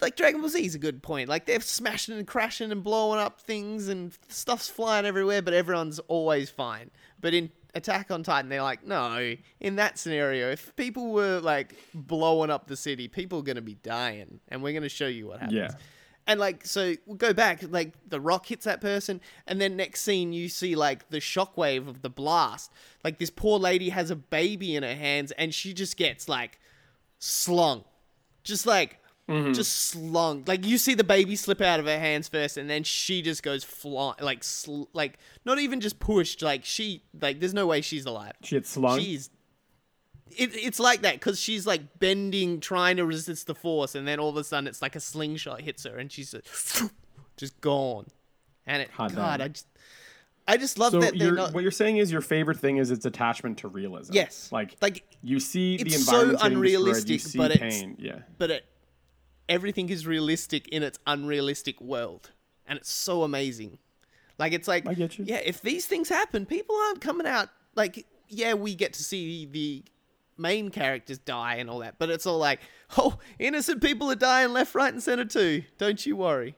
like 0.00 0.16
Dragon 0.16 0.40
Ball 0.40 0.48
Z 0.48 0.64
is 0.64 0.74
a 0.74 0.78
good 0.78 1.02
point. 1.02 1.28
Like 1.28 1.44
they're 1.44 1.60
smashing 1.60 2.16
and 2.16 2.26
crashing 2.26 2.72
and 2.72 2.82
blowing 2.82 3.20
up 3.20 3.40
things 3.40 3.88
and 3.88 4.16
stuff's 4.28 4.66
flying 4.66 5.04
everywhere, 5.04 5.42
but 5.42 5.52
everyone's 5.52 5.98
always 5.98 6.48
fine. 6.48 6.90
But 7.20 7.34
in 7.34 7.50
Attack 7.74 8.10
on 8.10 8.22
Titan, 8.22 8.48
they're 8.48 8.62
like, 8.62 8.86
no. 8.86 9.34
In 9.60 9.76
that 9.76 9.98
scenario, 9.98 10.50
if 10.50 10.74
people 10.76 11.12
were 11.12 11.40
like 11.40 11.76
blowing 11.94 12.50
up 12.50 12.66
the 12.66 12.76
city, 12.76 13.08
people 13.08 13.40
are 13.40 13.42
gonna 13.42 13.60
be 13.60 13.74
dying, 13.74 14.40
and 14.48 14.62
we're 14.62 14.72
gonna 14.72 14.88
show 14.88 15.06
you 15.06 15.28
what 15.28 15.40
happens. 15.40 15.56
Yeah. 15.56 15.70
And 16.26 16.38
like, 16.38 16.64
so 16.64 16.94
we'll 17.06 17.16
go 17.16 17.32
back, 17.32 17.62
like 17.68 17.92
the 18.08 18.20
rock 18.20 18.46
hits 18.46 18.64
that 18.64 18.80
person, 18.80 19.20
and 19.46 19.60
then 19.60 19.76
next 19.76 20.02
scene 20.02 20.32
you 20.32 20.48
see 20.48 20.76
like 20.76 21.08
the 21.10 21.18
shockwave 21.18 21.88
of 21.88 22.02
the 22.02 22.10
blast. 22.10 22.70
Like 23.02 23.18
this 23.18 23.30
poor 23.30 23.58
lady 23.58 23.88
has 23.88 24.10
a 24.10 24.16
baby 24.16 24.76
in 24.76 24.82
her 24.82 24.94
hands, 24.94 25.32
and 25.32 25.52
she 25.52 25.72
just 25.72 25.96
gets 25.96 26.28
like 26.28 26.60
slung, 27.18 27.84
just 28.44 28.66
like 28.66 28.99
Mm-hmm. 29.30 29.52
just 29.52 29.72
slung. 29.90 30.42
Like 30.46 30.66
you 30.66 30.76
see 30.76 30.94
the 30.94 31.04
baby 31.04 31.36
slip 31.36 31.60
out 31.60 31.78
of 31.80 31.86
her 31.86 31.98
hands 31.98 32.28
first, 32.28 32.56
and 32.56 32.68
then 32.68 32.82
she 32.82 33.22
just 33.22 33.42
goes 33.42 33.62
flying, 33.64 34.16
like 34.20 34.42
sl- 34.42 34.84
like 34.92 35.18
not 35.44 35.58
even 35.58 35.80
just 35.80 35.98
pushed. 36.00 36.42
Like 36.42 36.64
she, 36.64 37.04
like 37.20 37.38
there's 37.40 37.54
no 37.54 37.66
way 37.66 37.80
she's 37.80 38.04
alive. 38.06 38.32
She 38.42 38.56
gets 38.56 38.70
slung. 38.70 38.98
She's. 38.98 39.30
It, 40.36 40.54
it's 40.54 40.78
like 40.78 41.02
that 41.02 41.14
because 41.14 41.40
she's 41.40 41.66
like 41.66 41.98
bending, 41.98 42.60
trying 42.60 42.96
to 42.98 43.04
resist 43.06 43.46
the 43.46 43.54
force, 43.54 43.94
and 43.94 44.06
then 44.06 44.20
all 44.20 44.28
of 44.30 44.36
a 44.36 44.44
sudden 44.44 44.66
it's 44.68 44.80
like 44.82 44.94
a 44.96 45.00
slingshot 45.00 45.60
hits 45.60 45.84
her, 45.84 45.96
and 45.98 46.10
she's 46.10 46.30
just, 46.32 46.82
just 47.36 47.60
gone. 47.60 48.06
And 48.66 48.82
it, 48.82 48.90
Hot 48.90 49.14
God, 49.14 49.38
damn. 49.38 49.44
I 49.44 49.48
just, 49.48 49.66
I 50.46 50.56
just 50.56 50.78
love 50.78 50.92
so 50.92 51.00
that 51.00 51.16
you're, 51.16 51.34
not. 51.34 51.52
what 51.52 51.62
you're 51.62 51.72
saying 51.72 51.96
is 51.96 52.12
your 52.12 52.20
favorite 52.20 52.58
thing 52.58 52.76
is 52.76 52.90
its 52.92 53.04
attachment 53.06 53.58
to 53.58 53.68
realism. 53.68 54.12
Yes. 54.14 54.50
Like 54.52 54.76
Like, 54.80 55.04
you 55.22 55.40
see 55.40 55.76
the 55.78 55.86
it's 55.86 56.04
so 56.04 56.20
environment 56.30 56.40
getting 56.62 56.84
destroyed, 56.84 57.08
you 57.10 57.18
see 57.18 57.38
but 57.38 57.50
it's- 57.50 57.80
pain. 57.80 57.96
Yeah. 57.98 58.20
but 58.38 58.50
it, 58.50 58.64
everything 59.50 59.90
is 59.90 60.06
realistic 60.06 60.68
in 60.68 60.82
its 60.82 60.98
unrealistic 61.06 61.78
world, 61.80 62.30
and 62.66 62.78
it's 62.78 62.90
so 62.90 63.24
amazing. 63.24 63.78
Like 64.38 64.54
it's 64.54 64.68
like, 64.68 64.86
I 64.86 64.94
get 64.94 65.18
you. 65.18 65.26
yeah, 65.26 65.40
if 65.44 65.60
these 65.60 65.84
things 65.84 66.08
happen, 66.08 66.46
people 66.46 66.74
aren't 66.86 67.02
coming 67.02 67.26
out. 67.26 67.50
Like, 67.74 68.06
yeah, 68.28 68.54
we 68.54 68.74
get 68.74 68.94
to 68.94 69.04
see 69.04 69.44
the 69.44 69.84
main 70.38 70.70
characters 70.70 71.18
die 71.18 71.56
and 71.56 71.68
all 71.68 71.80
that, 71.80 71.96
but 71.98 72.08
it's 72.08 72.24
all 72.24 72.38
like, 72.38 72.60
oh, 72.96 73.18
innocent 73.38 73.82
people 73.82 74.10
are 74.10 74.16
dying 74.16 74.54
left, 74.54 74.74
right, 74.74 74.92
and 74.92 75.02
center 75.02 75.26
too. 75.26 75.64
Don't 75.76 76.06
you 76.06 76.16
worry. 76.16 76.54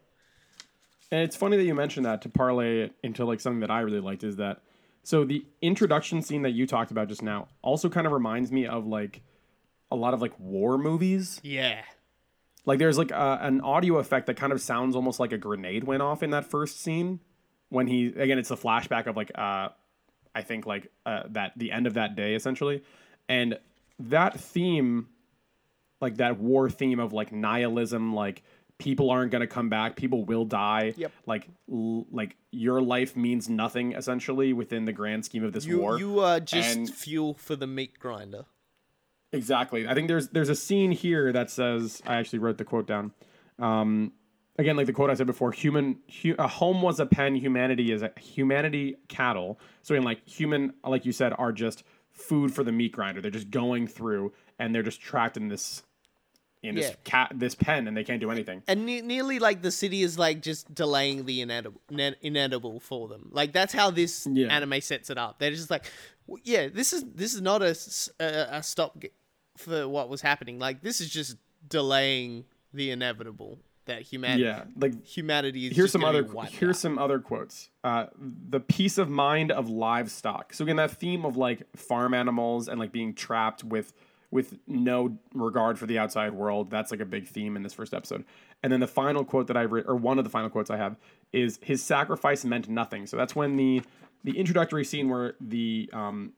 And 1.10 1.20
it's 1.22 1.36
funny 1.36 1.56
that 1.56 1.64
you 1.64 1.74
mentioned 1.74 2.06
that 2.06 2.22
to 2.22 2.28
parlay 2.28 2.82
it 2.82 2.94
into 3.02 3.24
like 3.24 3.40
something 3.40 3.60
that 3.60 3.70
I 3.70 3.80
really 3.80 4.00
liked 4.00 4.22
is 4.22 4.36
that 4.36 4.60
so 5.02 5.24
the 5.24 5.44
introduction 5.60 6.22
scene 6.22 6.42
that 6.42 6.52
you 6.52 6.66
talked 6.66 6.90
about 6.90 7.08
just 7.08 7.22
now 7.22 7.48
also 7.60 7.88
kind 7.88 8.06
of 8.06 8.12
reminds 8.12 8.52
me 8.52 8.66
of 8.66 8.86
like 8.86 9.20
a 9.90 9.96
lot 9.96 10.14
of 10.14 10.22
like 10.22 10.32
war 10.38 10.78
movies. 10.78 11.40
Yeah. 11.42 11.82
Like 12.64 12.78
there's 12.78 12.98
like 12.98 13.10
a, 13.10 13.38
an 13.42 13.60
audio 13.60 13.96
effect 13.98 14.26
that 14.26 14.36
kind 14.36 14.52
of 14.52 14.60
sounds 14.60 14.94
almost 14.96 15.18
like 15.20 15.32
a 15.32 15.38
grenade 15.38 15.84
went 15.84 16.02
off 16.02 16.22
in 16.22 16.30
that 16.30 16.44
first 16.44 16.80
scene 16.80 17.20
when 17.70 17.86
he 17.86 18.06
again 18.06 18.38
it's 18.38 18.50
a 18.50 18.56
flashback 18.56 19.06
of 19.06 19.16
like 19.16 19.32
uh 19.34 19.68
I 20.34 20.42
think 20.42 20.64
like 20.66 20.90
uh, 21.04 21.24
that 21.30 21.52
the 21.56 21.72
end 21.72 21.86
of 21.86 21.94
that 21.94 22.14
day 22.16 22.34
essentially 22.34 22.82
and 23.28 23.58
that 23.98 24.38
theme 24.40 25.08
like 26.00 26.16
that 26.18 26.38
war 26.38 26.70
theme 26.70 27.00
of 27.00 27.12
like 27.12 27.32
nihilism 27.32 28.14
like 28.14 28.42
people 28.78 29.10
aren't 29.10 29.30
going 29.30 29.40
to 29.42 29.46
come 29.46 29.68
back 29.68 29.94
people 29.96 30.24
will 30.24 30.44
die 30.44 30.94
Yep. 30.96 31.12
like 31.26 31.48
l- 31.70 32.06
like 32.10 32.36
your 32.50 32.80
life 32.80 33.14
means 33.16 33.48
nothing 33.48 33.92
essentially 33.92 34.52
within 34.52 34.84
the 34.86 34.92
grand 34.92 35.24
scheme 35.24 35.44
of 35.44 35.52
this 35.52 35.64
You 35.66 35.78
war 35.80 35.98
you 35.98 36.20
are 36.20 36.40
just 36.40 36.76
And- 36.76 36.92
fuel 36.92 37.34
for 37.34 37.54
the 37.56 37.66
meat 37.66 37.98
grinder. 37.98 38.44
Exactly. 39.32 39.88
I 39.88 39.94
think 39.94 40.08
there's 40.08 40.28
there's 40.28 40.48
a 40.50 40.54
scene 40.54 40.90
here 40.92 41.32
that 41.32 41.50
says 41.50 42.02
I 42.06 42.16
actually 42.16 42.40
wrote 42.40 42.58
the 42.58 42.64
quote 42.64 42.86
down. 42.86 43.12
Um, 43.58 44.12
again, 44.58 44.76
like 44.76 44.86
the 44.86 44.92
quote 44.92 45.10
I 45.10 45.14
said 45.14 45.26
before, 45.26 45.52
human 45.52 45.98
hu- 46.22 46.34
a 46.38 46.46
home 46.48 46.82
was 46.82 47.00
a 47.00 47.06
pen, 47.06 47.34
humanity 47.36 47.92
is 47.92 48.02
a 48.02 48.12
humanity 48.20 48.96
cattle. 49.08 49.58
So 49.82 49.94
in 49.94 50.02
like 50.02 50.26
human, 50.28 50.74
like 50.84 51.06
you 51.06 51.12
said, 51.12 51.32
are 51.38 51.52
just 51.52 51.82
food 52.10 52.52
for 52.54 52.62
the 52.62 52.72
meat 52.72 52.92
grinder. 52.92 53.20
They're 53.22 53.30
just 53.30 53.50
going 53.50 53.86
through 53.86 54.32
and 54.58 54.74
they're 54.74 54.82
just 54.82 55.00
trapped 55.00 55.36
in 55.38 55.48
this 55.48 55.82
in 56.62 56.76
this 56.76 56.94
cat 57.02 57.32
this 57.34 57.56
pen 57.56 57.88
and 57.88 57.96
they 57.96 58.04
can't 58.04 58.20
do 58.20 58.30
anything. 58.30 58.62
And 58.68 58.86
ne- 58.86 59.00
nearly 59.00 59.38
like 59.40 59.62
the 59.62 59.72
city 59.72 60.02
is 60.02 60.16
like 60.18 60.42
just 60.42 60.72
delaying 60.72 61.24
the 61.24 61.40
inedible, 61.40 61.80
ne- 61.90 62.14
inedible 62.20 62.78
for 62.78 63.08
them. 63.08 63.30
Like 63.32 63.52
that's 63.52 63.72
how 63.72 63.90
this 63.90 64.28
Yeah. 64.30 64.46
anime 64.48 64.80
sets 64.80 65.08
it 65.10 65.18
up. 65.18 65.38
They're 65.40 65.50
just 65.50 65.70
like, 65.70 65.86
yeah, 66.44 66.68
this 66.68 66.92
is 66.92 67.02
this 67.14 67.34
is 67.34 67.40
not 67.40 67.62
a 67.62 67.74
stop 68.62 69.00
g- 69.00 69.10
for 69.62 69.88
what 69.88 70.08
was 70.08 70.20
happening. 70.20 70.58
Like 70.58 70.82
this 70.82 71.00
is 71.00 71.08
just 71.10 71.36
delaying 71.68 72.44
the 72.74 72.90
inevitable 72.90 73.58
that 73.86 74.02
humanity 74.02 74.44
Yeah, 74.44 74.64
like 74.76 75.04
humanity 75.04 75.66
is. 75.66 75.76
here's 75.76 75.90
some 75.90 76.04
other 76.04 76.24
here's 76.50 76.76
out. 76.76 76.80
some 76.80 76.98
other 76.98 77.18
quotes 77.18 77.68
uh 77.82 78.06
the 78.16 78.60
peace 78.60 78.96
of 78.96 79.08
mind 79.10 79.50
of 79.50 79.68
livestock 79.68 80.52
so 80.54 80.64
again 80.64 80.76
that 80.76 80.92
theme 80.92 81.24
of 81.24 81.36
like 81.36 81.62
farm 81.76 82.14
animals 82.14 82.68
and 82.68 82.78
like 82.78 82.92
being 82.92 83.12
trapped 83.12 83.64
with 83.64 83.92
with 84.30 84.56
no 84.68 85.18
regard 85.34 85.78
for 85.78 85.86
the 85.86 85.98
outside 85.98 86.32
world 86.32 86.70
that's 86.70 86.90
like 86.92 87.00
a 87.00 87.04
big 87.04 87.26
theme 87.26 87.56
in 87.56 87.62
this 87.64 87.72
first 87.74 87.92
episode 87.92 88.24
and 88.62 88.72
then 88.72 88.78
the 88.80 88.86
final 88.86 89.24
quote 89.24 89.48
that 89.48 89.56
i 89.56 89.62
read 89.62 89.84
or 89.88 89.96
one 89.96 90.16
of 90.16 90.24
the 90.24 90.30
final 90.30 90.48
quotes 90.48 90.70
i 90.70 90.76
have 90.76 90.96
is 91.32 91.58
his 91.62 91.82
sacrifice 91.82 92.44
meant 92.44 92.68
nothing 92.68 93.04
so 93.06 93.16
that's 93.16 93.34
when 93.34 93.56
the 93.56 93.82
the 94.24 94.38
introductory 94.38 94.84
scene 94.84 95.08
where 95.08 95.34
the 95.40 95.90
um 95.92 96.32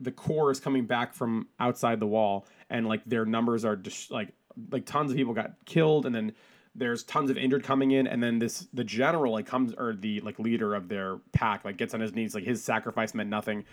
the 0.00 0.10
corps 0.10 0.50
is 0.50 0.58
coming 0.60 0.86
back 0.86 1.14
from 1.14 1.46
outside 1.58 2.00
the 2.00 2.06
wall 2.06 2.46
and 2.70 2.86
like 2.88 3.04
their 3.04 3.24
numbers 3.24 3.64
are 3.64 3.76
just 3.76 4.10
like 4.10 4.32
like 4.70 4.86
tons 4.86 5.10
of 5.10 5.16
people 5.16 5.34
got 5.34 5.52
killed 5.66 6.06
and 6.06 6.14
then 6.14 6.32
there's 6.74 7.02
tons 7.02 7.30
of 7.30 7.36
injured 7.36 7.64
coming 7.64 7.90
in 7.90 8.06
and 8.06 8.22
then 8.22 8.38
this 8.38 8.68
the 8.72 8.84
general 8.84 9.32
like 9.32 9.46
comes 9.46 9.74
or 9.76 9.94
the 9.94 10.20
like 10.20 10.38
leader 10.38 10.74
of 10.74 10.88
their 10.88 11.18
pack 11.32 11.64
like 11.64 11.76
gets 11.76 11.94
on 11.94 12.00
his 12.00 12.14
knees 12.14 12.34
like 12.34 12.44
his 12.44 12.62
sacrifice 12.62 13.14
meant 13.14 13.28
nothing. 13.28 13.64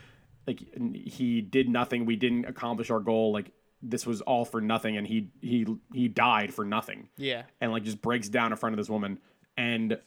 Like 0.46 0.64
he 0.94 1.42
did 1.42 1.68
nothing. 1.70 2.06
We 2.06 2.16
didn't 2.16 2.46
accomplish 2.46 2.90
our 2.90 3.00
goal. 3.00 3.32
Like 3.34 3.52
this 3.82 4.06
was 4.06 4.22
all 4.22 4.46
for 4.46 4.62
nothing 4.62 4.98
and 4.98 5.06
he 5.06 5.30
he 5.42 5.66
he 5.94 6.08
died 6.08 6.54
for 6.54 6.66
nothing. 6.66 7.10
Yeah. 7.18 7.44
and 7.62 7.72
like 7.72 7.84
just 7.84 8.02
breaks 8.02 8.30
down 8.30 8.52
in 8.52 8.58
front 8.58 8.74
of 8.74 8.78
this 8.78 8.90
woman 8.90 9.20
and 9.58 10.00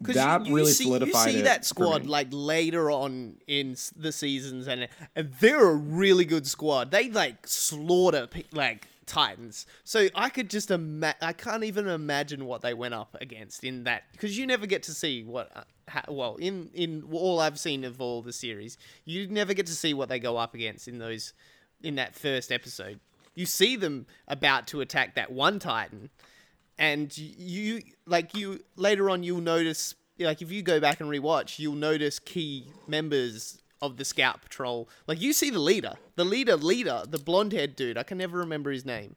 that 0.00 0.42
you, 0.42 0.48
you 0.48 0.56
really 0.56 0.72
see, 0.72 0.84
solidified 0.84 1.26
You 1.28 1.32
see 1.32 1.42
that 1.42 1.64
squad 1.64 2.06
like 2.06 2.28
later 2.30 2.90
on 2.90 3.36
in 3.46 3.76
the 3.96 4.12
seasons, 4.12 4.66
and, 4.66 4.88
and 5.14 5.32
they're 5.40 5.70
a 5.70 5.74
really 5.74 6.24
good 6.24 6.46
squad. 6.46 6.90
They 6.90 7.10
like 7.10 7.46
slaughter 7.46 8.28
like 8.52 8.88
titans. 9.06 9.66
So 9.84 10.08
I 10.14 10.28
could 10.28 10.50
just 10.50 10.70
ima- 10.70 11.14
I 11.22 11.32
can't 11.32 11.64
even 11.64 11.86
imagine 11.88 12.44
what 12.44 12.60
they 12.60 12.74
went 12.74 12.94
up 12.94 13.16
against 13.20 13.64
in 13.64 13.84
that 13.84 14.04
because 14.12 14.36
you 14.36 14.46
never 14.46 14.66
get 14.66 14.82
to 14.84 14.92
see 14.92 15.24
what. 15.24 15.50
Uh, 15.54 15.62
ha- 15.88 16.04
well, 16.08 16.36
in 16.36 16.70
in 16.74 17.04
all 17.12 17.40
I've 17.40 17.58
seen 17.58 17.84
of 17.84 18.00
all 18.00 18.20
the 18.22 18.32
series, 18.32 18.76
you 19.04 19.28
never 19.28 19.54
get 19.54 19.66
to 19.66 19.74
see 19.74 19.94
what 19.94 20.08
they 20.08 20.18
go 20.18 20.36
up 20.36 20.54
against 20.54 20.88
in 20.88 20.98
those 20.98 21.32
in 21.82 21.94
that 21.94 22.14
first 22.14 22.52
episode. 22.52 23.00
You 23.34 23.46
see 23.46 23.76
them 23.76 24.06
about 24.28 24.66
to 24.68 24.80
attack 24.80 25.14
that 25.14 25.30
one 25.30 25.58
titan, 25.58 26.10
and 26.78 27.16
you 27.16 27.82
like 28.06 28.34
you 28.34 28.60
later 28.76 29.10
on 29.10 29.22
you'll 29.22 29.40
notice 29.40 29.94
like 30.18 30.42
if 30.42 30.50
you 30.50 30.62
go 30.62 30.80
back 30.80 31.00
and 31.00 31.10
rewatch 31.10 31.58
you'll 31.58 31.74
notice 31.74 32.18
key 32.18 32.66
members 32.86 33.60
of 33.82 33.98
the 33.98 34.04
scout 34.06 34.40
patrol. 34.40 34.88
Like 35.06 35.20
you 35.20 35.32
see 35.32 35.50
the 35.50 35.58
leader 35.58 35.94
the 36.16 36.24
leader 36.24 36.56
leader 36.56 37.02
the 37.08 37.18
blonde 37.18 37.52
haired 37.52 37.76
dude 37.76 37.98
i 37.98 38.02
can 38.02 38.18
never 38.18 38.38
remember 38.38 38.70
his 38.70 38.84
name. 38.84 39.16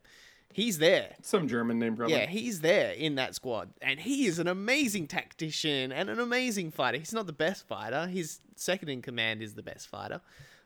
He's 0.51 0.79
there. 0.79 1.15
Some 1.21 1.47
german 1.47 1.79
name 1.79 1.95
probably. 1.95 2.15
Yeah 2.15 2.25
he's 2.25 2.61
there 2.61 2.91
in 2.91 3.15
that 3.15 3.35
squad 3.35 3.69
and 3.81 3.99
he 3.99 4.25
is 4.25 4.39
an 4.39 4.47
amazing 4.47 5.07
tactician 5.07 5.91
and 5.91 6.09
an 6.09 6.19
amazing 6.19 6.71
fighter. 6.71 6.97
He's 6.97 7.13
not 7.13 7.27
the 7.27 7.33
best 7.33 7.67
fighter. 7.67 8.07
His 8.07 8.39
second 8.55 8.89
in 8.89 9.01
command 9.01 9.41
is 9.41 9.53
the 9.53 9.63
best 9.63 9.87
fighter. 9.87 10.21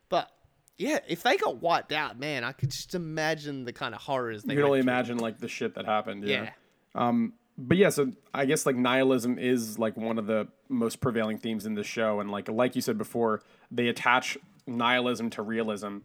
But 0.09 0.31
yeah 0.77 0.99
if 1.07 1.23
they 1.23 1.37
got 1.37 1.61
wiped 1.61 1.91
out 1.91 2.17
man 2.19 2.43
i 2.43 2.51
could 2.51 2.71
just 2.71 2.95
imagine 2.95 3.63
the 3.63 3.71
kind 3.73 3.93
of 3.93 4.01
horrors 4.01 4.43
they 4.43 4.53
you 4.53 4.59
can 4.59 4.65
only 4.65 4.79
imagine 4.79 5.17
like 5.17 5.37
the 5.37 5.47
shit 5.47 5.75
that 5.75 5.85
happened 5.85 6.27
yeah. 6.27 6.43
yeah 6.43 6.49
Um, 6.95 7.33
but 7.57 7.77
yeah, 7.77 7.89
so 7.89 8.11
I 8.33 8.45
guess 8.45 8.65
like 8.65 8.75
nihilism 8.75 9.37
is 9.37 9.77
like 9.77 9.95
one 9.95 10.17
of 10.17 10.25
the 10.25 10.47
most 10.69 11.01
prevailing 11.01 11.37
themes 11.37 11.65
in 11.65 11.75
this 11.75 11.87
show, 11.87 12.19
and 12.19 12.31
like 12.31 12.49
like 12.49 12.75
you 12.75 12.81
said 12.81 12.97
before, 12.97 13.41
they 13.69 13.87
attach 13.87 14.37
nihilism 14.65 15.29
to 15.31 15.41
realism 15.41 15.99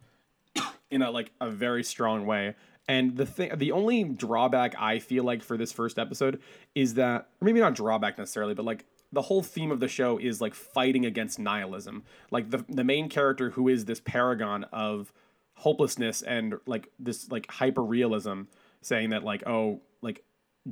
in 0.90 1.02
a 1.02 1.10
like 1.10 1.32
a 1.40 1.50
very 1.50 1.82
strong 1.82 2.26
way. 2.26 2.54
And 2.86 3.16
the 3.16 3.26
thing, 3.26 3.52
the 3.56 3.72
only 3.72 4.04
drawback 4.04 4.74
I 4.78 4.98
feel 4.98 5.22
like 5.22 5.42
for 5.42 5.58
this 5.58 5.72
first 5.72 5.98
episode 5.98 6.40
is 6.74 6.94
that, 6.94 7.28
or 7.40 7.44
maybe 7.44 7.60
not 7.60 7.74
drawback 7.74 8.16
necessarily, 8.16 8.54
but 8.54 8.64
like 8.64 8.86
the 9.12 9.22
whole 9.22 9.42
theme 9.42 9.70
of 9.70 9.80
the 9.80 9.88
show 9.88 10.18
is 10.18 10.40
like 10.40 10.54
fighting 10.54 11.04
against 11.04 11.38
nihilism. 11.38 12.04
Like 12.30 12.50
the 12.50 12.64
the 12.68 12.84
main 12.84 13.08
character 13.08 13.50
who 13.50 13.68
is 13.68 13.84
this 13.86 14.00
paragon 14.00 14.64
of 14.64 15.12
hopelessness 15.54 16.22
and 16.22 16.56
like 16.66 16.88
this 16.98 17.30
like 17.30 17.50
hyper 17.50 17.82
realism, 17.82 18.42
saying 18.82 19.10
that 19.10 19.24
like 19.24 19.46
oh 19.46 19.80
like 20.02 20.24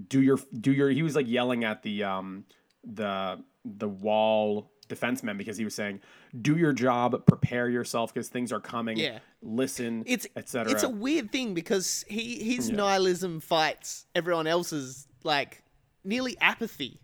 do 0.08 0.20
your 0.22 0.38
do 0.60 0.72
your 0.72 0.90
he 0.90 1.02
was 1.02 1.14
like 1.16 1.28
yelling 1.28 1.64
at 1.64 1.82
the 1.82 2.04
um 2.04 2.44
the 2.84 3.42
the 3.64 3.88
wall 3.88 4.70
defensemen 4.88 5.36
because 5.36 5.56
he 5.56 5.64
was 5.64 5.74
saying 5.74 6.00
do 6.40 6.56
your 6.56 6.72
job 6.72 7.26
prepare 7.26 7.68
yourself 7.68 8.14
because 8.14 8.28
things 8.28 8.52
are 8.52 8.60
coming 8.60 8.96
Yeah. 8.98 9.18
listen 9.42 10.04
It's 10.06 10.26
etc 10.36 10.72
It's 10.72 10.84
a 10.84 10.88
weird 10.88 11.32
thing 11.32 11.54
because 11.54 12.04
he 12.08 12.42
his 12.44 12.70
nihilism 12.70 13.40
fights 13.40 14.06
everyone 14.14 14.46
else's 14.46 15.08
like 15.24 15.64
nearly 16.04 16.36
apathy. 16.40 17.00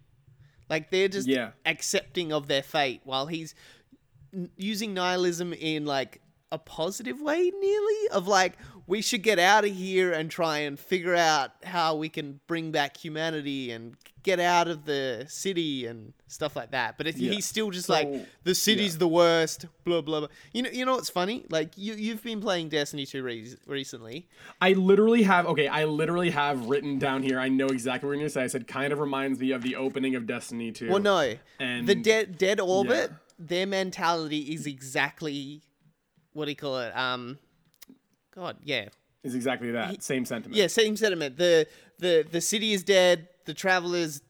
Like 0.70 0.90
they're 0.92 1.08
just 1.08 1.26
Yeah. 1.26 1.50
accepting 1.66 2.32
of 2.32 2.46
their 2.46 2.62
fate 2.62 3.00
while 3.04 3.26
he's 3.26 3.54
using 4.56 4.94
nihilism 4.94 5.52
in 5.52 5.84
like 5.84 6.20
a 6.52 6.58
positive 6.58 7.20
way 7.20 7.50
nearly 7.60 8.08
of 8.12 8.28
like 8.28 8.56
we 8.92 9.00
should 9.00 9.22
get 9.22 9.38
out 9.38 9.64
of 9.64 9.74
here 9.74 10.12
and 10.12 10.30
try 10.30 10.58
and 10.58 10.78
figure 10.78 11.14
out 11.16 11.50
how 11.64 11.96
we 11.96 12.08
can 12.10 12.40
bring 12.46 12.70
back 12.70 12.94
humanity 12.96 13.70
and 13.70 13.96
get 14.22 14.38
out 14.38 14.68
of 14.68 14.84
the 14.84 15.24
city 15.28 15.86
and 15.86 16.12
stuff 16.28 16.54
like 16.54 16.70
that 16.72 16.98
but 16.98 17.06
Yeah. 17.16 17.32
he's 17.32 17.46
still 17.46 17.70
just 17.70 17.86
So, 17.86 17.94
like 17.94 18.08
the 18.44 18.54
city's 18.54 18.92
yeah. 18.94 18.98
the 18.98 19.08
worst 19.08 19.64
blah 19.84 20.02
blah 20.02 20.20
blah 20.20 20.28
you 20.52 20.62
know 20.62 20.68
you 20.70 20.84
know 20.84 20.94
what's 20.96 21.08
funny 21.08 21.44
like 21.50 21.70
you 21.76 21.94
you've 21.94 22.22
been 22.22 22.40
playing 22.42 22.68
destiny 22.68 23.06
2 23.06 23.22
re- 23.22 23.56
recently 23.66 24.28
I 24.60 24.74
literally 24.74 25.22
have 25.22 25.46
okay. 25.46 25.68
I 25.68 25.84
literally 25.86 26.30
have 26.30 26.66
written 26.66 26.98
down 26.98 27.22
here. 27.22 27.38
I 27.40 27.48
know 27.48 27.66
exactly 27.68 28.06
what 28.08 28.12
you're 28.12 28.20
gonna 28.22 28.30
say. 28.30 28.42
I 28.44 28.46
said 28.48 28.66
kind 28.68 28.92
of 28.92 28.98
reminds 29.00 29.40
me 29.40 29.52
of 29.52 29.62
the 29.62 29.74
opening 29.76 30.14
of 30.16 30.26
Destiny 30.26 30.70
2. 30.70 30.90
well 30.90 31.00
no 31.00 31.34
And- 31.58 31.88
the 31.88 31.94
dead 31.94 32.36
dead 32.36 32.60
orbit 32.60 33.10
yeah. 33.10 33.16
their 33.38 33.66
mentality 33.66 34.42
is 34.54 34.66
exactly 34.66 35.62
what 36.34 36.44
do 36.44 36.50
you 36.52 36.56
call 36.56 36.78
it 36.78 36.94
um 36.96 37.38
god 38.34 38.56
yeah 38.64 38.88
is 39.22 39.34
exactly 39.34 39.70
that 39.70 40.02
same 40.02 40.24
sentiment. 40.24 40.56
Yeah, 40.56 40.66
same 40.66 40.96
sentiment. 40.96 41.36
The 41.36 41.66
the 41.98 42.26
the 42.30 42.40
city 42.40 42.72
is 42.72 42.82
dead. 42.82 43.28
The 43.44 43.54
travelers 43.54 44.20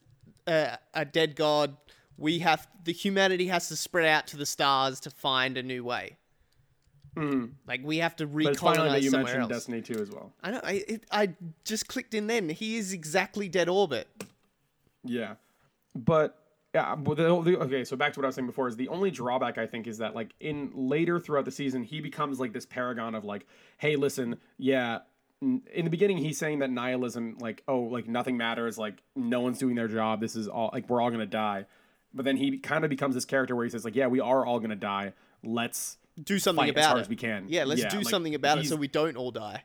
uh, 0.46 0.76
a 0.94 1.05
dead 1.05 1.36
god. 1.36 1.76
We 2.18 2.40
have 2.40 2.68
the 2.84 2.92
humanity 2.92 3.46
has 3.48 3.68
to 3.68 3.76
spread 3.76 4.07
out 4.07 4.26
to 4.28 4.36
the 4.36 4.46
stars 4.46 5.00
to 5.00 5.11
find 5.11 5.57
a 5.57 5.62
new 5.62 5.84
way. 5.84 6.18
Like 7.66 7.80
we 7.84 7.98
have 7.98 8.16
to 8.16 8.26
But 8.26 8.46
it's 8.46 8.61
finally 8.61 8.88
that 8.88 9.00
recolonize 9.00 9.03
you 9.03 9.11
somewhere 9.11 9.34
mentioned 9.34 9.53
else. 9.53 9.66
Destiny 9.66 9.82
2 9.82 10.00
as 10.00 10.11
well. 10.11 10.32
I 10.42 10.50
know. 10.50 10.61
I 10.62 10.84
it, 10.88 11.05
I 11.11 11.34
just 11.64 11.86
clicked 11.86 12.14
in. 12.14 12.26
Then 12.26 12.48
he 12.48 12.76
is 12.76 12.92
exactly 12.92 13.48
dead 13.48 13.68
orbit. 13.68 14.09
Yeah, 15.05 15.34
but 15.94 16.41
yeah, 16.75 16.95
but 16.95 17.16
the, 17.16 17.41
the, 17.43 17.59
okay. 17.61 17.85
So 17.85 17.97
back 17.97 18.12
to 18.14 18.20
what 18.20 18.25
I 18.25 18.29
was 18.29 18.35
saying 18.35 18.47
before 18.47 18.66
is 18.66 18.77
the 18.77 18.89
only 18.89 19.11
drawback 19.11 19.59
I 19.59 19.66
think 19.66 19.87
is 19.87 19.99
that 19.99 20.14
like 20.14 20.35
in 20.41 20.70
later 20.75 21.20
throughout 21.20 21.45
the 21.45 21.51
season 21.51 21.83
he 21.83 22.01
becomes 22.01 22.41
like 22.41 22.53
this 22.53 22.64
paragon 22.64 23.14
of 23.14 23.25
like, 23.25 23.47
hey, 23.79 23.97
listen, 23.97 24.39
yeah. 24.59 25.01
In 25.41 25.62
the 25.85 25.91
beginning, 25.91 26.18
he's 26.18 26.39
saying 26.39 26.61
that 26.61 26.70
nihilism, 26.70 27.37
like, 27.41 27.64
oh, 27.66 27.81
like 27.81 28.07
nothing 28.07 28.37
matters, 28.37 28.79
like 28.79 29.03
no 29.16 29.41
one's 29.41 29.59
doing 29.59 29.75
their 29.75 29.89
job. 29.89 30.20
This 30.20 30.37
is 30.37 30.47
all 30.47 30.70
like 30.73 30.89
we're 30.89 31.01
all 31.01 31.11
gonna 31.11 31.27
die. 31.27 31.66
But 32.14 32.25
then 32.25 32.37
he 32.37 32.59
kind 32.59 32.85
of 32.85 32.91
becomes 32.91 33.14
this 33.16 33.25
character 33.25 33.57
where 33.57 33.64
he 33.64 33.70
says 33.70 33.85
like, 33.85 33.97
yeah, 33.97 34.07
we 34.07 34.20
are 34.20 34.47
all 34.47 34.61
gonna 34.61 34.77
die. 34.77 35.14
Let's 35.43 35.99
Do 36.23 36.39
something 36.39 36.68
about 36.68 36.81
as 36.81 36.87
hard 36.87 36.99
it. 36.99 37.03
as 37.03 37.09
we 37.09 37.16
can. 37.16 37.47
Yeah, 37.49 37.64
let's 37.64 37.85
do 37.87 37.99
like, 37.99 38.09
something 38.09 38.35
about 38.35 38.59
it 38.59 38.66
so 38.66 38.77
we 38.77 38.87
don't 38.87 39.16
all 39.16 39.33
die. 39.33 39.62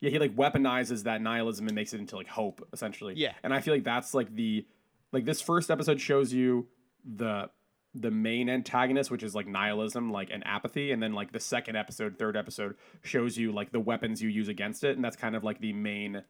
yeah, 0.00 0.10
he 0.10 0.18
like 0.18 0.36
weaponizes 0.36 1.02
that 1.02 1.20
nihilism 1.20 1.66
and 1.66 1.74
makes 1.74 1.92
it 1.92 1.98
into 2.00 2.16
like 2.16 2.28
hope, 2.28 2.66
essentially. 2.72 3.14
Yeah. 3.16 3.32
And 3.42 3.52
I 3.52 3.60
feel 3.60 3.74
like 3.74 3.84
that's 3.84 4.14
like 4.14 4.32
the 4.34 4.64
like 5.12 5.24
this 5.24 5.40
first 5.40 5.70
episode 5.70 6.00
shows 6.00 6.32
you 6.32 6.66
the 7.04 7.50
the 7.94 8.10
main 8.10 8.48
antagonist, 8.48 9.10
which 9.10 9.22
is 9.22 9.34
like 9.34 9.46
nihilism, 9.46 10.10
like 10.10 10.30
and 10.30 10.46
apathy, 10.46 10.92
and 10.92 11.02
then 11.02 11.12
like 11.12 11.32
the 11.32 11.40
second 11.40 11.76
episode, 11.76 12.18
third 12.18 12.36
episode 12.36 12.76
shows 13.02 13.36
you 13.36 13.52
like 13.52 13.70
the 13.70 13.80
weapons 13.80 14.22
you 14.22 14.30
use 14.30 14.48
against 14.48 14.82
it, 14.82 14.96
and 14.96 15.04
that's 15.04 15.16
kind 15.16 15.36
of 15.36 15.44
like 15.44 15.60
the 15.60 15.72
main 15.72 16.22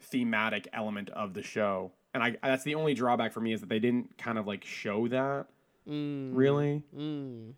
thematic 0.00 0.68
element 0.72 1.10
of 1.10 1.34
the 1.34 1.42
show. 1.42 1.92
And 2.12 2.22
I 2.22 2.36
that's 2.42 2.64
the 2.64 2.74
only 2.74 2.94
drawback 2.94 3.32
for 3.32 3.40
me 3.40 3.52
is 3.52 3.60
that 3.60 3.68
they 3.68 3.78
didn't 3.78 4.18
kind 4.18 4.38
of 4.38 4.46
like 4.46 4.64
show 4.64 5.06
that 5.08 5.46
mm. 5.88 6.30
really. 6.34 6.82
Mm. 6.96 7.52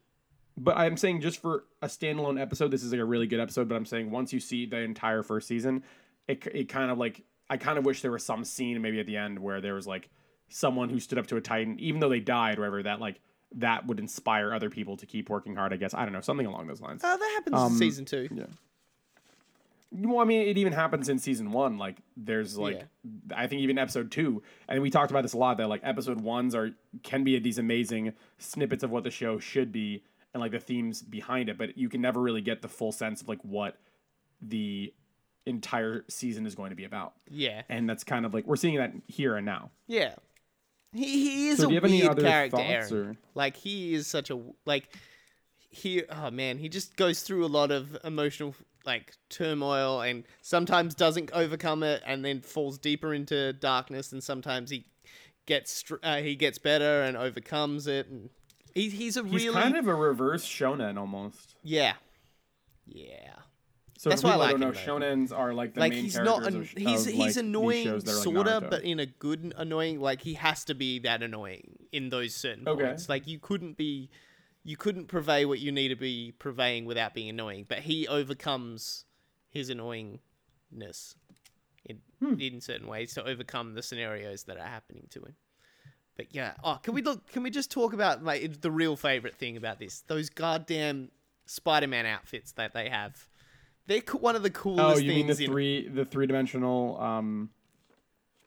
But 0.59 0.77
I'm 0.77 0.99
saying 0.99 1.23
just 1.23 1.41
for 1.41 1.65
a 1.81 1.87
standalone 1.87 2.39
episode, 2.39 2.71
this 2.71 2.83
is 2.83 2.93
like 2.93 3.01
a 3.01 3.05
really 3.05 3.27
good 3.27 3.41
episode. 3.41 3.69
But 3.69 3.77
I'm 3.77 3.87
saying 3.87 4.11
once 4.11 4.35
you 4.35 4.41
see 4.41 4.67
the 4.67 4.79
entire 4.79 5.23
first 5.23 5.49
season, 5.49 5.85
it 6.29 6.47
it 6.53 6.69
kind 6.69 6.91
of 6.91 6.99
like 6.99 7.25
I 7.49 7.57
kind 7.57 7.79
of 7.79 7.87
wish 7.87 8.03
there 8.03 8.13
was 8.13 8.25
some 8.25 8.45
scene 8.45 8.81
maybe 8.83 9.01
at 9.01 9.07
the 9.07 9.17
end 9.17 9.39
where 9.39 9.63
there 9.63 9.75
was 9.75 9.87
like 9.87 10.11
someone 10.53 10.89
who 10.91 11.01
stood 11.01 11.19
up 11.19 11.27
to 11.29 11.37
a 11.37 11.41
titan, 11.41 11.79
even 11.81 12.01
though 12.01 12.09
they 12.09 12.21
died, 12.21 12.59
or 12.59 12.63
whatever. 12.63 12.83
That 12.83 13.01
like 13.01 13.21
that 13.57 13.87
would 13.87 13.99
inspire 13.99 14.53
other 14.55 14.71
people 14.71 14.97
to 14.99 15.07
keep 15.07 15.29
working 15.29 15.57
hard. 15.57 15.73
I 15.73 15.77
guess 15.77 15.95
I 15.95 16.05
don't 16.05 16.13
know 16.13 16.21
something 16.21 16.47
along 16.47 16.67
those 16.69 16.81
lines. 16.81 17.03
Oh, 17.05 17.17
that 17.17 17.31
happens 17.35 17.57
Um, 17.57 17.73
in 17.73 17.79
season 17.79 18.05
two. 18.05 18.29
Well, 19.95 20.21
I 20.21 20.25
mean, 20.25 20.49
it 20.49 20.57
even 20.57 20.73
happens 20.73 21.11
in 21.11 21.19
season 21.19 21.53
one. 21.53 21.77
Like, 21.77 21.99
there's 22.17 22.57
like, 22.57 22.87
I 23.37 23.47
think 23.47 23.61
even 23.61 23.77
episode 23.77 24.11
two, 24.11 24.43
and 24.67 24.81
we 24.81 24.89
talked 24.89 25.11
about 25.11 25.21
this 25.23 25.35
a 25.35 25.37
lot. 25.37 25.59
That 25.59 25.69
like 25.69 25.83
episode 25.85 26.21
ones 26.23 26.55
are 26.55 26.71
can 27.03 27.25
be 27.25 27.39
these 27.39 27.59
amazing 27.59 28.15
snippets 28.39 28.83
of 28.83 28.91
what 28.91 29.05
the 29.05 29.11
show 29.11 29.39
should 29.39 29.71
be, 29.71 30.03
and 30.33 30.41
like 30.41 30.53
the 30.53 30.61
themes 30.61 31.03
behind 31.03 31.51
it. 31.51 31.59
But 31.59 31.77
you 31.77 31.91
can 31.91 32.01
never 32.01 32.21
really 32.23 32.41
get 32.41 32.63
the 32.63 32.69
full 32.69 32.91
sense 32.93 33.21
of 33.21 33.29
like 33.29 33.41
what 33.43 33.77
the 34.41 34.95
entire 35.45 36.05
season 36.09 36.47
is 36.47 36.55
going 36.55 36.71
to 36.71 36.77
be 36.77 36.85
about. 36.85 37.13
Yeah, 37.29 37.63
And 37.69 37.87
that's 37.91 38.03
kind 38.05 38.25
of 38.25 38.33
like 38.33 38.47
we're 38.47 38.57
seeing 38.57 38.77
that 38.77 38.93
here 39.09 39.37
and 39.37 39.45
now. 39.45 39.71
yeah. 39.89 40.15
He 40.93 41.05
he 41.23 41.49
is 41.49 41.59
So 41.59 41.65
a 41.65 41.67
do 41.69 41.73
you 41.75 41.77
have 41.81 41.85
any 41.91 42.03
weird 42.03 42.19
character, 42.53 43.11
or- 43.11 43.17
Like 43.35 43.57
he 43.57 43.95
is 43.95 44.07
such 44.07 44.31
a 44.31 44.39
like 44.67 44.95
he 45.71 46.03
oh 46.05 46.31
man, 46.31 46.59
he 46.59 46.69
just 46.69 46.97
goes 46.97 47.23
through 47.23 47.45
a 47.45 47.49
lot 47.49 47.71
of 47.71 47.97
emotional 48.05 48.55
like 48.85 49.15
turmoil 49.31 50.01
and 50.01 50.25
sometimes 50.43 50.95
doesn't 50.95 51.31
overcome 51.33 51.83
it 51.83 52.03
and 52.05 52.25
then 52.25 52.41
falls 52.41 52.79
deeper 52.79 53.15
into 53.15 53.53
darkness 53.55 54.13
and 54.13 54.23
sometimes 54.23 54.71
he 54.71 54.85
gets 55.47 55.85
uh, 56.03 56.17
he 56.17 56.35
gets 56.35 56.59
better 56.59 57.03
and 57.03 57.17
overcomes 57.17 57.87
it 57.87 58.09
and 58.09 58.29
he, 58.75 58.89
he's 58.89 59.17
a 59.17 59.23
He's 59.25 59.45
really 59.47 59.55
kind 59.63 59.77
of 59.77 59.87
a 59.87 59.95
reverse 59.95 60.45
shonen 60.45 60.99
almost. 60.99 61.55
yeah. 61.63 61.95
Yeah. 62.87 63.35
So 64.03 64.11
That's 64.11 64.25
why 64.25 64.33
I 64.33 64.35
like 64.35 64.51
don't 64.51 64.61
know, 64.61 64.73
shonens 64.73 65.31
are 65.33 65.55
like 65.55 65.75
the 65.75 65.81
like 65.81 65.93
main 65.93 66.03
he's 66.03 66.17
not 66.17 66.43
characters 66.43 66.55
an, 66.55 66.61
of 66.63 66.69
he's 66.71 67.07
of, 67.07 67.13
he's 67.13 67.37
like, 67.37 67.45
annoying 67.45 67.85
shows 67.85 68.03
that 68.03 68.11
are 68.11 68.15
like 68.17 68.25
sorta 68.25 68.67
but 68.69 68.83
in 68.83 68.99
a 68.99 69.07
good 69.07 69.55
annoying 69.57 70.01
like 70.01 70.23
he 70.23 70.35
has 70.35 70.65
to 70.65 70.75
be 70.75 70.99
that 70.99 71.23
annoying 71.23 71.77
in 71.93 72.09
those 72.09 72.35
certain 72.35 72.67
Okay. 72.67 72.83
points. 72.83 73.09
Like 73.09 73.29
you 73.29 73.39
couldn't 73.39 73.77
be 73.77 74.11
you 74.65 74.77
couldn't 74.77 75.07
purvey 75.07 75.45
what 75.45 75.61
you 75.61 75.71
need 75.71 75.91
to 75.91 75.95
be 75.95 76.33
purveying 76.37 76.85
without 76.85 77.15
being 77.15 77.29
annoying 77.29 77.65
but 77.69 77.79
he 77.79 78.09
overcomes 78.09 79.05
his 79.51 79.71
annoyingness 79.71 81.15
in 81.87 82.01
Hmm. 82.19 82.41
in 82.41 82.61
certain 82.61 82.89
ways 82.89 83.15
to 83.15 83.25
overcome 83.25 83.75
the 83.75 83.85
scenarios 83.85 84.43
that 84.45 84.57
are 84.57 84.67
happening 84.67 85.07
to 85.11 85.21
him. 85.21 85.37
But 86.17 86.35
yeah. 86.35 86.55
Oh 86.65 86.81
can 86.83 86.93
we 86.95 87.03
look 87.03 87.31
can 87.31 87.45
we 87.45 87.51
just 87.51 87.71
talk 87.71 87.93
about 87.93 88.25
like 88.25 88.63
the 88.63 88.71
real 88.73 88.97
favorite 88.97 89.37
thing 89.37 89.57
about 89.57 89.79
this? 89.79 90.01
Those 90.09 90.29
goddamn 90.29 91.13
spider-man 91.47 92.05
outfits 92.07 92.51
that 92.55 92.73
they 92.75 92.89
have 92.89 93.29
they're 93.87 94.01
one 94.19 94.37
of 94.37 94.43
the 94.43 94.51
coolest 94.51 94.97
Oh, 94.97 94.99
you 94.99 95.09
mean 95.13 95.27
the 95.27 95.45
in 95.45 95.51
three 95.51 95.89
the 95.89 96.05
three 96.05 96.27
dimensional? 96.27 97.01
Um, 97.01 97.51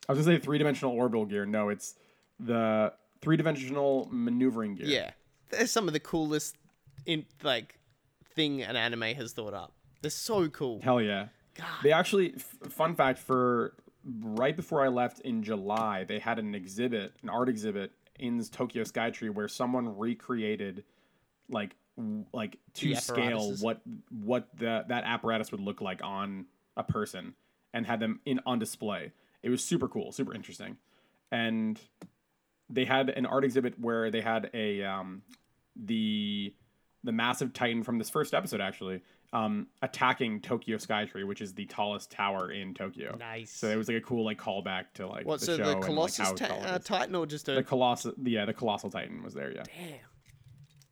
I 0.08 0.14
was 0.14 0.26
gonna 0.26 0.38
say 0.38 0.44
three 0.44 0.58
dimensional 0.58 0.94
orbital 0.94 1.26
gear. 1.26 1.46
No, 1.46 1.70
it's 1.70 1.96
the 2.40 2.94
three 3.22 3.38
dimensional 3.38 4.08
maneuvering 4.12 4.76
gear. 4.76 4.88
Yeah, 4.88 5.12
they're 5.50 5.68
some 5.68 5.88
of 5.88 5.94
the 5.94 6.00
coolest 6.00 6.58
in 7.06 7.26
like 7.44 7.80
thing 8.36 8.62
an 8.62 8.76
anime 8.76 9.16
has 9.16 9.34
thought 9.34 9.54
up. 9.54 9.74
They're 10.02 10.12
so 10.12 10.48
cool. 10.50 10.82
Hell 10.82 11.02
yeah. 11.02 11.28
God. 11.56 11.68
They 11.84 11.92
actually, 11.92 12.34
f- 12.36 12.72
fun 12.72 12.96
fact 12.96 13.18
for 13.18 13.74
right 14.22 14.56
before 14.56 14.84
I 14.84 14.90
left 14.90 15.22
in 15.22 15.42
July, 15.42 16.04
they 16.04 16.20
had 16.20 16.38
an 16.38 16.54
exhibit, 16.54 17.14
an 17.24 17.30
art 17.30 17.50
exhibit 17.50 17.92
in 18.20 18.44
Tokyo 18.44 18.84
Skytree 18.84 19.30
where 19.34 19.48
someone 19.48 19.98
recreated 19.98 20.84
like 21.50 21.76
like 22.34 22.58
to 22.74 22.96
scale 22.96 23.54
what 23.62 23.82
what 24.10 24.50
the, 24.58 24.84
that 24.88 25.04
apparatus 25.06 25.52
would 25.52 25.62
look 25.62 25.82
like 25.82 26.02
on 26.04 26.46
a 26.76 26.84
person 26.84 27.34
and 27.74 27.86
had 27.86 28.00
them 28.00 28.20
in 28.26 28.40
on 28.46 28.60
display. 28.60 29.12
It 29.44 29.50
was 29.50 29.64
super 29.64 29.88
cool, 29.88 30.12
super 30.12 30.34
interesting. 30.34 30.78
And 31.32 31.80
they 32.70 32.86
had 32.86 33.10
an 33.10 33.26
art 33.26 33.44
exhibit 33.44 33.80
where 33.80 34.12
they 34.12 34.22
had 34.22 34.50
a 34.54 34.84
um, 34.84 35.22
the 35.76 36.54
the 37.04 37.12
massive 37.12 37.54
titan 37.54 37.84
from 37.84 38.00
this 38.00 38.10
first 38.10 38.34
episode 38.34 38.60
actually 38.60 39.02
um, 39.34 39.68
attacking 39.82 40.40
Tokyo 40.42 40.78
Skytree, 40.78 41.28
which 41.28 41.42
is 41.42 41.54
the 41.54 41.66
tallest 41.66 42.10
tower 42.10 42.52
in 42.52 42.74
Tokyo. 42.74 43.16
Nice. 43.20 43.52
So 43.52 43.68
it 43.68 43.76
was 43.76 43.88
like 43.88 43.98
a 43.98 44.02
cool 44.02 44.24
like 44.24 44.40
callback 44.40 44.86
to 44.96 45.08
like 45.08 45.26
What? 45.26 45.42
the 45.42 45.46
so 45.46 45.58
show 45.58 45.64
the 45.66 45.72
and, 45.72 45.82
like, 45.82 45.86
Colossus 45.90 46.32
ta- 46.34 46.46
uh. 46.46 46.80
Titan 46.80 47.16
or 47.16 47.26
just 47.26 47.50
a 47.50 47.56
the 47.56 47.64
colossal 47.64 48.14
yeah 48.24 48.46
the 48.46 48.54
colossal 48.54 48.90
titan 48.90 49.24
was 49.24 49.34
there 49.34 49.52
yeah 49.54 49.64
damn? 49.64 50.00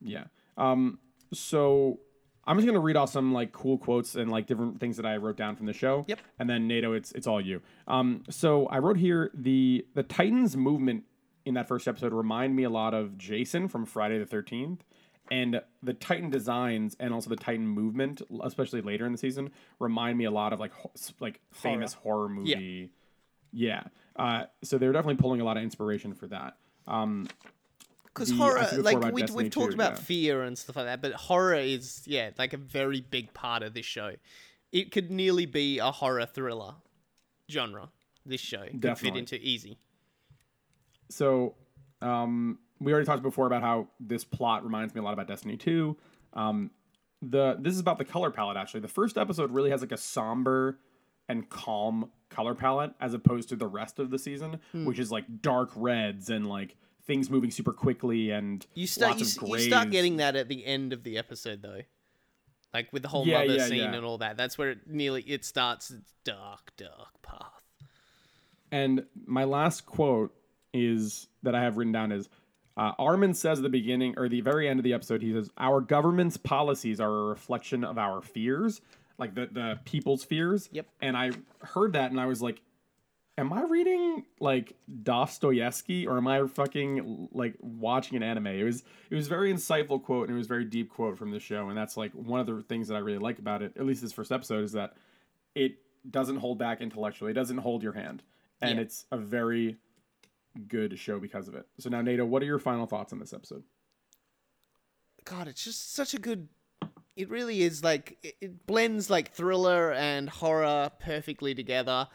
yeah 0.02 0.24
um 0.56 0.98
so 1.32 1.98
i'm 2.44 2.56
just 2.56 2.66
gonna 2.66 2.78
read 2.80 2.96
off 2.96 3.10
some 3.10 3.32
like 3.32 3.52
cool 3.52 3.78
quotes 3.78 4.14
and 4.14 4.30
like 4.30 4.46
different 4.46 4.78
things 4.80 4.96
that 4.96 5.06
i 5.06 5.16
wrote 5.16 5.36
down 5.36 5.56
from 5.56 5.66
the 5.66 5.72
show 5.72 6.04
Yep. 6.08 6.20
and 6.38 6.48
then 6.48 6.68
nato 6.68 6.92
it's 6.92 7.12
it's 7.12 7.26
all 7.26 7.40
you 7.40 7.60
um 7.88 8.22
so 8.30 8.66
i 8.66 8.78
wrote 8.78 8.96
here 8.98 9.30
the 9.34 9.86
the 9.94 10.02
titans 10.02 10.56
movement 10.56 11.04
in 11.44 11.54
that 11.54 11.68
first 11.68 11.86
episode 11.88 12.12
remind 12.12 12.54
me 12.56 12.62
a 12.64 12.70
lot 12.70 12.94
of 12.94 13.18
jason 13.18 13.68
from 13.68 13.84
friday 13.84 14.18
the 14.18 14.26
13th 14.26 14.80
and 15.30 15.60
the 15.82 15.94
titan 15.94 16.28
designs 16.30 16.96
and 17.00 17.12
also 17.14 17.30
the 17.30 17.36
titan 17.36 17.66
movement 17.66 18.20
especially 18.44 18.80
later 18.82 19.06
in 19.06 19.12
the 19.12 19.18
season 19.18 19.50
remind 19.78 20.16
me 20.18 20.24
a 20.26 20.30
lot 20.30 20.52
of 20.52 20.60
like 20.60 20.72
ho- 20.72 20.92
like 21.20 21.40
famous 21.52 21.94
horror 21.94 22.28
movie 22.28 22.90
Yeah. 23.52 23.82
yeah. 23.82 23.82
Uh, 24.16 24.44
so 24.62 24.78
they're 24.78 24.92
definitely 24.92 25.20
pulling 25.20 25.40
a 25.40 25.44
lot 25.44 25.56
of 25.56 25.62
inspiration 25.64 26.14
for 26.14 26.28
that. 26.28 26.56
Um, 26.86 27.26
Because 28.14 28.30
horror, 28.30 28.66
like 28.78 29.00
we, 29.12 29.24
we've 29.24 29.50
talked 29.50 29.72
2, 29.72 29.74
about 29.74 29.94
yeah. 29.94 30.00
fear 30.00 30.42
and 30.42 30.56
stuff 30.56 30.76
like 30.76 30.84
that, 30.86 31.02
but 31.02 31.12
horror 31.14 31.54
is 31.54 32.02
yeah, 32.06 32.30
like 32.38 32.52
a 32.52 32.56
very 32.56 33.00
big 33.00 33.34
part 33.34 33.62
of 33.64 33.74
this 33.74 33.84
show. 33.86 34.12
It 34.70 34.92
could 34.92 35.10
nearly 35.10 35.46
be 35.46 35.78
a 35.80 35.90
horror 35.90 36.24
thriller 36.26 36.74
genre. 37.50 37.88
This 38.24 38.40
show 38.40 38.62
could 38.62 38.70
fit 38.72 38.80
Definitely. 38.80 39.20
into 39.20 39.36
easy. 39.36 39.78
so 41.10 41.54
um, 42.00 42.58
we 42.80 42.92
already 42.92 43.06
talked 43.06 43.22
before 43.22 43.46
about 43.46 43.62
how 43.62 43.88
this 44.00 44.24
plot 44.24 44.64
reminds 44.64 44.94
me 44.94 45.00
a 45.00 45.04
lot 45.04 45.12
about 45.14 45.26
Destiny 45.26 45.56
2. 45.56 45.96
Um, 46.34 46.70
the 47.22 47.56
this 47.58 47.72
is 47.72 47.80
about 47.80 47.98
the 47.98 48.04
color 48.04 48.30
palette 48.30 48.56
actually. 48.56 48.80
The 48.80 48.88
first 48.88 49.16
episode 49.16 49.50
really 49.50 49.70
has 49.70 49.80
like 49.80 49.92
a 49.92 49.96
somber 49.96 50.78
and 51.28 51.48
calm 51.48 52.10
color 52.28 52.54
palette 52.54 52.92
as 53.00 53.14
opposed 53.14 53.48
to 53.50 53.56
the 53.56 53.66
rest 53.66 53.98
of 53.98 54.10
the 54.10 54.18
season, 54.18 54.60
Hmm. 54.72 54.84
which 54.84 54.98
is 54.98 55.10
like 55.10 55.40
dark 55.40 55.70
reds 55.74 56.28
and 56.28 56.48
like 56.48 56.76
things 57.06 57.30
moving 57.30 57.50
super 57.50 57.72
quickly 57.72 58.30
and 58.30 58.66
You 58.74 58.86
start 58.86 59.18
you, 59.18 59.26
you 59.46 59.58
start 59.58 59.90
getting 59.90 60.16
that 60.18 60.36
at 60.36 60.48
the 60.48 60.64
end 60.64 60.92
of 60.92 61.02
the 61.02 61.18
episode 61.18 61.62
though. 61.62 61.80
Like 62.72 62.92
with 62.92 63.02
the 63.02 63.08
whole 63.08 63.26
Yeah, 63.26 63.40
mother 63.40 63.54
yeah, 63.56 63.66
scene 63.66 63.76
yeah. 63.78 63.94
and 63.94 64.04
all 64.04 64.18
that. 64.18 64.36
That's 64.36 64.58
where 64.58 64.70
it 64.70 64.78
nearly 64.86 65.22
it 65.22 65.44
starts 65.44 65.90
its 65.90 66.12
dark, 66.24 66.72
dark 66.76 67.22
path. 67.22 67.62
And 68.72 69.04
my 69.26 69.44
last 69.44 69.86
quote 69.86 70.34
is 70.72 71.28
that 71.44 71.54
I 71.54 71.62
have 71.62 71.76
written 71.76 71.92
down 71.92 72.10
is 72.10 72.28
uh, 72.76 72.90
Armin 72.98 73.34
says 73.34 73.60
at 73.60 73.62
the 73.62 73.68
beginning 73.68 74.14
or 74.16 74.28
the 74.28 74.40
very 74.40 74.68
end 74.68 74.80
of 74.80 74.84
the 74.84 74.92
episode, 74.94 75.22
he 75.22 75.32
says, 75.32 75.48
Our 75.56 75.80
government's 75.80 76.36
policies 76.36 77.00
are 77.00 77.08
a 77.08 77.24
reflection 77.26 77.84
of 77.84 77.98
our 77.98 78.20
fears, 78.20 78.80
like 79.16 79.36
the, 79.36 79.46
the 79.52 79.78
people's 79.84 80.24
fears. 80.24 80.68
Yep. 80.72 80.86
And 81.00 81.16
I 81.16 81.30
heard 81.60 81.92
that 81.92 82.10
and 82.10 82.18
I 82.18 82.26
was 82.26 82.42
like, 82.42 82.60
Am 83.36 83.52
I 83.52 83.62
reading 83.62 84.24
like 84.38 84.74
Dostoevsky 85.02 86.06
or 86.06 86.16
am 86.18 86.28
I 86.28 86.46
fucking 86.46 87.28
like 87.32 87.56
watching 87.60 88.16
an 88.16 88.22
anime? 88.22 88.46
It 88.46 88.62
was 88.62 88.84
it 89.10 89.14
was 89.16 89.26
a 89.26 89.30
very 89.30 89.52
insightful 89.52 90.00
quote 90.02 90.28
and 90.28 90.36
it 90.36 90.38
was 90.38 90.46
a 90.46 90.48
very 90.48 90.64
deep 90.64 90.90
quote 90.90 91.18
from 91.18 91.32
the 91.32 91.40
show. 91.40 91.68
And 91.68 91.76
that's 91.76 91.96
like 91.96 92.12
one 92.12 92.38
of 92.40 92.46
the 92.46 92.62
things 92.62 92.86
that 92.88 92.94
I 92.94 92.98
really 93.00 93.18
like 93.18 93.40
about 93.40 93.60
it, 93.62 93.72
at 93.76 93.86
least 93.86 94.02
this 94.02 94.12
first 94.12 94.30
episode, 94.30 94.62
is 94.62 94.72
that 94.72 94.94
it 95.56 95.78
doesn't 96.08 96.36
hold 96.36 96.58
back 96.58 96.80
intellectually. 96.80 97.32
It 97.32 97.34
doesn't 97.34 97.58
hold 97.58 97.82
your 97.82 97.94
hand. 97.94 98.22
And 98.60 98.76
Yeah. 98.76 98.82
it's 98.82 99.06
a 99.10 99.16
very 99.16 99.78
good 100.68 100.96
show 100.96 101.18
because 101.18 101.48
of 101.48 101.56
it. 101.56 101.66
So 101.78 101.90
now, 101.90 102.02
Nato, 102.02 102.24
what 102.24 102.40
are 102.40 102.46
your 102.46 102.60
final 102.60 102.86
thoughts 102.86 103.12
on 103.12 103.18
this 103.18 103.32
episode? 103.32 103.64
God, 105.24 105.48
it's 105.48 105.64
just 105.64 105.92
such 105.94 106.14
a 106.14 106.18
good. 106.18 106.48
It 107.16 107.30
really 107.30 107.62
is 107.62 107.82
like 107.82 108.18
it, 108.22 108.36
it 108.40 108.66
blends 108.66 109.08
like 109.10 109.32
thriller 109.32 109.92
and 109.92 110.28
horror 110.28 110.90
perfectly 111.00 111.54
together. 111.54 112.06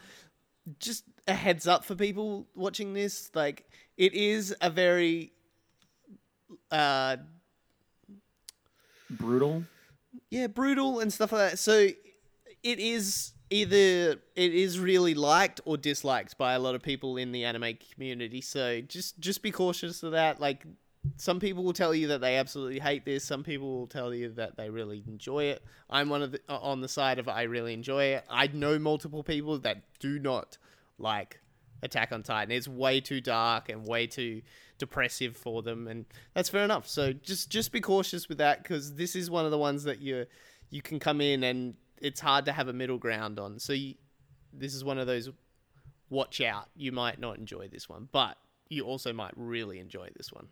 Just 0.78 1.04
a 1.26 1.34
heads 1.34 1.66
up 1.66 1.84
for 1.84 1.94
people 1.94 2.46
watching 2.54 2.92
this, 2.94 3.30
like 3.34 3.64
it 3.96 4.14
is 4.14 4.54
a 4.60 4.70
very, 4.70 5.32
uh, 6.70 7.16
Brutal. 9.10 9.64
yeah, 10.30 10.46
brutal 10.46 11.00
and 11.00 11.12
stuff 11.12 11.32
like 11.32 11.50
that. 11.52 11.58
So 11.58 11.88
it 12.62 12.78
is 12.78 13.32
either 13.50 14.12
it 14.36 14.54
is 14.54 14.78
really 14.78 15.14
liked 15.14 15.60
or 15.64 15.76
disliked 15.76 16.38
by 16.38 16.52
a 16.52 16.58
lot 16.60 16.74
of 16.76 16.82
people 16.82 17.16
in 17.16 17.32
the 17.32 17.44
anime 17.44 17.76
community. 17.92 18.40
So 18.40 18.80
just 18.80 19.18
just 19.18 19.42
be 19.42 19.50
cautious 19.50 20.02
of 20.02 20.12
that. 20.12 20.40
Like 20.40 20.64
some 21.16 21.40
people 21.40 21.64
will 21.64 21.72
tell 21.72 21.94
you 21.94 22.08
that 22.08 22.20
they 22.20 22.36
absolutely 22.36 22.78
hate 22.78 23.04
this. 23.04 23.24
Some 23.24 23.42
people 23.42 23.78
will 23.78 23.86
tell 23.86 24.12
you 24.12 24.30
that 24.32 24.56
they 24.56 24.68
really 24.68 25.02
enjoy 25.06 25.44
it. 25.44 25.62
I'm 25.88 26.08
one 26.08 26.22
of 26.22 26.32
the 26.32 26.40
uh, 26.48 26.58
on 26.58 26.80
the 26.80 26.88
side 26.88 27.18
of 27.18 27.28
I 27.28 27.42
really 27.42 27.72
enjoy 27.72 28.04
it. 28.04 28.24
I 28.28 28.48
know 28.48 28.78
multiple 28.78 29.22
people 29.22 29.58
that 29.60 29.82
do 29.98 30.18
not 30.18 30.58
like 30.98 31.40
Attack 31.82 32.12
on 32.12 32.22
Titan. 32.22 32.52
It's 32.52 32.68
way 32.68 33.00
too 33.00 33.20
dark 33.20 33.70
and 33.70 33.86
way 33.86 34.06
too 34.06 34.42
depressive 34.78 35.36
for 35.36 35.62
them, 35.62 35.88
and 35.88 36.04
that's 36.34 36.50
fair 36.50 36.64
enough. 36.64 36.86
So 36.86 37.12
just 37.12 37.48
just 37.48 37.72
be 37.72 37.80
cautious 37.80 38.28
with 38.28 38.38
that 38.38 38.62
because 38.62 38.94
this 38.94 39.16
is 39.16 39.30
one 39.30 39.46
of 39.46 39.50
the 39.50 39.58
ones 39.58 39.84
that 39.84 40.00
you 40.00 40.26
you 40.68 40.82
can 40.82 40.98
come 40.98 41.20
in 41.20 41.42
and 41.44 41.74
it's 41.98 42.20
hard 42.20 42.44
to 42.46 42.52
have 42.52 42.68
a 42.68 42.72
middle 42.72 42.98
ground 42.98 43.38
on. 43.38 43.58
So 43.58 43.72
you, 43.72 43.94
this 44.52 44.74
is 44.74 44.84
one 44.84 44.98
of 44.98 45.06
those 45.06 45.30
watch 46.10 46.40
out. 46.40 46.68
You 46.76 46.92
might 46.92 47.18
not 47.18 47.38
enjoy 47.38 47.68
this 47.68 47.88
one, 47.88 48.08
but 48.12 48.36
you 48.68 48.84
also 48.84 49.12
might 49.12 49.32
really 49.36 49.78
enjoy 49.78 50.10
this 50.16 50.32
one. 50.32 50.48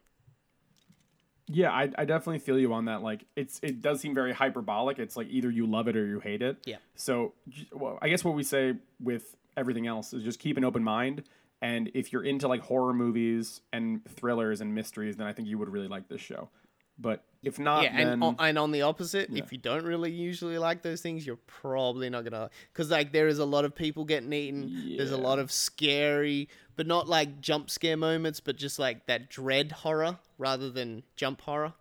Yeah, 1.49 1.71
I, 1.71 1.91
I 1.97 2.05
definitely 2.05 2.39
feel 2.41 2.59
you 2.59 2.73
on 2.75 2.85
that. 2.87 3.03
Like, 3.03 3.25
it's 3.35 3.59
it 3.63 3.81
does 3.81 4.01
seem 4.01 4.15
very 4.15 4.33
hyperbolic. 4.33 4.99
It's 4.99 5.17
like 5.17 5.29
either 5.31 5.51
you 5.51 5.67
love 5.67 5.89
it 5.89 5.97
or 5.97 6.07
you 6.07 6.21
hate 6.21 6.43
it. 6.43 6.59
Yeah. 6.65 6.77
So, 6.95 7.33
well, 7.73 7.99
I 8.03 8.09
guess 8.09 8.23
what 8.23 8.35
we 8.35 8.43
say 8.43 8.75
with 9.01 9.35
everything 9.57 9.87
else 9.87 10.13
is 10.13 10.23
just 10.23 10.39
keep 10.39 10.57
an 10.57 10.65
open 10.65 10.85
mind. 10.85 11.25
And 11.61 11.91
if 11.95 12.13
you're 12.13 12.25
into 12.25 12.47
like 12.47 12.61
horror 12.61 12.95
movies 12.95 13.61
and 13.73 14.05
thrillers 14.05 14.61
and 14.61 14.75
mysteries, 14.75 15.17
then 15.17 15.27
I 15.27 15.33
think 15.33 15.49
you 15.49 15.59
would 15.59 15.69
really 15.69 15.89
like 15.89 16.09
this 16.09 16.21
show. 16.21 16.51
But 16.99 17.25
if 17.43 17.59
not, 17.59 17.85
yeah, 17.85 17.97
then 17.97 18.09
and 18.09 18.25
on, 18.25 18.37
and 18.39 18.59
on 18.59 18.73
the 18.73 18.83
opposite, 18.83 19.31
if 19.33 19.53
you 19.53 19.59
don't 19.59 19.85
really 19.85 20.11
usually 20.11 20.59
like 20.59 20.83
those 20.83 21.01
things, 21.01 21.25
you're 21.27 21.39
probably 21.47 22.11
not 22.11 22.25
gonna 22.25 22.51
because 22.73 22.91
like 22.91 23.13
there 23.13 23.29
is 23.29 23.39
a 23.39 23.45
lot 23.45 23.65
of 23.65 23.75
people 23.75 24.05
getting 24.05 24.33
eaten. 24.33 24.97
There's 24.97 25.13
a 25.13 25.17
lot 25.17 25.39
of 25.39 25.53
scary, 25.53 26.49
but 26.77 26.87
not 26.87 27.09
like 27.09 27.41
jump 27.41 27.71
scare 27.71 27.97
moments, 27.97 28.41
but 28.41 28.57
just 28.57 28.79
like 28.79 29.07
that 29.07 29.31
dread 29.31 29.71
horror 29.73 30.19
rather 30.37 30.69
than 30.71 31.05
jump 31.17 31.41
horror. 31.43 31.75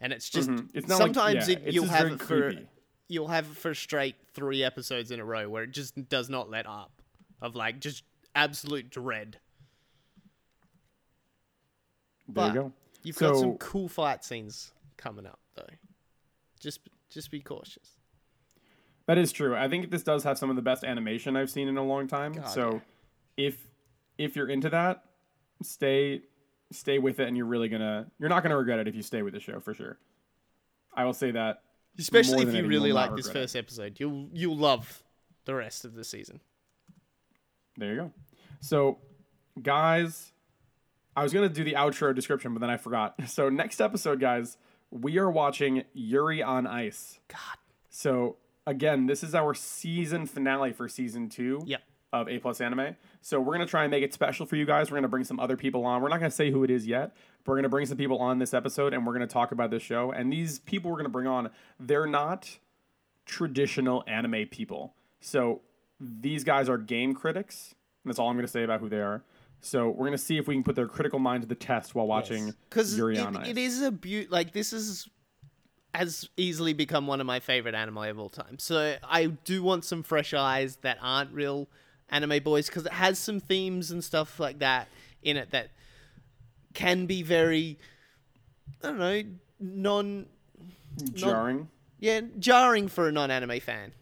And 0.00 0.12
it's 0.12 0.28
just 0.28 0.48
Mm-hmm. 0.48 0.66
It's 0.76 0.88
not 0.88 0.98
like- 1.00 1.14
sometimes 1.14 1.48
yeah, 1.48 1.56
it, 1.64 1.72
you'll 1.74 1.86
have 1.86 2.06
it 2.12 2.18
for 2.20 2.50
creepy. 2.50 2.68
you'll 3.08 3.28
have 3.28 3.46
it 3.50 3.56
for 3.56 3.74
straight 3.74 4.16
three 4.34 4.62
episodes 4.64 5.10
in 5.10 5.18
a 5.20 5.24
row 5.24 5.48
where 5.48 5.62
it 5.64 5.70
just 5.72 6.08
does 6.08 6.28
not 6.28 6.50
let 6.50 6.66
up 6.66 6.92
of 7.40 7.54
like 7.56 7.80
just 7.80 8.02
absolute 8.34 8.90
dread. 8.90 9.38
there 12.28 12.48
you 12.48 12.52
go. 12.54 12.72
You've 13.08 13.16
so, 13.16 13.32
got 13.32 13.40
some 13.40 13.56
cool 13.56 13.88
fight 13.88 14.22
scenes 14.22 14.70
coming 14.98 15.24
up 15.24 15.40
though. 15.56 15.64
Just 16.60 16.80
just 17.08 17.30
be 17.30 17.40
cautious. 17.40 17.96
That 19.06 19.16
is 19.16 19.32
true. 19.32 19.56
I 19.56 19.66
think 19.66 19.90
this 19.90 20.02
does 20.02 20.24
have 20.24 20.36
some 20.36 20.50
of 20.50 20.56
the 20.56 20.62
best 20.62 20.84
animation 20.84 21.34
I've 21.34 21.48
seen 21.48 21.68
in 21.68 21.78
a 21.78 21.82
long 21.82 22.06
time. 22.06 22.34
God, 22.34 22.48
so 22.48 22.82
yeah. 23.38 23.46
if 23.46 23.66
if 24.18 24.36
you're 24.36 24.50
into 24.50 24.68
that, 24.68 25.04
stay 25.62 26.20
stay 26.70 26.98
with 26.98 27.18
it 27.18 27.28
and 27.28 27.34
you're 27.34 27.46
really 27.46 27.70
gonna 27.70 28.08
you're 28.18 28.28
not 28.28 28.42
gonna 28.42 28.58
regret 28.58 28.78
it 28.78 28.86
if 28.88 28.94
you 28.94 29.02
stay 29.02 29.22
with 29.22 29.32
the 29.32 29.40
show 29.40 29.58
for 29.58 29.72
sure. 29.72 29.96
I 30.92 31.06
will 31.06 31.14
say 31.14 31.30
that 31.30 31.62
Especially 31.98 32.42
if 32.42 32.54
you 32.54 32.66
really 32.66 32.92
like 32.92 33.16
this 33.16 33.28
regret 33.28 33.36
it. 33.36 33.44
first 33.44 33.56
episode. 33.56 33.98
You'll 33.98 34.28
you'll 34.34 34.58
love 34.58 35.02
the 35.46 35.54
rest 35.54 35.86
of 35.86 35.94
the 35.94 36.04
season. 36.04 36.40
There 37.78 37.90
you 37.90 37.96
go. 37.96 38.12
So, 38.60 38.98
guys, 39.62 40.32
I 41.18 41.22
was 41.24 41.32
gonna 41.32 41.48
do 41.48 41.64
the 41.64 41.72
outro 41.74 42.14
description, 42.14 42.54
but 42.54 42.60
then 42.60 42.70
I 42.70 42.76
forgot. 42.76 43.14
So 43.26 43.48
next 43.48 43.80
episode, 43.80 44.20
guys, 44.20 44.56
we 44.90 45.18
are 45.18 45.30
watching 45.30 45.82
Yuri 45.92 46.42
on 46.42 46.66
Ice. 46.66 47.18
God. 47.28 47.38
So 47.90 48.36
again, 48.66 49.06
this 49.06 49.22
is 49.24 49.34
our 49.34 49.52
season 49.54 50.26
finale 50.26 50.72
for 50.72 50.88
season 50.88 51.28
two 51.28 51.60
Yep. 51.66 51.82
of 52.12 52.28
A 52.28 52.38
Plus 52.38 52.60
Anime. 52.60 52.94
So 53.20 53.40
we're 53.40 53.54
gonna 53.54 53.66
try 53.66 53.82
and 53.82 53.90
make 53.90 54.04
it 54.04 54.14
special 54.14 54.46
for 54.46 54.54
you 54.56 54.64
guys. 54.64 54.90
We're 54.90 54.98
gonna 54.98 55.08
bring 55.08 55.24
some 55.24 55.40
other 55.40 55.56
people 55.56 55.84
on. 55.84 56.02
We're 56.02 56.08
not 56.08 56.20
gonna 56.20 56.30
say 56.30 56.50
who 56.52 56.62
it 56.62 56.70
is 56.70 56.86
yet, 56.86 57.16
but 57.44 57.50
we're 57.52 57.56
gonna 57.58 57.68
bring 57.68 57.86
some 57.86 57.98
people 57.98 58.18
on 58.18 58.38
this 58.38 58.54
episode, 58.54 58.94
and 58.94 59.04
we're 59.06 59.12
gonna 59.14 59.26
talk 59.26 59.50
about 59.50 59.70
this 59.70 59.82
show. 59.82 60.12
And 60.12 60.32
these 60.32 60.60
people 60.60 60.90
we're 60.90 60.98
gonna 60.98 61.08
bring 61.08 61.26
on, 61.26 61.50
they're 61.80 62.06
not 62.06 62.58
traditional 63.26 64.04
anime 64.06 64.46
people. 64.50 64.94
So 65.20 65.62
these 66.00 66.44
guys 66.44 66.68
are 66.68 66.78
game 66.78 67.12
critics. 67.14 67.74
And 68.04 68.10
that's 68.10 68.18
all 68.20 68.28
I'm 68.30 68.36
gonna 68.36 68.46
say 68.48 68.62
about 68.62 68.80
who 68.80 68.88
they 68.88 69.00
are. 69.00 69.22
So 69.60 69.90
we're 69.90 70.06
gonna 70.06 70.18
see 70.18 70.38
if 70.38 70.46
we 70.46 70.54
can 70.54 70.62
put 70.62 70.76
their 70.76 70.86
critical 70.86 71.18
mind 71.18 71.42
to 71.42 71.48
the 71.48 71.54
test 71.54 71.94
while 71.94 72.06
watching 72.06 72.54
Because 72.68 72.96
Yuri 72.96 73.18
it, 73.18 73.36
it 73.46 73.58
is 73.58 73.82
a 73.82 73.90
beaut. 73.90 74.30
Like 74.30 74.52
this 74.52 74.72
is 74.72 75.08
has 75.94 76.28
easily 76.36 76.72
become 76.72 77.06
one 77.06 77.20
of 77.20 77.26
my 77.26 77.40
favorite 77.40 77.74
anime 77.74 77.98
of 77.98 78.18
all 78.18 78.28
time. 78.28 78.58
So 78.58 78.96
I 79.02 79.26
do 79.26 79.62
want 79.62 79.84
some 79.84 80.02
fresh 80.02 80.32
eyes 80.34 80.76
that 80.82 80.98
aren't 81.02 81.32
real 81.32 81.68
anime 82.10 82.42
boys 82.42 82.66
because 82.68 82.86
it 82.86 82.92
has 82.92 83.18
some 83.18 83.40
themes 83.40 83.90
and 83.90 84.02
stuff 84.02 84.38
like 84.38 84.60
that 84.60 84.88
in 85.22 85.36
it 85.36 85.50
that 85.50 85.70
can 86.74 87.06
be 87.06 87.22
very 87.22 87.78
I 88.82 88.88
don't 88.88 88.98
know 88.98 89.22
non 89.60 90.26
jarring. 91.14 91.68
yeah, 91.98 92.20
jarring 92.38 92.88
for 92.88 93.08
a 93.08 93.12
non-anime 93.12 93.60
fan. 93.60 93.92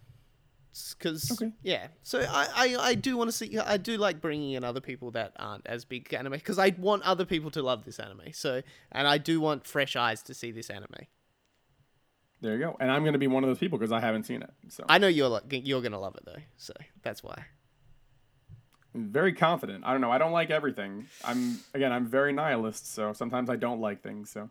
Because 0.99 1.31
Okay. 1.33 1.53
yeah, 1.63 1.89
so 2.03 2.21
I, 2.21 2.49
I, 2.55 2.77
I 2.91 2.95
do 2.95 3.17
want 3.17 3.29
to 3.29 3.33
see. 3.37 3.59
I 3.59 3.77
do 3.77 3.97
like 3.97 4.21
bringing 4.21 4.53
in 4.53 4.65
other 4.65 4.81
people 4.81 5.11
that 5.13 5.33
aren't 5.39 5.67
as 5.67 5.85
big 5.85 6.13
anime 6.13 6.33
because 6.33 6.59
I 6.59 6.75
want 6.79 7.03
other 7.05 7.25
people 7.25 7.51
to 7.53 7.63
love 7.63 7.85
this 7.85 7.99
anime. 7.99 8.33
So 8.33 8.63
and 8.93 9.07
I 9.09 9.19
do 9.19 9.41
want 9.41 9.67
fresh 9.67 9.97
eyes 9.97 10.23
to 10.25 10.35
see 10.35 10.51
this 10.51 10.71
anime. 10.71 11.07
There 12.41 12.53
you 12.53 12.59
go. 12.59 12.77
And 12.81 12.91
I'm 12.91 13.03
going 13.03 13.15
to 13.15 13.19
be 13.19 13.27
one 13.27 13.43
of 13.45 13.49
those 13.49 13.59
people 13.59 13.79
because 13.79 13.93
I 13.93 14.01
haven't 14.01 14.25
seen 14.25 14.43
it. 14.43 14.51
So 14.69 14.85
I 14.89 14.99
know 14.99 15.09
you're 15.09 15.41
you're 15.51 15.83
gonna 15.83 15.99
love 16.01 16.17
it 16.17 16.25
though, 16.27 16.43
so 16.57 16.73
that's 17.03 17.23
why. 17.23 17.47
I'm 18.95 19.09
very 19.11 19.33
confident. 19.33 19.85
I 19.87 19.93
don't 19.93 20.01
know. 20.01 20.11
I 20.11 20.19
don't 20.19 20.33
like 20.33 20.51
everything. 20.51 21.07
I'm 21.25 21.59
again. 21.75 21.93
I'm 21.93 22.07
very 22.07 22.33
nihilist. 22.33 22.93
So 22.93 23.13
sometimes 23.13 23.51
I 23.51 23.57
don't 23.57 23.81
like 23.81 24.03
things. 24.03 24.31
So 24.31 24.51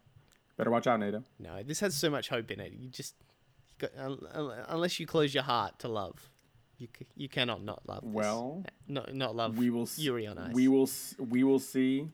better 0.57 0.71
watch 0.71 0.88
out, 0.88 0.99
Nato. 0.99 1.23
No, 1.39 1.63
this 1.63 1.80
has 1.80 1.95
so 1.95 2.09
much 2.09 2.30
hope 2.30 2.51
in 2.51 2.59
it. 2.59 2.73
You 2.73 2.89
just 2.89 3.15
you 3.82 3.88
got, 3.88 3.97
un- 4.05 4.19
un- 4.34 4.65
unless 4.69 4.99
you 4.99 5.05
close 5.07 5.34
your 5.34 5.43
heart 5.43 5.80
to 5.80 5.88
love, 5.88 6.30
you 6.78 6.88
c- 6.97 7.07
you 7.15 7.30
cannot 7.30 7.63
not 7.63 7.82
love. 7.88 8.01
This. 8.03 8.13
Well, 8.13 8.63
no, 8.88 9.05
not 9.13 9.36
love. 9.36 9.57
we 9.57 9.69
will. 9.69 9.88
Yuri 9.97 10.28
on 10.28 10.38
Ice. 10.38 10.53
We 10.53 10.67
will. 10.67 10.89
We 11.19 11.43
will 11.43 11.59
see 11.59 12.09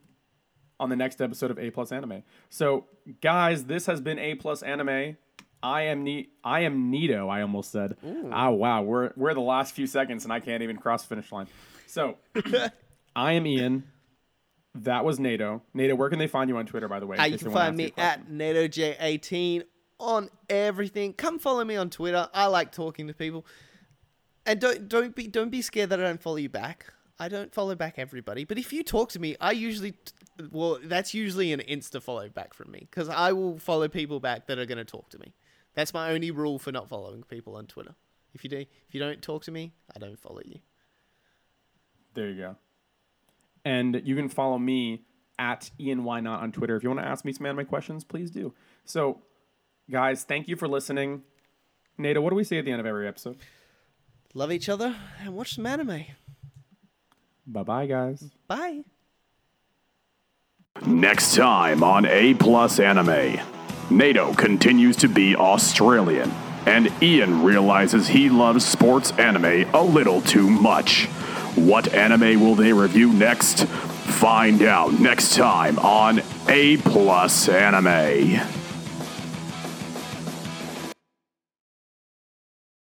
on 0.79 0.89
the 0.89 0.95
next 0.95 1.21
episode 1.21 1.51
of 1.51 1.59
A 1.59 1.69
Plus 1.71 1.91
Anime. 1.91 2.23
So 2.49 2.85
guys, 3.21 3.65
this 3.65 3.85
has 3.85 4.01
been 4.01 4.19
A 4.19 4.35
Plus 4.35 4.61
Anime. 4.63 5.17
I 5.63 5.83
am 5.83 6.03
ne- 6.03 6.29
I 6.43 6.61
am 6.61 6.89
Nito. 6.89 7.27
I 7.27 7.41
almost 7.41 7.71
said. 7.71 7.95
Oh 8.03 8.49
wow, 8.51 8.81
we're 8.81 9.11
we're 9.15 9.33
the 9.35 9.41
last 9.41 9.75
few 9.75 9.85
seconds 9.87 10.23
and 10.23 10.33
I 10.33 10.39
can't 10.39 10.63
even 10.63 10.77
cross 10.77 11.03
the 11.03 11.09
finish 11.09 11.31
line. 11.31 11.47
So 11.87 12.17
I 13.15 13.33
am 13.33 13.45
Ian. 13.45 13.83
That 14.73 15.03
was 15.03 15.19
Nato. 15.19 15.61
Nato, 15.73 15.95
where 15.95 16.09
can 16.09 16.17
they 16.17 16.27
find 16.27 16.49
you 16.49 16.55
on 16.57 16.65
Twitter, 16.65 16.87
by 16.87 17.01
the 17.01 17.05
way? 17.05 17.17
Uh, 17.17 17.25
you 17.25 17.37
can 17.37 17.51
find 17.51 17.75
me 17.75 17.91
at 17.97 18.29
NatoJ18 18.29 19.63
on 20.01 20.29
everything. 20.49 21.13
Come 21.13 21.39
follow 21.39 21.63
me 21.63 21.75
on 21.75 21.89
Twitter. 21.89 22.27
I 22.33 22.47
like 22.47 22.71
talking 22.71 23.07
to 23.07 23.13
people. 23.13 23.45
And 24.45 24.59
don't 24.59 24.89
don't 24.89 25.15
be 25.15 25.27
don't 25.27 25.51
be 25.51 25.61
scared 25.61 25.89
that 25.91 25.99
I 25.99 26.03
don't 26.03 26.21
follow 26.21 26.37
you 26.37 26.49
back. 26.49 26.87
I 27.19 27.29
don't 27.29 27.53
follow 27.53 27.75
back 27.75 27.99
everybody, 27.99 28.43
but 28.43 28.57
if 28.57 28.73
you 28.73 28.83
talk 28.83 29.11
to 29.11 29.19
me, 29.19 29.35
I 29.39 29.51
usually 29.51 29.93
well, 30.51 30.79
that's 30.83 31.13
usually 31.13 31.53
an 31.53 31.61
insta 31.69 32.01
follow 32.01 32.27
back 32.29 32.55
from 32.55 32.71
me 32.71 32.87
because 32.89 33.09
I 33.09 33.31
will 33.31 33.59
follow 33.59 33.87
people 33.87 34.19
back 34.19 34.47
that 34.47 34.57
are 34.57 34.65
going 34.65 34.79
to 34.79 34.85
talk 34.85 35.09
to 35.11 35.19
me. 35.19 35.35
That's 35.75 35.93
my 35.93 36.11
only 36.11 36.31
rule 36.31 36.57
for 36.57 36.71
not 36.71 36.89
following 36.89 37.23
people 37.23 37.55
on 37.55 37.67
Twitter. 37.67 37.95
If 38.33 38.43
you 38.43 38.49
do, 38.49 38.57
if 38.57 38.93
you 38.93 38.99
don't 38.99 39.21
talk 39.21 39.43
to 39.43 39.51
me, 39.51 39.73
I 39.95 39.99
don't 39.99 40.19
follow 40.19 40.41
you. 40.43 40.59
There 42.15 42.29
you 42.29 42.37
go. 42.37 42.55
And 43.63 44.01
you 44.03 44.15
can 44.15 44.27
follow 44.27 44.57
me 44.57 45.03
at 45.37 45.69
Ian 45.79 46.03
Why 46.03 46.19
Not 46.19 46.41
on 46.41 46.51
Twitter. 46.51 46.75
If 46.75 46.83
you 46.83 46.89
want 46.89 47.01
to 47.01 47.07
ask 47.07 47.23
me 47.23 47.33
some 47.33 47.45
anime 47.45 47.65
questions, 47.65 48.03
please 48.03 48.31
do. 48.31 48.53
So, 48.85 49.21
guys, 49.91 50.23
thank 50.23 50.47
you 50.47 50.55
for 50.55 50.67
listening. 50.67 51.21
Nato, 51.97 52.21
what 52.21 52.29
do 52.31 52.35
we 52.35 52.43
say 52.43 52.57
at 52.57 52.65
the 52.65 52.71
end 52.71 52.79
of 52.79 52.87
every 52.87 53.07
episode? 53.07 53.37
Love 54.33 54.51
each 54.51 54.69
other 54.69 54.95
and 55.19 55.35
watch 55.35 55.55
some 55.55 55.65
anime. 55.65 56.05
Bye 57.45 57.63
bye, 57.63 57.85
guys. 57.85 58.31
Bye. 58.47 58.83
Next 60.85 61.35
time 61.35 61.83
on 61.83 62.05
A 62.05 62.33
Plus 62.35 62.79
Anime, 62.79 63.39
Nato 63.89 64.33
continues 64.35 64.95
to 64.97 65.09
be 65.09 65.35
Australian, 65.35 66.31
and 66.65 66.91
Ian 67.03 67.43
realizes 67.43 68.07
he 68.07 68.29
loves 68.29 68.65
sports 68.65 69.11
anime 69.11 69.69
a 69.73 69.83
little 69.83 70.21
too 70.21 70.49
much. 70.49 71.07
What 71.55 71.93
anime 71.93 72.39
will 72.39 72.55
they 72.55 72.71
review 72.71 73.11
next? 73.11 73.65
Find 73.65 74.61
out 74.61 74.93
next 74.93 75.35
time 75.35 75.77
on 75.79 76.21
A 76.47 76.77
Plus 76.77 77.49
Anime. 77.49 78.60